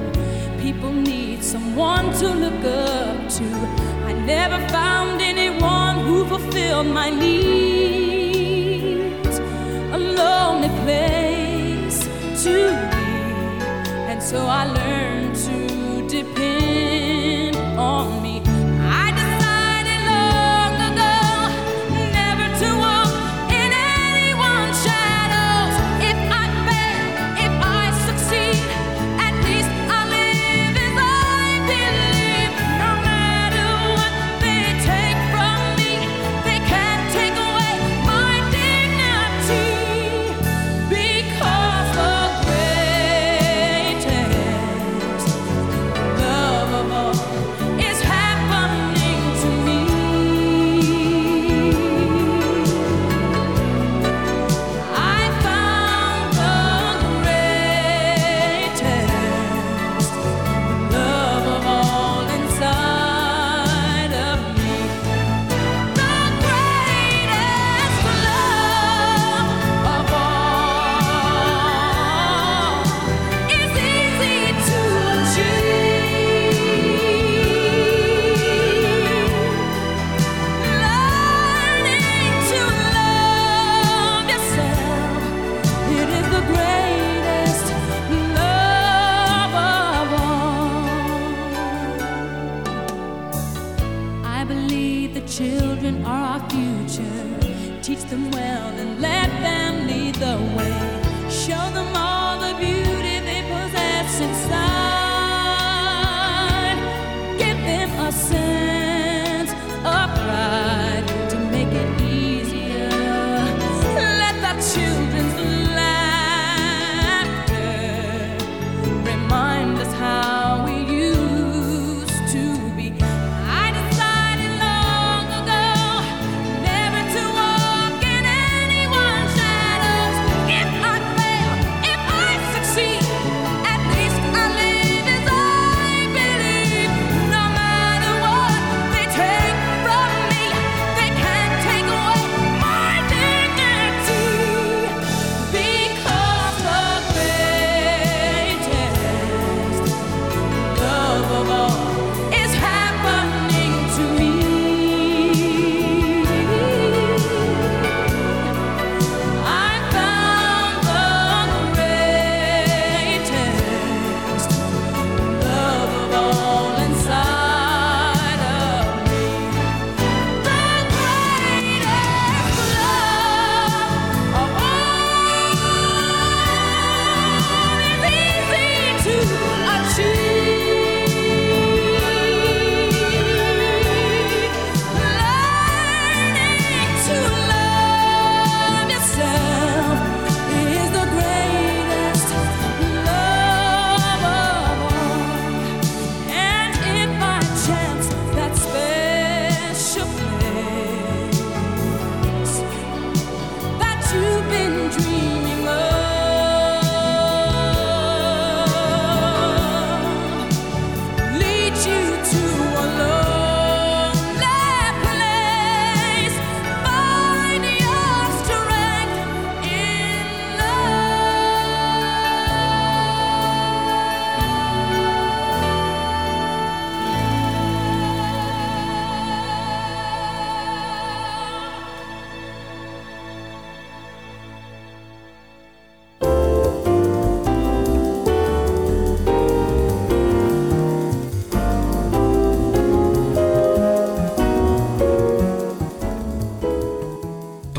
People 0.60 0.92
need 0.92 1.31
someone 1.52 2.14
to 2.14 2.30
look 2.30 2.64
up 2.64 3.28
to. 3.28 3.43
I 4.06 4.14
never 4.14 4.58
found 4.70 5.22
anyone 5.22 5.97
who 6.06 6.24
fulfilled 6.24 6.88
my 6.88 7.10
needs. 7.10 8.39
A 9.91 9.97
lonely 9.97 10.70
place 10.86 11.99
to 12.45 12.54
be, 12.91 13.12
and 14.10 14.24
so 14.24 14.45
I 14.45 14.64
learned 14.64 15.36
to 15.47 16.08
depend. 16.08 17.11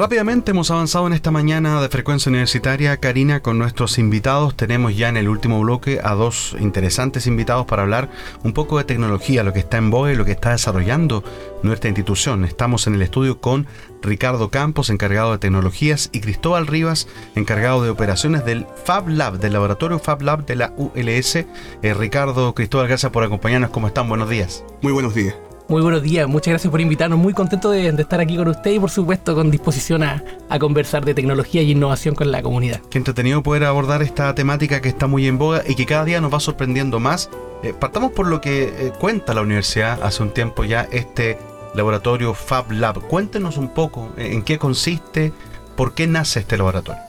Rápidamente 0.03 0.51
hemos 0.51 0.69
avanzado 0.73 1.07
en 1.07 1.13
esta 1.13 1.31
mañana 1.31 1.81
de 1.81 1.89
frecuencia 1.89 2.29
universitaria, 2.29 2.97
Karina, 2.97 3.39
con 3.39 3.57
nuestros 3.57 3.99
invitados. 3.99 4.57
Tenemos 4.57 4.97
ya 4.97 5.09
en 5.09 5.17
el 5.17 5.29
último 5.29 5.61
bloque 5.61 6.01
a 6.03 6.15
dos 6.15 6.57
interesantes 6.59 7.29
invitados 7.29 7.67
para 7.67 7.83
hablar 7.83 8.11
un 8.43 8.53
poco 8.53 8.79
de 8.79 8.85
tecnología, 8.85 9.45
lo 9.45 9.53
que 9.53 9.61
está 9.61 9.77
en 9.77 9.93
y 9.93 10.17
lo 10.17 10.25
que 10.25 10.33
está 10.33 10.51
desarrollando 10.51 11.23
nuestra 11.63 11.89
institución. 11.89 12.45
Estamos 12.45 12.89
en 12.89 12.97
el 12.97 13.03
estudio 13.03 13.41
con 13.41 13.69
Ricardo 14.03 14.51
Campos, 14.51 14.91
encargado 14.91 15.31
de 15.31 15.39
tecnologías, 15.39 16.11
y 16.13 16.19
Cristóbal 16.19 16.67
Rivas, 16.67 17.07
encargado 17.37 17.85
de 17.85 17.91
operaciones 17.91 18.45
del 18.45 18.67
Fab 18.85 19.09
Lab, 19.09 19.39
del 19.39 19.53
laboratorio 19.53 20.01
Fab 20.01 20.23
Lab 20.23 20.47
de 20.47 20.57
la 20.57 20.75
ULS. 20.77 21.37
Eh, 21.37 21.95
Ricardo, 21.95 22.57
Cristóbal, 22.57 22.89
gracias 22.89 23.13
por 23.13 23.23
acompañarnos. 23.23 23.71
¿Cómo 23.71 23.87
están? 23.87 24.09
Buenos 24.09 24.29
días. 24.29 24.65
Muy 24.81 24.93
buenos 24.93 25.15
días. 25.15 25.37
Muy 25.69 25.81
buenos 25.81 26.03
días, 26.03 26.29
muchas 26.29 26.53
gracias 26.53 26.71
por 26.71 26.81
invitarnos. 26.81 27.19
Muy 27.19 27.33
contento 27.33 27.71
de, 27.71 27.89
estar 27.89 28.21
aquí 28.21 28.37
con 28.37 28.49
usted 28.49 28.73
y, 28.73 28.79
por 28.79 28.91
supuesto, 28.91 29.35
con 29.35 29.51
disposición 29.51 30.03
a, 30.03 30.23
conversar 30.59 31.05
de 31.05 31.15
tecnología 31.15 31.63
y 31.63 31.71
innovación 31.71 32.15
con 32.15 32.31
la 32.31 32.43
comunidad. 32.43 32.81
Qué 32.91 32.99
entretenido 32.99 33.43
poder 33.43 33.65
abordar 33.65 34.03
esta 34.03 34.35
temática 34.35 34.83
que 34.83 34.89
está 34.89 35.07
muy 35.07 35.27
en 35.27 35.39
boga 35.39 35.63
y 35.67 35.75
que 35.75 35.87
cada 35.87 36.05
día 36.05 36.21
nos 36.21 36.33
va 36.33 36.41
sorprendiendo 36.41 37.01
más. 37.01 37.31
Eh, 37.63 37.73
partamos 37.79 38.13
por 38.13 38.27
lo 38.27 38.41
que 38.41 38.65
eh, 38.65 38.93
cuenta 39.01 39.35
la 39.35 39.41
universidad 39.41 40.03
hace 40.03 40.23
un 40.23 40.31
tiempo 40.31 40.65
ya, 40.65 40.89
este 40.91 41.39
laboratorio 41.75 42.35
Fab 42.35 42.71
Lab. 42.73 43.01
Cuéntenos 43.09 43.57
un 43.57 43.69
poco 43.69 44.11
eh, 44.19 44.31
en 44.33 44.43
qué 44.43 44.59
consiste, 44.59 45.33
por 45.77 45.95
qué 45.95 46.07
nace 46.07 46.41
este 46.41 46.59
laboratorio. 46.59 47.01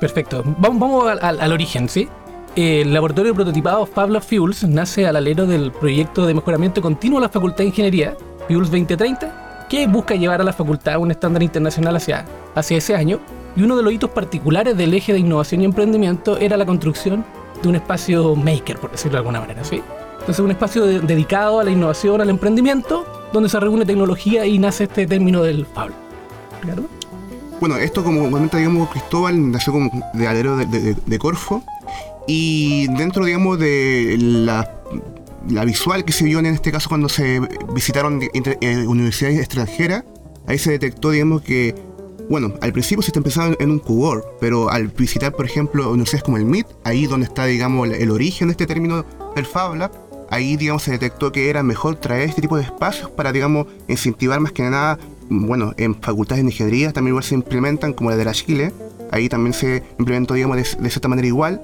Perfecto, 0.00 0.44
vamos, 0.58 0.78
vamos 0.78 1.08
al, 1.20 1.40
al 1.40 1.52
origen, 1.52 1.88
¿sí? 1.88 2.08
El 2.56 2.94
laboratorio 2.94 3.34
prototipado 3.34 3.84
Fab 3.84 4.18
Fuels 4.22 4.66
nace 4.66 5.06
al 5.06 5.16
alero 5.16 5.44
del 5.44 5.70
proyecto 5.72 6.24
de 6.24 6.32
mejoramiento 6.32 6.80
continuo 6.80 7.20
de 7.20 7.26
la 7.26 7.28
Facultad 7.28 7.58
de 7.58 7.66
Ingeniería, 7.66 8.16
Fuels 8.48 8.70
2030, 8.70 9.66
que 9.68 9.86
busca 9.86 10.14
llevar 10.14 10.40
a 10.40 10.44
la 10.44 10.54
facultad 10.54 10.94
a 10.94 10.98
un 10.98 11.10
estándar 11.10 11.42
internacional 11.42 11.96
hacia, 11.96 12.24
hacia 12.54 12.78
ese 12.78 12.96
año. 12.96 13.20
Y 13.56 13.62
uno 13.62 13.76
de 13.76 13.82
los 13.82 13.92
hitos 13.92 14.08
particulares 14.08 14.74
del 14.74 14.94
eje 14.94 15.12
de 15.12 15.18
innovación 15.18 15.60
y 15.60 15.64
emprendimiento 15.66 16.38
era 16.38 16.56
la 16.56 16.64
construcción 16.64 17.26
de 17.62 17.68
un 17.68 17.76
espacio 17.76 18.34
maker, 18.34 18.78
por 18.78 18.90
decirlo 18.90 19.16
de 19.16 19.18
alguna 19.18 19.40
manera. 19.40 19.62
¿sí? 19.62 19.82
Entonces, 20.20 20.38
un 20.38 20.50
espacio 20.50 20.86
dedicado 20.86 21.60
a 21.60 21.64
la 21.64 21.70
innovación, 21.70 22.22
al 22.22 22.30
emprendimiento, 22.30 23.04
donde 23.34 23.50
se 23.50 23.60
reúne 23.60 23.84
tecnología 23.84 24.46
y 24.46 24.58
nace 24.58 24.84
este 24.84 25.06
término 25.06 25.42
del 25.42 25.66
Fab. 25.66 25.90
Bueno, 27.60 27.76
esto 27.76 28.02
como 28.02 28.30
comenta 28.30 28.56
digamos 28.56 28.88
Cristóbal, 28.88 29.50
nació 29.50 29.74
como 29.74 29.90
de 30.14 30.26
alero 30.26 30.56
de 30.56 31.18
Corfo 31.18 31.62
y 32.26 32.88
dentro, 32.96 33.24
digamos, 33.24 33.58
de 33.58 34.16
la, 34.18 34.68
visual 35.64 36.04
que 36.04 36.12
se 36.12 36.24
vio 36.24 36.38
en 36.40 36.46
este 36.46 36.72
caso 36.72 36.88
cuando 36.88 37.08
se 37.08 37.40
visitaron 37.72 38.20
eh, 38.22 38.86
universidades 38.86 39.38
extranjeras, 39.38 40.04
ahí 40.46 40.58
se 40.58 40.72
detectó, 40.72 41.10
digamos, 41.10 41.42
que, 41.42 41.74
bueno, 42.28 42.54
al 42.60 42.72
principio 42.72 43.02
se 43.02 43.10
está 43.10 43.20
empezando 43.20 43.56
en 43.60 43.70
un 43.70 43.78
QWOR, 43.78 44.38
pero 44.40 44.70
al 44.70 44.88
visitar, 44.88 45.32
por 45.32 45.46
ejemplo, 45.46 45.88
universidades 45.90 46.24
como 46.24 46.36
el 46.36 46.44
MIT, 46.44 46.66
ahí 46.84 47.06
donde 47.06 47.26
está, 47.26 47.44
digamos, 47.44 47.88
el 47.88 48.10
origen 48.10 48.48
de 48.48 48.52
este 48.52 48.66
término 48.66 49.04
del 49.36 49.46
Fab 49.46 49.76
Lab, 49.76 49.92
ahí, 50.30 50.56
digamos, 50.56 50.82
se 50.82 50.92
detectó 50.92 51.30
que 51.30 51.48
era 51.48 51.62
mejor 51.62 51.96
traer 51.96 52.28
este 52.28 52.42
tipo 52.42 52.56
de 52.56 52.64
espacios 52.64 53.10
para, 53.10 53.30
digamos, 53.32 53.66
incentivar 53.86 54.40
más 54.40 54.50
que 54.50 54.62
nada, 54.62 54.98
bueno, 55.28 55.74
en 55.76 55.94
facultades 55.94 56.42
de 56.42 56.50
ingeniería 56.50 56.92
también 56.92 57.12
igual 57.12 57.24
se 57.24 57.34
implementan, 57.34 57.92
como 57.92 58.10
la 58.10 58.16
de 58.16 58.24
la 58.24 58.32
Chile, 58.32 58.72
ahí 59.12 59.28
también 59.28 59.52
se 59.52 59.84
implementó, 59.98 60.34
digamos, 60.34 60.56
de, 60.56 60.82
de 60.82 60.90
cierta 60.90 61.08
manera 61.08 61.28
igual, 61.28 61.62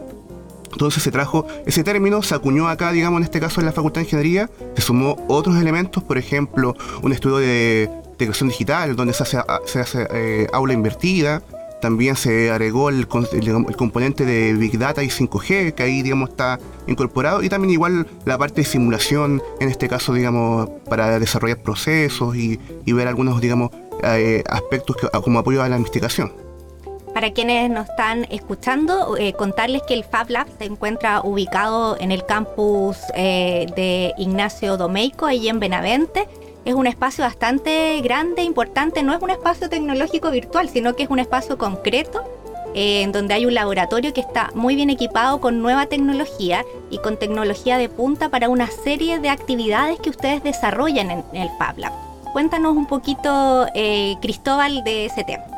entonces 0.73 1.03
se 1.03 1.11
trajo 1.11 1.47
ese 1.67 1.85
término, 1.85 2.23
se 2.23 2.35
acuñó 2.35 2.69
acá, 2.69 2.93
digamos, 2.93 3.19
en 3.19 3.25
este 3.25 3.41
caso 3.41 3.61
en 3.61 3.67
la 3.67 3.73
Facultad 3.73 4.01
de 4.01 4.07
Ingeniería, 4.07 4.51
se 4.77 4.83
sumó 4.83 5.17
otros 5.29 5.57
elementos, 5.57 6.03
por 6.03 6.19
ejemplo, 6.19 6.75
un 7.03 7.13
estudio 7.13 7.37
de 7.39 7.91
integración 8.13 8.49
digital, 8.49 8.97
donde 8.97 9.13
se 9.13 9.23
hace, 9.23 9.39
se 9.67 9.81
hace 9.81 10.07
eh, 10.11 10.47
aula 10.53 10.73
invertida, 10.73 11.43
también 11.83 12.15
se 12.15 12.51
agregó 12.51 12.91
el, 12.91 13.09
componente 13.09 14.25
de 14.25 14.55
Big 14.55 14.79
Data 14.79 15.03
y 15.03 15.09
5G, 15.09 15.75
que 15.75 15.83
ahí, 15.83 16.03
digamos, 16.03 16.31
está 16.31 16.61
incorporado, 16.87 17.43
y 17.43 17.49
también 17.49 17.73
igual 17.73 18.07
la 18.25 18.39
parte 18.39 18.61
de 18.61 18.65
simulación, 18.65 19.43
en 19.59 19.69
este 19.69 19.89
caso, 19.89 20.15
digamos, 20.15 20.71
para 20.89 21.19
desarrollar 21.19 21.59
procesos 21.59 22.37
y, 22.37 22.61
ver 22.87 23.09
algunos, 23.09 23.41
digamos, 23.41 23.71
eh, 24.05 24.45
aspectos 24.49 24.97
como 25.25 25.41
apoyo 25.41 25.61
a 25.61 25.69
la 25.69 25.77
investigación. 25.77 26.42
Para 27.15 27.31
quienes 27.33 27.71
nos 27.71 27.91
están 27.91 28.27
escuchando, 28.31 29.19
eh, 29.19 29.35
contarles 29.35 29.83
que 29.83 29.93
el 29.93 30.03
Fab 30.03 30.31
Lab 30.31 30.47
se 30.59 30.65
encuentra 30.65 31.21
ubicado 31.21 31.99
en 32.01 32.11
el 32.11 32.25
campus 32.25 32.97
eh, 33.15 33.67
de 33.77 34.15
Ignacio 34.17 34.79
Domeico, 34.79 35.27
allí 35.27 35.49
en 35.49 35.61
Benavente. 35.61 36.27
Es 36.65 36.75
un 36.75 36.87
espacio 36.87 37.25
bastante 37.25 38.01
grande, 38.01 38.43
importante. 38.45 39.03
No 39.03 39.13
es 39.13 39.21
un 39.21 39.29
espacio 39.29 39.69
tecnológico 39.69 40.31
virtual, 40.31 40.71
sino 40.71 40.97
que 40.97 41.03
es 41.03 41.11
un 41.11 41.19
espacio 41.19 41.59
concreto 41.59 42.25
eh, 42.75 43.03
en 43.03 43.13
donde 43.13 43.35
hay 43.35 43.45
un 43.45 43.53
laboratorio 43.53 44.15
que 44.15 44.23
está 44.23 44.51
muy 44.55 44.75
bien 44.75 44.89
equipado 44.89 45.39
con 45.39 45.61
nueva 45.61 45.87
tecnología 45.87 46.65
y 46.89 46.97
con 46.99 47.19
tecnología 47.19 47.77
de 47.77 47.91
punta 47.91 48.31
para 48.31 48.49
una 48.49 48.69
serie 48.69 49.19
de 49.19 49.29
actividades 49.29 50.01
que 50.01 50.09
ustedes 50.09 50.43
desarrollan 50.43 51.11
en, 51.11 51.25
el 51.35 51.51
Fab 51.59 51.77
Lab. 51.77 51.93
Cuéntanos 52.33 52.75
un 52.75 52.87
poquito, 52.87 53.67
Cristóbal, 54.23 54.83
de 54.85 55.05
ese 55.05 55.25
tema. 55.25 55.52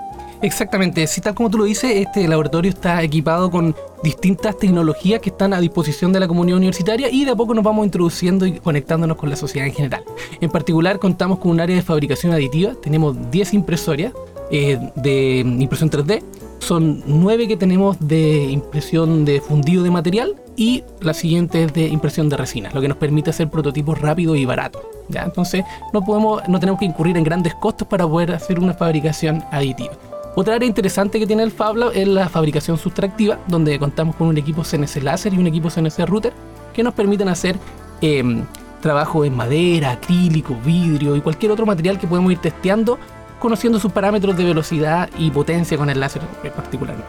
Exactamente, 0.45 1.07
si 1.07 1.23
tal 1.23 1.35
como 1.35 1.49
tú 1.49 1.57
lo 1.57 1.65
dices, 1.65 1.91
este 1.91 2.29
laboratorio 2.29 2.69
está 2.69 3.03
equipado 3.03 3.51
con 3.51 3.75
distintas 4.03 4.59
tecnologías 4.59 5.19
que 5.23 5.31
están 5.31 5.55
a 5.55 5.59
disposición 5.59 6.13
de 6.13 6.21
la 6.21 6.29
comunidad 6.29 6.59
universitaria 6.59 7.09
y 7.11 7.25
de 7.25 7.31
a 7.31 7.35
poco 7.35 7.55
nos 7.55 7.65
vamos 7.65 7.87
introduciendo 7.87 8.45
y 8.45 8.59
conectándonos 8.61 9.17
con 9.17 9.31
la 9.31 9.37
sociedad 9.37 9.67
en 9.67 9.73
general. 9.73 10.05
En 10.43 10.51
particular 10.51 10.99
contamos 10.99 11.39
con 11.39 11.53
un 11.53 11.61
área 11.61 11.75
de 11.75 11.81
fabricación 11.81 12.35
aditiva, 12.35 12.75
tenemos 12.83 13.17
10 13.31 13.55
impresoras 13.55 14.13
eh, 14.51 14.79
de 14.97 15.39
impresión 15.39 15.89
3D, 15.89 16.23
son 16.59 17.03
9 17.07 17.49
que 17.49 17.57
tenemos 17.57 17.97
de 17.99 18.45
impresión 18.45 19.25
de 19.25 19.41
fundido 19.41 19.83
de 19.83 19.91
material 19.91 20.35
y 20.57 20.85
la 21.01 21.15
siguiente 21.15 21.65
es 21.65 21.73
de 21.73 21.87
impresión 21.87 22.29
de 22.29 22.37
resina, 22.37 22.71
lo 22.75 22.83
que 22.83 22.89
nos 22.89 22.99
permite 22.99 23.31
hacer 23.31 23.49
prototipos 23.49 23.99
rápidos 23.99 24.37
y 24.37 24.45
baratos. 24.45 24.83
¿ya? 25.09 25.23
Entonces 25.23 25.65
no, 25.95 26.05
podemos, 26.05 26.47
no 26.51 26.61
tenemos 26.61 26.79
que 26.79 26.85
incurrir 26.85 27.17
en 27.17 27.25
grandes 27.25 27.55
costos 27.55 27.89
para 27.89 28.07
poder 28.07 28.33
hacer 28.33 28.59
una 28.59 28.75
fabricación 28.75 29.43
aditiva. 29.51 29.95
Otra 30.37 30.57
área 30.57 30.67
interesante 30.67 31.21
que 31.21 31.27
tiene 31.27 31.45
el 31.45 31.53
Fab 31.53 31.77
es 31.95 32.09
la 32.09 32.29
fabricación 32.29 32.77
sustractiva, 32.77 33.39
donde 33.47 33.79
contamos 33.79 34.17
con 34.17 34.27
un 34.27 34.37
equipo 34.37 34.65
CNC 34.65 35.03
láser 35.03 35.33
y 35.33 35.39
un 35.39 35.47
equipo 35.47 35.71
CNC 35.71 36.07
router 36.07 36.33
que 36.73 36.83
nos 36.83 36.93
permiten 36.93 37.29
hacer 37.29 37.57
em, 38.01 38.45
trabajo 38.81 39.25
en 39.25 39.37
madera, 39.37 39.93
acrílico, 39.93 40.57
vidrio 40.65 41.15
y 41.15 41.21
cualquier 41.21 41.53
otro 41.53 41.67
material 41.67 42.01
que 42.01 42.09
podemos 42.09 42.33
ir 42.33 42.39
testeando, 42.39 42.99
conociendo 43.39 43.79
sus 43.79 43.93
parámetros 43.93 44.37
de 44.37 44.45
velocidad 44.45 45.09
y 45.19 45.31
potencia 45.31 45.79
con 45.79 45.89
el 45.89 46.01
láser 46.01 46.23
particularmente. 46.57 47.07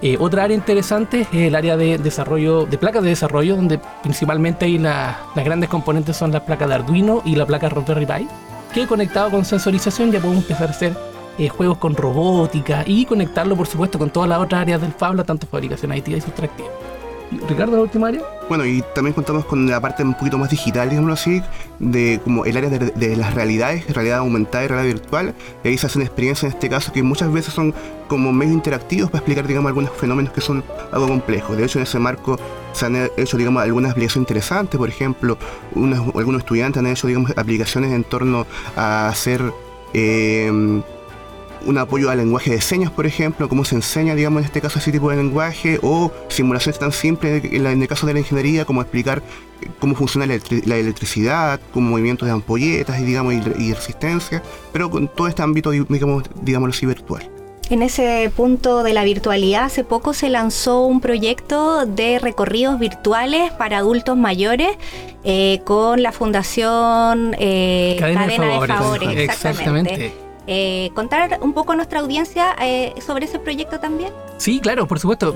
Eh, 0.00 0.16
otra 0.20 0.44
área 0.44 0.54
interesante 0.54 1.22
es 1.22 1.28
el 1.34 1.56
área 1.56 1.76
de 1.76 1.98
desarrollo, 1.98 2.66
de 2.66 2.78
placas 2.78 3.02
de 3.02 3.08
desarrollo, 3.08 3.56
donde 3.56 3.80
principalmente 4.02 4.66
hay 4.66 4.78
las 4.78 5.16
grandes 5.34 5.68
componentes 5.68 6.16
son 6.16 6.30
las 6.30 6.42
placas 6.42 6.68
de 6.68 6.74
Arduino 6.74 7.20
y 7.24 7.34
la 7.34 7.46
placa 7.46 7.68
Raspberry 7.68 8.06
Pi, 8.06 8.28
que 8.72 8.86
conectado 8.86 9.30
con 9.30 9.44
sensorización 9.44 10.12
ya 10.12 10.20
podemos 10.20 10.44
empezar 10.44 10.68
a 10.68 10.70
hacer 10.70 11.13
eh, 11.38 11.48
juegos 11.48 11.78
con 11.78 11.94
robótica 11.94 12.84
y 12.86 13.06
conectarlo, 13.06 13.56
por 13.56 13.66
supuesto, 13.66 13.98
con 13.98 14.10
todas 14.10 14.28
las 14.28 14.38
otras 14.38 14.62
áreas 14.62 14.80
del 14.80 14.92
Fabla, 14.92 15.24
tanto 15.24 15.46
fabricación 15.46 15.92
aditiva 15.92 16.18
y 16.18 16.20
sustractiva. 16.20 16.68
Ricardo, 17.48 17.76
la 17.76 17.82
última 17.82 18.08
área. 18.08 18.22
Bueno, 18.48 18.64
y 18.64 18.82
también 18.94 19.14
contamos 19.14 19.44
con 19.46 19.66
la 19.68 19.80
parte 19.80 20.02
un 20.02 20.14
poquito 20.14 20.38
más 20.38 20.50
digital, 20.50 20.88
digámoslo 20.90 21.14
así, 21.14 21.42
de 21.78 22.20
como 22.22 22.44
el 22.44 22.56
área 22.56 22.70
de, 22.70 23.16
las 23.16 23.34
realidades, 23.34 23.92
realidad 23.92 24.18
aumentada 24.18 24.64
y 24.64 24.68
realidad 24.68 24.94
virtual. 24.94 25.34
Y 25.64 25.68
ahí 25.68 25.78
se 25.78 25.86
hacen 25.86 26.02
experiencias 26.02 26.52
en 26.52 26.56
este 26.56 26.68
caso 26.68 26.92
que 26.92 27.02
muchas 27.02 27.32
veces 27.32 27.54
son 27.54 27.74
como 28.06 28.32
medios 28.32 28.54
interactivos 28.54 29.10
para 29.10 29.20
explicar, 29.20 29.46
digamos, 29.46 29.68
algunos 29.68 29.90
fenómenos 29.92 30.32
que 30.32 30.40
son 30.40 30.62
algo 30.92 31.08
complejos. 31.08 31.56
De 31.56 31.64
hecho, 31.64 31.78
en 31.78 31.84
ese 31.84 31.98
marco 31.98 32.38
se 32.72 32.86
han 32.86 33.08
hecho, 33.16 33.36
digamos, 33.36 33.62
algunas 33.62 33.92
aplicaciones 33.92 34.28
interesantes. 34.28 34.78
Por 34.78 34.88
ejemplo, 34.88 35.38
algunos 35.74 36.42
estudiantes 36.42 36.80
han 36.80 36.86
hecho, 36.86 37.06
digamos, 37.06 37.32
aplicaciones 37.36 37.92
en 37.92 38.04
torno 38.04 38.46
a 38.76 39.08
hacer... 39.08 39.42
Eh, 39.94 40.82
un 41.66 41.78
apoyo 41.78 42.10
al 42.10 42.18
lenguaje 42.18 42.50
de 42.50 42.60
señas, 42.60 42.90
por 42.90 43.06
ejemplo, 43.06 43.48
cómo 43.48 43.64
se 43.64 43.74
enseña, 43.74 44.14
digamos, 44.14 44.40
en 44.40 44.46
este 44.46 44.60
caso 44.60 44.78
ese 44.78 44.92
tipo 44.92 45.10
de 45.10 45.16
lenguaje, 45.16 45.78
o 45.82 46.10
simulaciones 46.28 46.78
tan 46.78 46.92
simples 46.92 47.44
en, 47.44 47.66
el 47.66 47.88
caso 47.88 48.06
de 48.06 48.14
la 48.14 48.18
ingeniería, 48.20 48.64
como 48.64 48.80
explicar 48.80 49.22
eh, 49.60 49.68
cómo 49.78 49.94
funciona 49.94 50.26
la, 50.26 50.76
electricidad, 50.76 51.60
con 51.72 51.84
movimientos 51.84 52.26
de 52.26 52.32
ampolletas 52.32 53.00
y, 53.00 53.04
digamos, 53.04 53.34
y, 53.34 53.72
resistencia, 53.72 54.42
pero 54.72 54.90
con 54.90 55.08
todo 55.08 55.28
este 55.28 55.42
ámbito, 55.42 55.70
digamos, 55.70 56.24
digámoslo 56.42 56.72
así, 56.72 56.86
virtual. 56.86 57.30
En 57.70 57.80
ese 57.80 58.30
punto 58.36 58.82
de 58.82 58.92
la 58.92 59.04
virtualidad, 59.04 59.64
hace 59.64 59.84
poco 59.84 60.12
se 60.12 60.28
lanzó 60.28 60.84
un 60.84 61.00
proyecto 61.00 61.86
de 61.86 62.18
recorridos 62.18 62.78
virtuales 62.78 63.52
para 63.52 63.78
adultos 63.78 64.18
mayores 64.18 64.68
eh, 65.24 65.60
con 65.64 66.02
la 66.02 66.12
Fundación 66.12 67.34
eh, 67.38 67.96
Cadena, 67.98 68.26
de 68.26 68.66
Favores. 68.66 69.08
Exactamente 69.16 70.23
Eh, 70.46 70.90
¿Contar 70.94 71.38
un 71.40 71.52
poco 71.52 71.72
a 71.72 71.76
nuestra 71.76 72.00
audiencia 72.00 72.54
eh, 72.60 72.94
sobre 73.04 73.24
ese 73.24 73.38
proyecto 73.38 73.80
también? 73.80 74.12
Sí, 74.36 74.60
claro, 74.60 74.86
por 74.86 74.98
supuesto. 74.98 75.34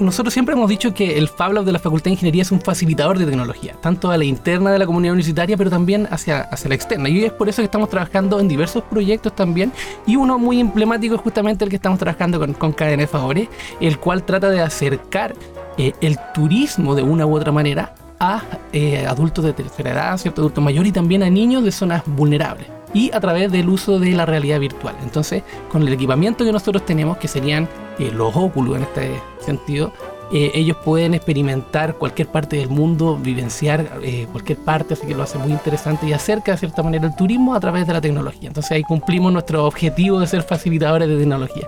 Nosotros 0.00 0.32
siempre 0.32 0.54
hemos 0.54 0.68
dicho 0.68 0.92
que 0.92 1.16
el 1.16 1.28
Fab 1.28 1.52
Lab 1.52 1.64
de 1.64 1.72
la 1.72 1.78
Facultad 1.78 2.04
de 2.04 2.10
Ingeniería 2.12 2.42
es 2.42 2.52
un 2.52 2.60
facilitador 2.60 3.18
de 3.18 3.26
tecnología, 3.26 3.74
tanto 3.80 4.10
a 4.10 4.18
la 4.18 4.24
interna 4.24 4.72
de 4.72 4.78
la 4.78 4.86
comunidad 4.86 5.12
universitaria, 5.12 5.56
pero 5.56 5.70
también 5.70 6.08
hacia, 6.10 6.42
hacia 6.42 6.68
la 6.68 6.74
externa. 6.74 7.08
Y 7.08 7.24
es 7.24 7.32
por 7.32 7.48
eso 7.48 7.62
que 7.62 7.66
estamos 7.66 7.88
trabajando 7.88 8.40
en 8.40 8.48
diversos 8.48 8.82
proyectos 8.84 9.34
también. 9.34 9.72
Y 10.06 10.16
uno 10.16 10.38
muy 10.38 10.60
emblemático 10.60 11.14
es 11.14 11.20
justamente 11.20 11.64
el 11.64 11.70
que 11.70 11.76
estamos 11.76 11.98
trabajando 11.98 12.38
con, 12.38 12.52
con 12.54 12.72
KN 12.72 13.06
Favore, 13.08 13.48
el 13.80 13.98
cual 13.98 14.24
trata 14.24 14.50
de 14.50 14.60
acercar 14.60 15.34
eh, 15.78 15.92
el 16.00 16.18
turismo 16.34 16.94
de 16.94 17.02
una 17.02 17.24
u 17.26 17.36
otra 17.36 17.52
manera 17.52 17.94
a 18.20 18.42
eh, 18.72 19.06
adultos 19.06 19.44
de 19.44 19.52
tercera 19.52 19.90
edad, 19.90 20.18
cierto 20.18 20.42
adulto 20.42 20.60
mayor 20.60 20.86
y 20.86 20.92
también 20.92 21.22
a 21.22 21.30
niños 21.30 21.64
de 21.64 21.72
zonas 21.72 22.02
vulnerables 22.06 22.68
y 22.92 23.10
a 23.12 23.20
través 23.20 23.50
del 23.50 23.68
uso 23.68 23.98
de 23.98 24.12
la 24.12 24.26
realidad 24.26 24.60
virtual. 24.60 24.94
Entonces, 25.02 25.42
con 25.70 25.82
el 25.82 25.92
equipamiento 25.92 26.44
que 26.44 26.52
nosotros 26.52 26.84
tenemos, 26.84 27.18
que 27.18 27.28
serían 27.28 27.68
eh, 27.98 28.10
los 28.12 28.34
óculos 28.36 28.76
en 28.76 28.82
este 28.82 29.20
sentido, 29.40 29.92
eh, 30.32 30.52
ellos 30.54 30.76
pueden 30.84 31.14
experimentar 31.14 31.96
cualquier 31.96 32.28
parte 32.28 32.56
del 32.56 32.68
mundo, 32.68 33.18
vivenciar 33.20 33.98
eh, 34.02 34.28
cualquier 34.30 34.58
parte, 34.58 34.94
así 34.94 35.04
que 35.06 35.14
lo 35.14 35.24
hace 35.24 35.38
muy 35.38 35.50
interesante 35.50 36.06
y 36.06 36.12
acerca 36.12 36.52
de 36.52 36.58
cierta 36.58 36.84
manera 36.84 37.08
el 37.08 37.16
turismo 37.16 37.54
a 37.54 37.60
través 37.60 37.84
de 37.86 37.92
la 37.92 38.00
tecnología. 38.00 38.48
Entonces 38.48 38.70
ahí 38.70 38.82
cumplimos 38.84 39.32
nuestro 39.32 39.66
objetivo 39.66 40.20
de 40.20 40.28
ser 40.28 40.42
facilitadores 40.42 41.08
de 41.08 41.18
tecnología. 41.18 41.66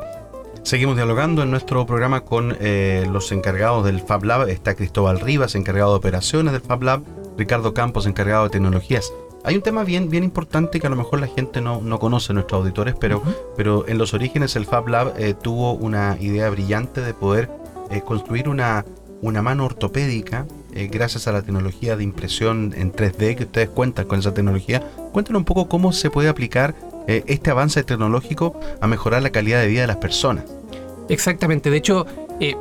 Seguimos 0.63 0.95
dialogando 0.97 1.43
en 1.43 1.51
nuestro 1.51 1.85
programa 1.87 2.21
con 2.21 2.57
eh, 2.61 3.07
los 3.11 3.33
encargados 3.33 3.85
del 3.85 4.01
Fab 4.01 4.25
Lab. 4.25 4.49
Está 4.49 4.75
Cristóbal 4.75 5.19
Rivas, 5.19 5.55
encargado 5.57 5.91
de 5.91 5.97
operaciones 5.97 6.53
del 6.53 6.63
Fab 6.63 6.83
Lab, 6.83 7.03
Ricardo 7.37 7.75
Campos, 7.75 8.07
encargado 8.07 8.45
de 8.45 8.51
tecnologías. 8.51 9.13
Hay 9.45 9.57
un 9.57 9.63
tema 9.63 9.83
bien, 9.83 10.09
bien 10.09 10.23
importante 10.23 10.79
que 10.79 10.87
a 10.87 10.91
lo 10.91 10.95
mejor 10.95 11.21
la 11.21 11.27
gente 11.27 11.61
no, 11.61 11.81
no 11.81 11.99
conoce, 11.99 12.33
nuestros 12.33 12.61
auditores, 12.61 12.95
pero, 12.99 13.23
pero 13.57 13.89
en 13.89 13.99
los 13.99 14.15
orígenes 14.15 14.55
el 14.55 14.65
Fab 14.65 14.87
Lab 14.87 15.15
eh, 15.19 15.35
tuvo 15.35 15.73
una 15.75 16.17
idea 16.21 16.49
brillante 16.49 17.01
de 17.01 17.13
poder 17.13 17.51
eh, 17.91 18.01
construir 18.03 18.49
una, 18.49 18.85
una 19.21 19.43
mano 19.43 19.65
ortopédica 19.65 20.47
eh, 20.75 20.89
gracias 20.91 21.27
a 21.29 21.33
la 21.33 21.43
tecnología 21.43 21.97
de 21.97 22.05
impresión 22.05 22.73
en 22.77 22.93
3D 22.93 23.37
que 23.37 23.45
ustedes 23.45 23.69
cuentan 23.69 24.07
con 24.07 24.21
esa 24.21 24.33
tecnología. 24.33 24.81
Cuéntanos 25.13 25.41
un 25.41 25.45
poco 25.45 25.69
cómo 25.69 25.93
se 25.93 26.09
puede 26.09 26.29
aplicar 26.29 26.75
eh, 27.07 27.24
este 27.27 27.51
avance 27.51 27.83
tecnológico 27.85 28.59
a 28.81 28.87
mejorar 28.87 29.23
la 29.23 29.31
calidad 29.31 29.61
de 29.61 29.69
vida 29.69 29.83
de 29.83 29.87
las 29.87 29.97
personas. 29.97 30.45
Exactamente, 31.09 31.70
de 31.70 31.77
hecho, 31.77 32.07
eh, 32.41 32.55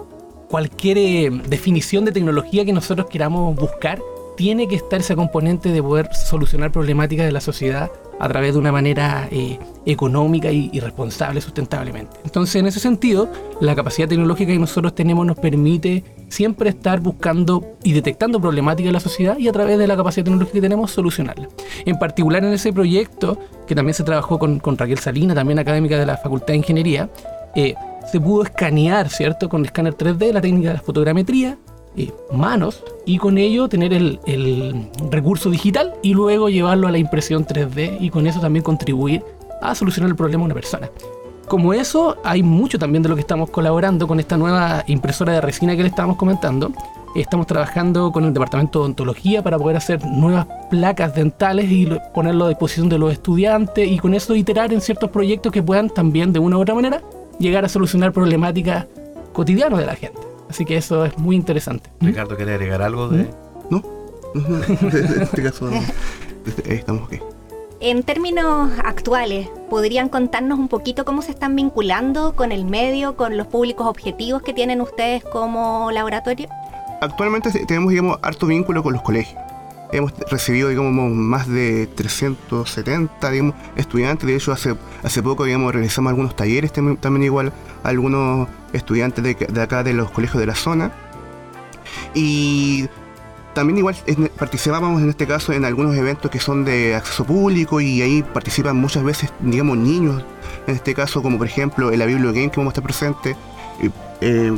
cualquier 0.50 0.98
eh, 0.98 1.30
definición 1.48 2.06
de 2.06 2.12
tecnología 2.12 2.66
que 2.66 2.74
nosotros 2.74 3.08
queramos 3.10 3.56
buscar 3.56 4.00
tiene 4.36 4.68
que 4.68 4.76
estar 4.76 5.00
ese 5.00 5.16
componente 5.16 5.72
de 5.72 5.82
poder 5.82 6.14
solucionar 6.14 6.72
problemáticas 6.72 7.26
de 7.26 7.32
la 7.32 7.42
sociedad 7.42 7.92
a 8.20 8.28
través 8.28 8.54
de 8.54 8.60
una 8.60 8.72
manera 8.72 9.28
eh, 9.32 9.58
económica 9.86 10.52
y, 10.52 10.80
responsable 10.80 11.42
sustentablemente. 11.42 12.18
Entonces, 12.24 12.56
en 12.58 12.68
ese 12.68 12.80
sentido, 12.80 13.30
la 13.60 13.76
capacidad 13.76 14.08
tecnológica 14.08 14.52
que 14.52 14.60
nosotros 14.60 14.94
tenemos 14.94 15.26
nos 15.26 15.38
permite 15.38 16.04
siempre 16.30 16.70
estar 16.70 17.00
buscando 17.00 17.78
y 17.84 17.94
detectando 17.94 18.40
problemáticas 18.40 18.90
de 18.90 18.94
la 18.94 19.00
sociedad 19.00 19.38
y 19.40 19.48
a 19.48 19.52
través 19.52 19.80
de 19.80 19.88
la 19.88 19.98
capacidad 19.98 20.24
tecnológica 20.24 20.54
que 20.54 20.62
tenemos 20.62 20.92
solucionarlas. 20.92 21.50
En 21.86 21.98
particular 21.98 22.44
en 22.44 22.54
ese 22.54 22.72
proyecto, 22.72 23.40
que 23.66 23.74
también 23.74 23.96
se 23.96 24.04
trabajó 24.04 24.38
con, 24.38 24.62
Raquel 24.78 25.00
Salina, 25.00 25.34
también 25.34 25.58
académica 25.58 25.98
de 25.98 26.06
la 26.06 26.18
Facultad 26.18 26.48
de 26.48 26.58
Ingeniería, 26.58 27.10
eh, 27.56 27.74
se 28.12 28.20
pudo 28.20 28.44
escanear, 28.44 29.10
¿cierto? 29.10 29.50
Con 29.50 29.66
escáner 29.66 29.96
3D, 29.96 30.32
la 30.32 30.42
técnica 30.42 30.70
de 30.70 30.76
la 30.76 30.82
fotogrametría, 30.82 31.58
eh, 31.98 32.12
manos, 32.32 32.84
y 33.06 33.18
con 33.18 33.38
ello 33.38 33.68
tener 33.68 33.94
el, 33.94 34.20
recurso 35.10 35.50
digital 35.50 35.94
y 36.02 36.14
luego 36.14 36.50
llevarlo 36.50 36.88
a 36.88 36.92
la 36.92 36.98
impresión 36.98 37.46
3D 37.46 37.98
y 38.00 38.10
con 38.10 38.28
eso 38.28 38.40
también 38.40 38.64
contribuir 38.64 39.24
a 39.62 39.76
solucionar 39.76 40.10
el 40.10 40.16
problema 40.16 40.42
de 40.42 40.46
una 40.46 40.54
persona. 40.54 40.90
Como 41.48 41.74
eso, 41.74 42.16
hay 42.24 42.44
mucho 42.44 42.80
también 42.80 43.04
de 43.04 43.10
lo 43.10 43.16
que 43.16 43.22
estamos 43.22 43.50
colaborando 43.50 44.08
con 44.08 44.20
esta 44.20 44.38
nueva 44.38 44.84
impresora 44.88 45.34
de 45.34 45.42
resina 45.42 45.76
que 45.76 45.82
le 45.84 45.90
estábamos 45.90 46.16
comentando. 46.16 46.72
Estamos 47.14 47.46
trabajando 47.46 48.10
con 48.14 48.24
el 48.24 48.34
departamento 48.34 48.80
de 48.80 48.84
odontología 48.84 49.44
para 49.44 49.58
poder 49.60 49.76
hacer 49.76 50.06
nuevas 50.06 50.48
placas 50.70 51.14
dentales 51.14 51.70
y 51.70 51.88
lo- 51.88 52.00
ponerlo 52.14 52.46
a 52.46 52.50
disposición 52.50 52.88
de 52.88 52.98
los 52.98 53.12
estudiantes 53.12 53.86
y 53.86 54.00
con 54.00 54.14
eso 54.14 54.34
iterar 54.34 54.72
en 54.72 54.80
ciertos 54.80 55.10
proyectos 55.10 55.52
que 55.52 55.62
puedan 55.62 55.90
también 55.90 56.32
de 56.32 56.40
una 56.40 56.58
u 56.58 56.62
otra 56.62 56.74
manera 56.74 57.02
llegar 57.38 57.66
a 57.66 57.70
solucionar 57.70 58.14
problemáticas 58.14 58.86
cotidianas 59.34 59.80
de 59.80 59.86
la 59.88 59.96
gente. 59.96 60.31
Así 60.52 60.66
que 60.66 60.76
eso 60.76 61.06
es 61.06 61.18
muy 61.18 61.38
interesante. 61.38 61.90
Ricardo, 62.02 62.36
¿quiere 62.36 62.54
agregar 62.56 62.82
algo 62.82 63.08
de...? 63.08 63.30
No, 63.70 63.82
no, 64.36 64.50
no, 64.50 64.64
en 64.66 65.22
este 65.24 65.44
caso 65.44 65.70
estamos 66.66 67.04
ok. 67.04 67.14
En 67.80 68.04
términos 68.04 68.70
actuales, 68.84 69.48
¿podrían 69.70 70.10
contarnos 70.10 70.60
un 70.60 70.68
poquito 70.68 71.04
cómo 71.06 71.22
se 71.22 71.32
están 71.32 71.56
vinculando 71.56 72.36
con 72.36 72.52
el 72.52 72.66
medio, 72.66 73.16
con 73.16 73.38
los 73.38 73.48
públicos 73.48 73.88
objetivos 73.88 74.42
que 74.42 74.54
tienen 74.54 74.82
ustedes 74.82 75.24
como 75.24 75.90
laboratorio? 75.92 76.48
Actualmente 77.02 77.50
te- 77.52 77.66
tenemos, 77.66 77.92
digamos, 77.92 78.20
harto 78.22 78.46
vínculo 78.46 78.84
con 78.84 78.92
los 78.94 79.02
colegios. 79.04 79.41
Hemos 79.92 80.14
recibido, 80.30 80.70
digamos, 80.70 81.12
más 81.12 81.48
de 81.48 81.88
370, 81.88 83.30
digamos, 83.30 83.56
estudiantes. 83.76 84.26
De 84.28 84.36
hecho, 84.36 84.52
hace, 84.52 84.76
hace 85.04 85.22
poco, 85.22 85.46
digamos, 85.46 85.74
realizamos 85.74 86.10
algunos 86.10 86.36
talleres 86.36 86.72
también, 86.72 87.24
igual 87.24 87.52
algunos 87.84 88.48
estudiantes 88.74 89.24
de, 89.24 89.36
de 89.36 89.62
acá 89.62 89.84
de 89.84 89.94
los 89.94 90.12
colegios 90.12 90.40
de 90.40 90.46
la 90.48 90.56
zona. 90.56 90.92
Y 92.14 92.88
también 93.54 93.80
igual 93.80 93.96
participábamos 94.38 95.02
en 95.02 95.10
este 95.10 95.28
caso 95.28 95.52
en 95.52 95.66
algunos 95.66 95.96
eventos 95.96 96.32
que 96.32 96.40
son 96.40 96.64
de 96.64 96.96
acceso 96.96 97.26
público 97.26 97.82
y 97.82 98.02
ahí 98.02 98.24
participan 98.24 98.78
muchas 98.78 99.04
veces, 99.04 99.32
digamos, 99.40 99.78
niños. 99.78 100.24
En 100.68 100.76
este 100.76 100.94
caso, 100.94 101.22
como 101.22 101.38
por 101.38 101.48
ejemplo 101.48 101.92
en 101.92 102.00
la 102.00 102.06
Biblio 102.06 102.32
Game 102.32 102.50
que 102.50 102.58
vamos 102.58 102.72
a 102.72 102.74
estar 102.74 102.84
presentes. 102.84 103.36
eh, 103.82 103.90
eh, 104.22 104.58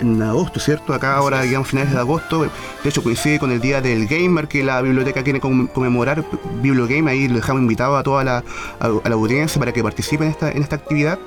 en 0.00 0.22
agosto, 0.22 0.60
¿cierto? 0.60 0.94
Acá 0.94 1.16
ahora, 1.16 1.42
digamos, 1.42 1.68
finales 1.68 1.92
de 1.92 1.98
agosto. 1.98 2.42
De 2.42 2.88
hecho, 2.88 3.02
coincide 3.02 3.38
con 3.38 3.50
el 3.50 3.60
día 3.60 3.80
del 3.80 4.06
gamer 4.06 4.48
que 4.48 4.62
la 4.62 4.80
biblioteca 4.82 5.22
quiere 5.22 5.40
conm- 5.40 5.68
conmemorar. 5.68 6.24
Bibliogame, 6.62 7.10
ahí 7.10 7.28
lo 7.28 7.36
dejamos 7.36 7.62
invitado 7.62 7.96
a 7.96 8.02
toda 8.02 8.24
la, 8.24 8.44
a, 8.80 8.86
a 8.86 9.08
la 9.08 9.14
audiencia 9.14 9.58
para 9.58 9.72
que 9.72 9.82
participe 9.82 10.24
en 10.24 10.30
esta, 10.30 10.50
en 10.50 10.62
esta 10.62 10.76
actividad. 10.76 11.18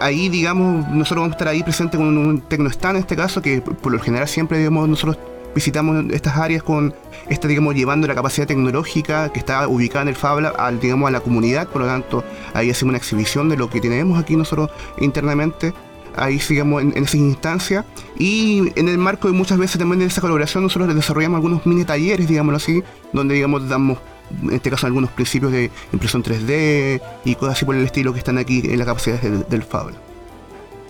Ahí, 0.00 0.28
digamos, 0.28 0.86
nosotros 0.88 1.22
vamos 1.22 1.30
a 1.30 1.36
estar 1.36 1.48
ahí 1.48 1.62
presentes 1.62 1.98
con 1.98 2.18
un, 2.18 2.40
tecnostand 2.40 2.96
en 2.96 3.00
este 3.00 3.16
caso, 3.16 3.40
que 3.40 3.60
por, 3.60 3.76
por 3.76 3.92
lo 3.92 3.98
general 3.98 4.28
siempre, 4.28 4.58
digamos, 4.58 4.88
nosotros 4.88 5.16
visitamos 5.54 6.04
estas 6.10 6.36
áreas 6.36 6.62
con 6.62 6.94
esta, 7.30 7.48
digamos, 7.48 7.74
llevando 7.74 8.06
la 8.06 8.14
capacidad 8.14 8.46
tecnológica 8.46 9.32
que 9.32 9.38
está 9.38 9.66
ubicada 9.66 10.02
en 10.02 10.08
el 10.08 10.14
Fabla 10.14 10.52
al, 10.58 10.78
digamos, 10.80 11.08
a 11.08 11.10
la 11.10 11.20
comunidad, 11.20 11.66
por 11.68 11.80
lo 11.80 11.86
tanto, 11.86 12.22
ahí 12.52 12.70
hacemos 12.70 12.90
una 12.90 12.98
exhibición 12.98 13.48
de 13.48 13.56
lo 13.56 13.70
que 13.70 13.80
tenemos 13.80 14.20
aquí 14.20 14.36
nosotros 14.36 14.70
internamente 14.98 15.72
ahí 16.16 16.38
sigamos 16.38 16.82
en, 16.82 16.96
en 16.96 17.04
esa 17.04 17.16
instancia 17.16 17.84
y 18.18 18.72
en 18.76 18.88
el 18.88 18.98
marco 18.98 19.28
de 19.28 19.34
muchas 19.34 19.58
veces 19.58 19.78
también 19.78 20.00
de 20.00 20.06
esa 20.06 20.20
colaboración 20.20 20.62
nosotros 20.64 20.94
desarrollamos 20.94 21.36
algunos 21.36 21.66
mini 21.66 21.84
talleres, 21.84 22.26
digámoslo 22.28 22.56
así, 22.56 22.82
donde 23.12 23.34
digamos 23.34 23.68
damos 23.68 23.98
en 24.42 24.54
este 24.54 24.70
caso 24.70 24.86
algunos 24.86 25.10
principios 25.10 25.52
de 25.52 25.70
impresión 25.92 26.22
3D 26.24 27.00
y 27.24 27.34
cosas 27.36 27.56
así 27.56 27.64
por 27.64 27.76
el 27.76 27.84
estilo 27.84 28.12
que 28.12 28.18
están 28.18 28.38
aquí 28.38 28.60
en 28.64 28.78
la 28.78 28.84
capacidad 28.84 29.20
del, 29.20 29.46
del. 29.48 29.64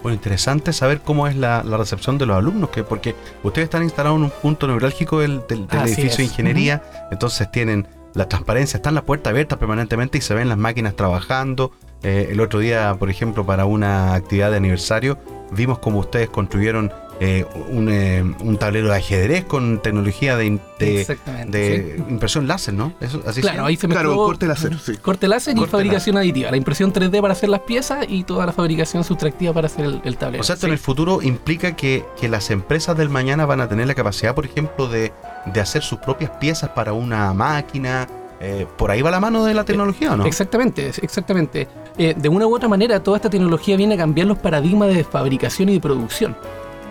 Bueno, 0.02 0.14
interesante 0.14 0.72
saber 0.72 1.00
cómo 1.00 1.26
es 1.26 1.34
la, 1.36 1.64
la 1.64 1.76
recepción 1.76 2.16
de 2.18 2.26
los 2.26 2.36
alumnos, 2.36 2.70
que 2.70 2.84
porque 2.84 3.14
ustedes 3.42 3.66
están 3.66 3.82
instalados 3.82 4.18
en 4.18 4.24
un 4.24 4.30
punto 4.30 4.66
neurálgico 4.68 5.20
del, 5.20 5.42
del- 5.48 5.66
del 5.66 5.80
Así 5.80 5.92
edificio 5.94 6.18
de 6.18 6.24
ingeniería, 6.24 6.82
entonces 7.10 7.50
tienen 7.50 7.88
la 8.14 8.28
transparencia, 8.28 8.76
están 8.78 8.94
las 8.94 9.04
puertas 9.04 9.32
abiertas 9.32 9.58
permanentemente 9.58 10.16
y 10.18 10.20
se 10.20 10.32
ven 10.34 10.48
las 10.48 10.58
máquinas 10.58 10.94
trabajando. 10.94 11.72
Eh, 12.06 12.28
el 12.30 12.38
otro 12.38 12.60
día, 12.60 12.94
por 12.96 13.10
ejemplo, 13.10 13.44
para 13.44 13.64
una 13.64 14.14
actividad 14.14 14.52
de 14.52 14.58
aniversario, 14.58 15.18
vimos 15.50 15.80
cómo 15.80 15.98
ustedes 15.98 16.28
construyeron 16.30 16.92
eh, 17.18 17.44
un, 17.68 17.88
eh, 17.90 18.22
un 18.22 18.58
tablero 18.58 18.88
de 18.90 18.96
ajedrez 18.96 19.44
con 19.44 19.82
tecnología 19.82 20.36
de, 20.36 20.44
impresión 22.08 22.46
láser, 22.46 22.74
¿no? 22.74 22.92
Eso, 23.00 23.22
así 23.26 23.36
se 23.36 23.40
Claro, 23.40 23.64
ahí 23.64 23.76
se 23.76 23.88
mezcló 23.88 24.10
Claro, 24.10 24.24
corte 24.24 24.46
láser, 24.46 24.78
sí. 24.78 24.96
corte 24.98 25.26
láser 25.26 25.58
y 25.58 25.66
fabricación 25.66 26.16
aditiva. 26.16 26.52
La 26.52 26.56
impresión 26.56 26.92
3D 26.92 27.20
para 27.20 27.32
hacer 27.32 27.48
las 27.48 27.62
piezas 27.62 28.06
y 28.08 28.22
toda 28.22 28.46
la 28.46 28.52
fabricación 28.52 29.02
sustractiva 29.02 29.52
para 29.52 29.66
hacer 29.66 29.86
el, 29.86 30.00
el 30.04 30.16
tablero. 30.16 30.42
O 30.42 30.44
sea, 30.44 30.54
esto 30.54 30.66
Sí. 30.66 30.70
en 30.70 30.74
el 30.74 30.78
futuro 30.78 31.22
implica 31.22 31.74
que, 31.74 32.04
que 32.20 32.28
las 32.28 32.50
empresas 32.52 32.96
del 32.96 33.08
mañana 33.08 33.46
van 33.46 33.60
a 33.62 33.68
tener 33.68 33.88
la 33.88 33.94
capacidad, 33.94 34.32
por 34.32 34.44
ejemplo, 34.46 34.86
de, 34.86 35.12
de 35.46 35.60
hacer 35.60 35.82
sus 35.82 35.98
propias 35.98 36.30
piezas 36.38 36.70
para 36.70 36.92
una 36.92 37.32
máquina. 37.34 38.06
Eh, 38.40 38.66
por 38.76 38.90
ahí 38.90 39.02
va 39.02 39.10
la 39.10 39.20
mano 39.20 39.44
de 39.44 39.54
la 39.54 39.64
tecnología, 39.64 40.12
¿o 40.12 40.16
¿no? 40.16 40.26
Exactamente, 40.26 40.90
exactamente. 41.02 41.68
Eh, 41.96 42.14
de 42.16 42.28
una 42.28 42.46
u 42.46 42.54
otra 42.54 42.68
manera, 42.68 43.02
toda 43.02 43.16
esta 43.16 43.30
tecnología 43.30 43.76
viene 43.76 43.94
a 43.94 43.98
cambiar 43.98 44.26
los 44.26 44.38
paradigmas 44.38 44.94
de 44.94 45.04
fabricación 45.04 45.70
y 45.70 45.74
de 45.74 45.80
producción. 45.80 46.36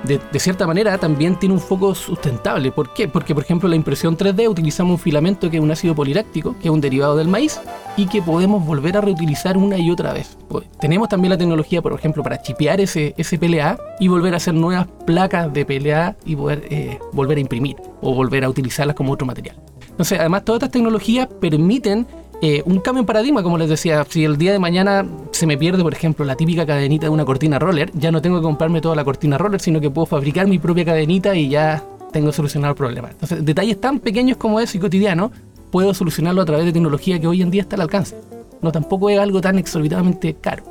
De, 0.03 0.39
cierta 0.39 0.67
manera, 0.67 0.99
también 0.99 1.35
tiene 1.39 1.55
un 1.55 1.59
foco 1.59 1.95
sustentable. 1.95 2.71
¿Por 2.71 2.93
qué? 2.93 3.07
Porque, 3.07 3.33
por 3.33 3.43
ejemplo, 3.43 3.67
la 3.67 3.75
impresión 3.75 4.15
3D 4.15 4.47
utilizamos 4.47 4.91
un 4.91 4.99
filamento 4.99 5.49
que 5.49 5.57
es 5.57 5.63
un 5.63 5.71
ácido 5.71 5.95
poliláctico, 5.95 6.55
que 6.59 6.67
es 6.67 6.69
un 6.69 6.79
derivado 6.79 7.15
del 7.15 7.27
maíz, 7.27 7.59
y 7.97 8.05
que 8.05 8.21
podemos 8.21 8.63
volver 8.63 8.97
a 8.97 9.01
reutilizar 9.01 9.57
una 9.57 9.79
y 9.79 9.89
otra 9.89 10.13
vez. 10.13 10.37
Tenemos 10.79 11.09
también 11.09 11.31
la 11.31 11.39
tecnología, 11.39 11.81
por 11.81 11.93
ejemplo, 11.93 12.21
para 12.21 12.39
chipear 12.39 12.81
ese, 12.81 13.15
ese 13.17 13.39
PLA 13.39 13.79
y 13.99 14.07
volver 14.07 14.35
a 14.35 14.37
hacer 14.37 14.53
nuevas 14.53 14.85
placas 15.07 15.51
de 15.51 15.65
PLA 15.65 16.15
y 16.23 16.35
poder 16.35 16.67
eh, 16.69 16.99
volver 17.11 17.39
a 17.39 17.41
imprimir 17.41 17.75
o 18.01 18.13
volver 18.13 18.43
a 18.43 18.49
utilizarlas 18.49 18.95
como 18.95 19.11
otro 19.11 19.25
material. 19.25 19.55
Entonces, 19.95 20.19
además, 20.19 20.43
todas 20.43 20.57
estas 20.59 20.71
tecnologías 20.71 21.27
permiten 21.39 22.05
eh, 22.41 22.61
un 22.65 22.79
cambio 22.79 22.99
en 22.99 23.05
paradigma, 23.05 23.41
como 23.41 23.57
les 23.57 23.69
decía. 23.69 24.05
Si 24.09 24.25
el 24.25 24.37
día 24.37 24.51
de 24.51 24.59
mañana 24.59 25.05
se 25.31 25.47
me 25.47 25.57
pierde, 25.57 25.81
por 25.83 25.93
ejemplo, 25.93 26.25
la 26.25 26.35
típica 26.35 26.65
cadenita 26.65 27.05
de 27.05 27.11
una 27.11 27.23
cortina 27.23 27.59
roller, 27.59 27.91
ya 27.93 28.11
no 28.11 28.21
tengo 28.21 28.37
que 28.37 28.43
comprarme 28.43 28.81
toda 28.81 28.95
la 28.95 29.05
cortina 29.05 29.37
roller, 29.37 29.61
sino 29.61 29.79
que 29.79 29.89
puedo 29.89 30.05
fabricar 30.05 30.47
mi 30.47 30.59
propia 30.59 30.83
cadenita 30.83 31.33
y 31.33 31.47
ya 31.47 31.81
tengo 32.11 32.33
solucionado 32.33 32.71
el 32.71 32.77
problema. 32.77 33.09
Entonces, 33.11 33.45
detalles 33.45 33.79
tan 33.79 33.99
pequeños 33.99 34.37
como 34.37 34.59
eso 34.59 34.77
y 34.77 34.81
cotidianos, 34.81 35.31
puedo 35.71 35.93
solucionarlo 35.93 36.41
a 36.41 36.45
través 36.45 36.65
de 36.65 36.73
tecnología 36.73 37.19
que 37.19 37.27
hoy 37.27 37.41
en 37.41 37.51
día 37.51 37.61
está 37.61 37.77
al 37.77 37.83
alcance. 37.83 38.17
No 38.61 38.71
tampoco 38.71 39.09
es 39.09 39.17
algo 39.17 39.39
tan 39.39 39.57
exorbitadamente 39.57 40.35
caro. 40.35 40.63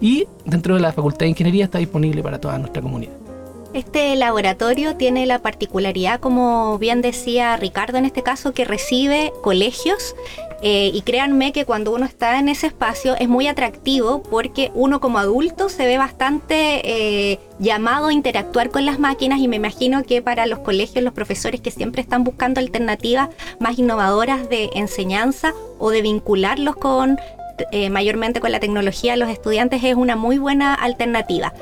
Y 0.00 0.26
dentro 0.44 0.74
de 0.74 0.80
la 0.80 0.92
Facultad 0.92 1.20
de 1.20 1.28
Ingeniería 1.28 1.64
está 1.64 1.78
disponible 1.78 2.22
para 2.22 2.38
toda 2.38 2.58
nuestra 2.58 2.82
comunidad. 2.82 3.17
Este 3.74 4.16
laboratorio 4.16 4.96
tiene 4.96 5.26
la 5.26 5.40
particularidad, 5.40 6.20
como 6.20 6.78
bien 6.78 7.02
decía 7.02 7.56
Ricardo 7.56 7.98
en 7.98 8.06
este 8.06 8.22
caso, 8.22 8.52
que 8.52 8.64
recibe 8.64 9.32
colegios 9.42 10.14
eh, 10.62 10.90
y 10.92 11.02
créanme 11.02 11.52
que 11.52 11.66
cuando 11.66 11.92
uno 11.94 12.06
está 12.06 12.38
en 12.38 12.48
ese 12.48 12.66
espacio 12.66 13.14
es 13.16 13.28
muy 13.28 13.46
atractivo 13.46 14.22
porque 14.22 14.72
uno 14.74 15.00
como 15.00 15.18
adulto 15.18 15.68
se 15.68 15.86
ve 15.86 15.98
bastante 15.98 16.80
eh, 17.32 17.38
llamado 17.58 18.08
a 18.08 18.12
interactuar 18.12 18.70
con 18.70 18.86
las 18.86 18.98
máquinas 18.98 19.38
y 19.38 19.48
me 19.48 19.56
imagino 19.56 20.02
que 20.02 20.22
para 20.22 20.46
los 20.46 20.60
colegios, 20.60 21.04
los 21.04 21.12
profesores 21.12 21.60
que 21.60 21.70
siempre 21.70 22.00
están 22.00 22.24
buscando 22.24 22.60
alternativas 22.60 23.28
más 23.60 23.78
innovadoras 23.78 24.48
de 24.48 24.70
enseñanza 24.74 25.52
o 25.78 25.90
de 25.90 26.02
vincularlos 26.02 26.74
con 26.74 27.18
eh, 27.70 27.90
mayormente 27.90 28.40
con 28.40 28.50
la 28.50 28.60
tecnología, 28.60 29.16
los 29.16 29.28
estudiantes 29.28 29.84
es 29.84 29.94
una 29.94 30.16
muy 30.16 30.38
buena 30.38 30.74
alternativa. 30.74 31.52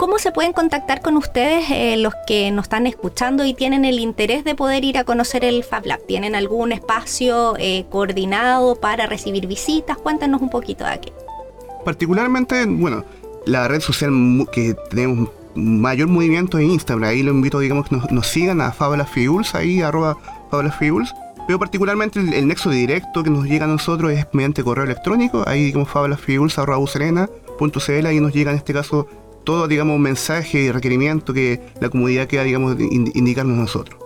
¿Cómo 0.00 0.18
se 0.18 0.32
pueden 0.32 0.54
contactar 0.54 1.02
con 1.02 1.18
ustedes 1.18 1.70
eh, 1.70 1.98
los 1.98 2.14
que 2.26 2.50
nos 2.52 2.64
están 2.64 2.86
escuchando 2.86 3.44
y 3.44 3.52
tienen 3.52 3.84
el 3.84 4.00
interés 4.00 4.44
de 4.44 4.54
poder 4.54 4.82
ir 4.82 4.96
a 4.96 5.04
conocer 5.04 5.44
el 5.44 5.62
Fab 5.62 5.84
Lab? 5.84 6.00
¿Tienen 6.06 6.34
algún 6.34 6.72
espacio 6.72 7.54
eh, 7.58 7.84
coordinado 7.90 8.76
para 8.76 9.04
recibir 9.04 9.46
visitas? 9.46 9.98
Cuéntanos 9.98 10.40
un 10.40 10.48
poquito 10.48 10.84
de 10.84 10.92
aquí. 10.92 11.12
Particularmente, 11.84 12.64
bueno, 12.64 13.04
la 13.44 13.68
red 13.68 13.80
social 13.80 14.10
que 14.50 14.74
tenemos 14.88 15.28
mayor 15.54 16.08
movimiento 16.08 16.58
en 16.58 16.70
Instagram, 16.70 17.10
ahí 17.10 17.22
lo 17.22 17.32
invito, 17.32 17.58
digamos, 17.58 17.86
que 17.86 18.00
nos, 18.10 18.26
sigan 18.26 18.62
a 18.62 18.72
Fábulas 18.72 19.10
Fiuls, 19.10 19.54
ahí 19.54 19.82
arroba 19.82 20.16
Fábulas 20.50 20.78
Fiuls. 20.78 21.14
Pero 21.46 21.58
particularmente 21.58 22.20
el, 22.20 22.48
nexo 22.48 22.70
directo 22.70 23.22
que 23.22 23.28
nos 23.28 23.44
llega 23.44 23.66
a 23.66 23.68
nosotros 23.68 24.12
es 24.12 24.26
mediante 24.32 24.64
correo 24.64 24.84
electrónico, 24.84 25.44
ahí 25.46 25.64
digamos 25.64 25.90
fabulasfiuls.cl, 25.90 28.06
ahí 28.06 28.20
nos 28.20 28.32
llega 28.32 28.50
en 28.50 28.56
este 28.56 28.72
caso 28.72 29.06
todo, 29.44 29.68
digamos, 29.68 29.98
mensaje 29.98 30.60
y 30.62 30.70
requerimiento 30.70 31.32
que 31.32 31.60
la 31.80 31.88
comunidad 31.88 32.26
queda, 32.26 32.44
digamos, 32.44 32.78
in- 32.78 33.10
indicarnos 33.14 33.56
nosotros. 33.56 33.98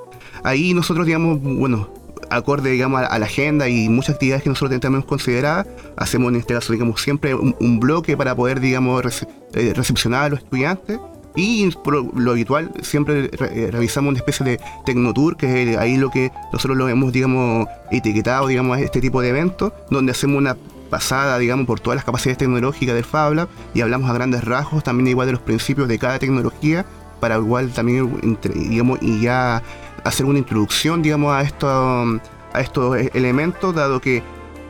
Ahí 0.43 0.75
nosotros, 0.75 1.07
digamos, 1.07 1.41
bueno, 1.43 1.89
acorde, 2.31 2.71
digamos, 2.71 3.03
a, 3.03 3.19
la 3.19 3.27
agenda 3.27 3.69
y 3.69 3.89
muchas 3.89 4.15
actividades 4.15 4.43
que 4.43 4.49
nosotros 4.49 4.81
tenemos 4.81 5.05
consideradas, 5.05 5.67
hacemos 5.97 6.33
en 6.33 6.41
este 6.41 6.55
caso, 6.55 6.73
digamos, 6.73 7.01
siempre 7.01 7.35
un, 7.35 7.81
bloque 7.81 8.17
para 8.17 8.35
poder, 8.35 8.61
digamos, 8.61 9.27
eh, 9.55 9.73
recepcionar 9.75 10.25
a 10.25 10.29
los 10.31 10.39
estudiantes. 10.41 10.99
Y 11.37 11.69
por 11.83 12.17
lo 12.17 12.31
habitual, 12.31 12.71
siempre 12.83 13.29
re- 13.29 13.65
eh, 13.65 13.71
realizamos 13.73 14.11
una 14.11 14.19
especie 14.19 14.47
de 14.47 14.61
Tecnotour, 14.87 15.37
que 15.37 15.73
es 15.73 15.77
ahí 15.79 15.97
lo 15.97 16.09
que 16.11 16.31
nosotros 16.53 16.77
lo 16.79 16.89
hemos, 16.89 17.13
digamos, 17.13 17.67
etiquetado, 17.91 18.47
digamos, 18.47 18.79
este 18.79 19.01
tipo 19.01 19.21
de 19.21 19.31
eventos, 19.31 19.73
donde 19.91 20.13
hacemos 20.13 20.39
una 20.39 20.57
pasada, 20.95 21.39
digamos, 21.39 21.67
por 21.67 21.81
todas 21.81 21.97
las 21.97 22.05
capacidades 22.05 22.39
tecnológicas 22.39 22.95
del 22.95 23.05
Fab 23.05 23.35
Lab 23.35 23.49
y 23.75 23.81
hablamos 23.81 24.09
a 24.09 24.13
grandes 24.13 24.45
rasgos 24.45 24.85
también 24.85 25.09
igual 25.09 25.27
de 25.27 25.33
los 25.33 25.41
principios 25.41 25.89
de 25.89 25.99
cada 25.99 26.21
tecnología 26.21 26.87
para 27.19 27.35
igual 27.35 27.73
también, 27.73 28.39
digamos, 28.55 29.01
y 29.03 29.21
ya 29.21 29.61
hacer 30.05 30.25
una 30.25 30.39
introducción, 30.39 31.03
digamos, 31.03 31.35
a, 31.35 31.43
esto, 31.43 31.69
a 32.53 32.61
estos 32.61 32.97
e- 32.97 33.11
elementos, 33.13 33.75
dado 33.75 34.01
que 34.01 34.23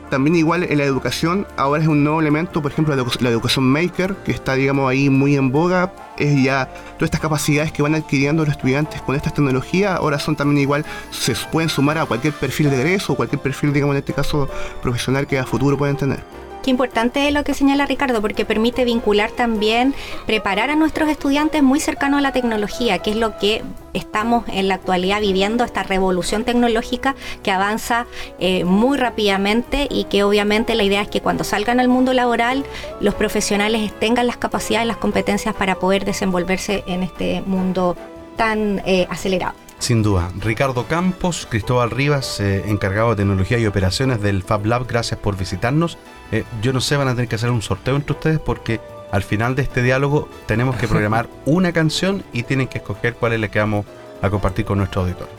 también 0.09 0.35
igual 0.35 0.63
en 0.63 0.77
la 0.77 0.83
educación 0.83 1.47
ahora 1.57 1.81
es 1.81 1.87
un 1.87 2.03
nuevo 2.03 2.21
elemento, 2.21 2.61
por 2.61 2.71
ejemplo, 2.71 2.95
la, 2.95 3.03
edu- 3.03 3.19
la 3.21 3.29
educación 3.29 3.65
maker, 3.65 4.15
que 4.17 4.31
está, 4.31 4.53
digamos, 4.53 4.89
ahí 4.89 5.09
muy 5.09 5.35
en 5.35 5.51
boga, 5.51 5.93
es 6.17 6.43
ya 6.43 6.67
todas 6.95 7.07
estas 7.07 7.21
capacidades 7.21 7.71
que 7.71 7.81
van 7.81 7.95
adquiriendo 7.95 8.43
los 8.45 8.51
estudiantes 8.55 9.01
con 9.01 9.15
estas 9.15 9.33
tecnologías, 9.33 9.97
ahora 9.97 10.19
son 10.19 10.35
también 10.35 10.61
igual, 10.61 10.85
se 11.11 11.33
pueden 11.51 11.69
sumar 11.69 11.97
a 11.97 12.05
cualquier 12.05 12.33
perfil 12.33 12.69
de 12.69 12.77
egreso, 12.77 13.13
o 13.13 13.15
cualquier 13.15 13.41
perfil, 13.41 13.73
digamos, 13.73 13.95
en 13.95 13.99
este 13.99 14.13
caso 14.13 14.49
profesional 14.81 15.27
que 15.27 15.37
a 15.39 15.45
futuro 15.45 15.77
pueden 15.77 15.97
tener. 15.97 16.23
Qué 16.65 16.71
importante 16.71 17.27
es 17.27 17.31
lo 17.31 17.43
que 17.43 17.53
señala 17.53 17.85
Ricardo, 17.85 18.21
porque 18.21 18.43
permite 18.43 18.85
vincular 18.85 19.29
también, 19.29 19.93
preparar 20.25 20.71
a 20.71 20.75
nuestros 20.75 21.09
estudiantes 21.09 21.61
muy 21.61 21.79
cercanos 21.79 22.17
a 22.17 22.21
la 22.21 22.31
tecnología, 22.31 22.97
que 22.97 23.11
es 23.11 23.17
lo 23.17 23.37
que 23.37 23.61
estamos 23.93 24.45
en 24.47 24.67
la 24.67 24.73
actualidad 24.73 25.21
viviendo, 25.21 25.63
esta 25.63 25.83
revolución 25.83 26.43
tecnológica 26.43 27.13
que 27.43 27.51
avanza 27.51 28.07
eh, 28.39 28.63
muy 28.63 28.97
rápidamente 28.97 29.87
y 29.91 30.05
que 30.05 30.23
obviamente 30.23 30.73
la 30.73 30.81
idea 30.81 31.03
es 31.03 31.07
que 31.07 31.21
cuando 31.21 31.43
salgan 31.43 31.79
al 31.79 31.87
mundo 31.87 32.13
laboral, 32.13 32.65
los 32.99 33.13
profesionales 33.13 33.93
tengan 33.99 34.25
las 34.25 34.37
capacidades, 34.37 34.87
las 34.87 34.97
competencias 34.97 35.53
para 35.53 35.75
poder 35.75 36.03
desenvolverse 36.03 36.83
en 36.87 37.03
este 37.03 37.43
mundo 37.45 37.95
tan 38.37 38.81
eh, 38.87 39.05
acelerado. 39.11 39.53
Sin 39.77 40.01
duda. 40.01 40.31
Ricardo 40.39 40.87
Campos, 40.87 41.47
Cristóbal 41.47 41.91
Rivas, 41.91 42.39
eh, 42.39 42.63
encargado 42.67 43.11
de 43.11 43.17
tecnología 43.17 43.59
y 43.59 43.67
operaciones 43.67 44.19
del 44.19 44.41
Fab 44.41 44.65
Lab, 44.65 44.87
gracias 44.87 45.19
por 45.19 45.37
visitarnos. 45.37 45.97
Eh, 46.35 46.43
yo 46.61 46.73
no 46.73 46.81
sé, 46.81 46.97
van 46.97 47.07
a 47.07 47.11
tener 47.11 47.29
que 47.29 47.35
hacer 47.35 47.49
un 47.49 47.61
sorteo 47.61 47.95
entre 47.95 48.11
ustedes 48.11 48.39
porque 48.39 48.81
al 49.09 49.23
final 49.23 49.55
de 49.55 49.61
este 49.61 49.81
diálogo 49.81 50.27
tenemos 50.47 50.75
que 50.75 50.85
programar 50.85 51.29
una 51.45 51.71
canción 51.71 52.25
y 52.33 52.43
tienen 52.43 52.67
que 52.67 52.79
escoger 52.79 53.13
cuál 53.13 53.31
es 53.31 53.39
la 53.39 53.49
que 53.49 53.59
vamos 53.59 53.85
a 54.21 54.29
compartir 54.29 54.65
con 54.65 54.79
nuestro 54.79 55.03
auditor. 55.03 55.29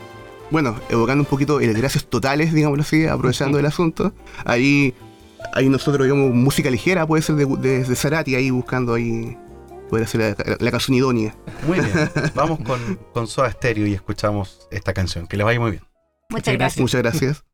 bueno, 0.49 0.75
evocando 0.89 1.21
un 1.21 1.27
poquito 1.27 1.59
el 1.59 1.71
gracias 1.75 2.05
totales, 2.05 2.51
digámoslo 2.51 2.81
así, 2.81 3.05
aprovechando 3.05 3.59
el 3.59 3.67
asunto. 3.67 4.11
Ahí, 4.43 4.95
ahí 5.53 5.69
nosotros, 5.69 6.07
digamos, 6.07 6.33
música 6.33 6.71
ligera 6.71 7.05
puede 7.05 7.21
ser 7.21 7.35
de, 7.35 7.45
de, 7.45 8.23
de 8.25 8.35
ahí 8.35 8.49
buscando 8.49 8.95
ahí, 8.95 9.37
poder 9.91 10.05
hacer 10.05 10.35
la, 10.35 10.57
la 10.57 10.71
canción 10.71 10.97
idónea. 10.97 11.35
Muy 11.67 11.79
bien. 11.79 12.09
Vamos 12.33 12.57
con, 12.65 12.79
con 13.13 13.27
Soda 13.27 13.51
Stereo 13.51 13.85
y 13.85 13.93
escuchamos 13.93 14.67
esta 14.71 14.93
canción. 14.93 15.27
Que 15.27 15.37
les 15.37 15.45
vaya 15.45 15.59
muy 15.59 15.69
bien. 15.69 15.83
Muchas 16.31 16.55
gracias. 16.55 16.81
Muchas 16.81 17.03
gracias. 17.03 17.46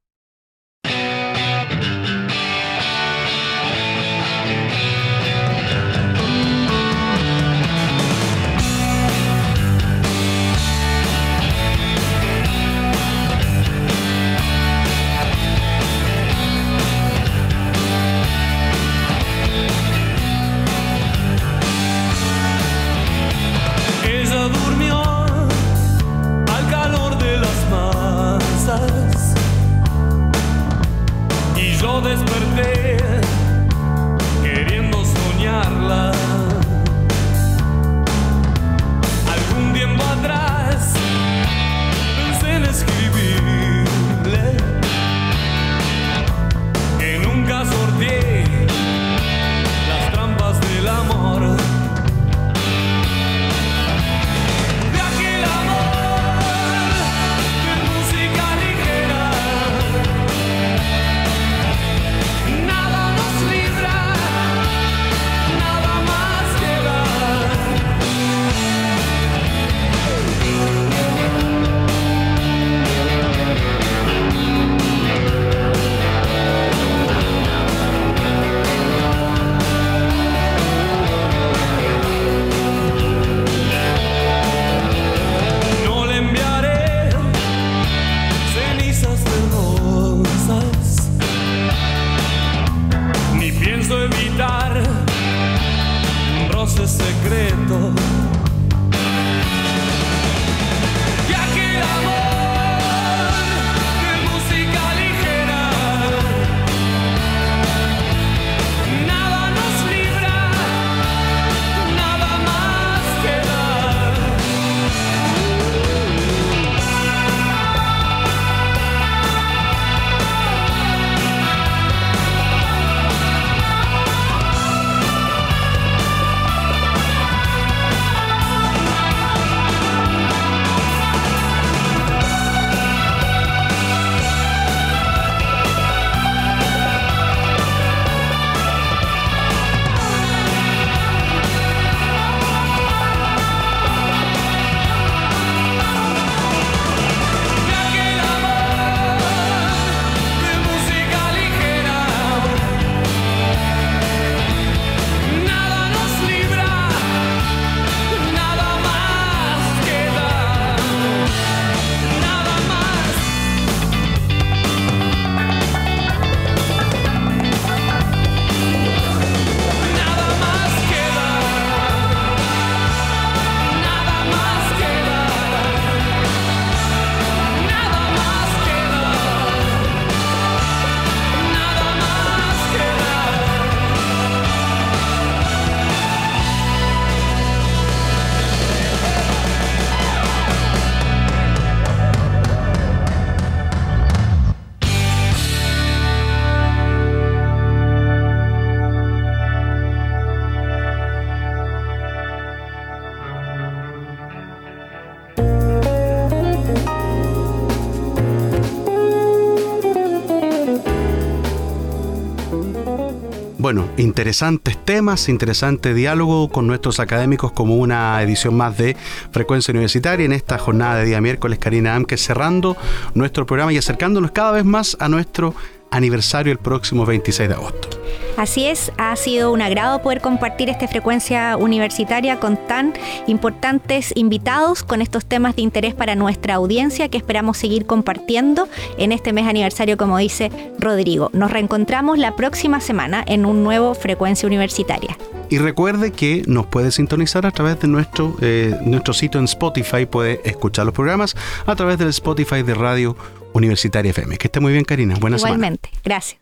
Interesantes 214.23 214.77
temas, 214.77 215.27
interesante 215.27 215.93
diálogo 215.93 216.47
con 216.47 216.65
nuestros 216.65 217.01
académicos 217.01 217.51
como 217.51 217.75
una 217.75 218.21
edición 218.21 218.55
más 218.55 218.77
de 218.77 218.95
Frecuencia 219.31 219.73
Universitaria 219.73 220.25
en 220.25 220.31
esta 220.31 220.57
jornada 220.57 220.95
de 220.95 221.03
día 221.03 221.19
miércoles, 221.19 221.59
Karina 221.59 221.93
Amke, 221.93 222.15
cerrando 222.15 222.77
nuestro 223.15 223.45
programa 223.45 223.73
y 223.73 223.77
acercándonos 223.77 224.31
cada 224.31 224.53
vez 224.53 224.63
más 224.63 224.95
a 225.01 225.09
nuestro 225.09 225.53
aniversario 225.91 226.53
el 226.53 226.57
próximo 226.57 227.05
26 227.05 227.49
de 227.49 227.55
agosto. 227.55 228.02
Así 228.37 228.65
es, 228.65 228.91
ha 228.97 229.15
sido 229.15 229.51
un 229.51 229.61
agrado 229.61 230.01
poder 230.01 230.19
compartir 230.19 230.69
esta 230.69 230.87
frecuencia 230.87 231.55
universitaria 231.57 232.39
con 232.39 232.57
tan 232.67 232.93
importantes 233.27 234.11
invitados, 234.15 234.83
con 234.83 235.01
estos 235.01 235.25
temas 235.25 235.55
de 235.55 235.61
interés 235.61 235.93
para 235.93 236.15
nuestra 236.15 236.55
audiencia 236.55 237.09
que 237.09 237.17
esperamos 237.17 237.57
seguir 237.57 237.85
compartiendo 237.85 238.67
en 238.97 239.11
este 239.11 239.33
mes 239.33 239.47
aniversario, 239.47 239.97
como 239.97 240.17
dice 240.17 240.51
Rodrigo. 240.79 241.29
Nos 241.33 241.51
reencontramos 241.51 242.17
la 242.17 242.35
próxima 242.35 242.79
semana 242.79 243.23
en 243.27 243.45
un 243.45 243.63
nuevo 243.63 243.93
Frecuencia 243.93 244.47
Universitaria. 244.47 245.17
Y 245.49 245.59
recuerde 245.59 246.11
que 246.11 246.43
nos 246.47 246.65
puede 246.65 246.91
sintonizar 246.91 247.45
a 247.45 247.51
través 247.51 247.79
de 247.79 247.87
nuestro, 247.87 248.35
eh, 248.41 248.75
nuestro 248.83 249.13
sitio 249.13 249.39
en 249.39 249.45
Spotify, 249.45 250.05
puede 250.07 250.41
escuchar 250.43 250.85
los 250.85 250.95
programas 250.95 251.35
a 251.65 251.75
través 251.75 251.99
del 251.99 252.09
Spotify 252.09 252.63
de 252.63 252.73
Radio 252.73 253.15
Universitaria 253.53 254.09
FM. 254.09 254.37
Que 254.37 254.47
esté 254.47 254.59
muy 254.59 254.73
bien, 254.73 254.83
Karina. 254.83 255.15
Buenas 255.19 255.41
Igualmente. 255.41 255.89
Gracias. 256.03 256.39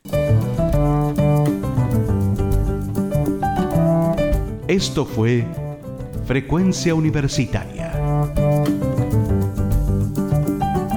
Esto 4.72 5.04
fue 5.04 5.44
Frecuencia 6.24 6.94
Universitaria. 6.94 7.92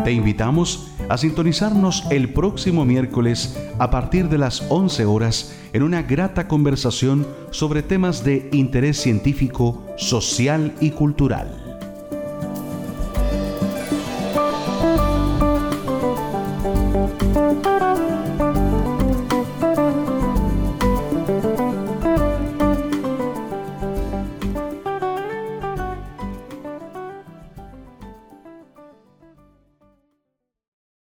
Te 0.05 0.13
invitamos 0.13 0.93
a 1.09 1.17
sintonizarnos 1.17 2.05
el 2.09 2.31
próximo 2.31 2.85
miércoles 2.85 3.59
a 3.77 3.91
partir 3.91 4.29
de 4.29 4.37
las 4.37 4.63
11 4.69 5.03
horas 5.03 5.57
en 5.73 5.83
una 5.83 6.03
grata 6.03 6.47
conversación 6.47 7.27
sobre 7.51 7.83
temas 7.83 8.23
de 8.23 8.47
interés 8.53 8.95
científico, 8.95 9.85
social 9.97 10.73
y 10.79 10.91
cultural 10.91 11.64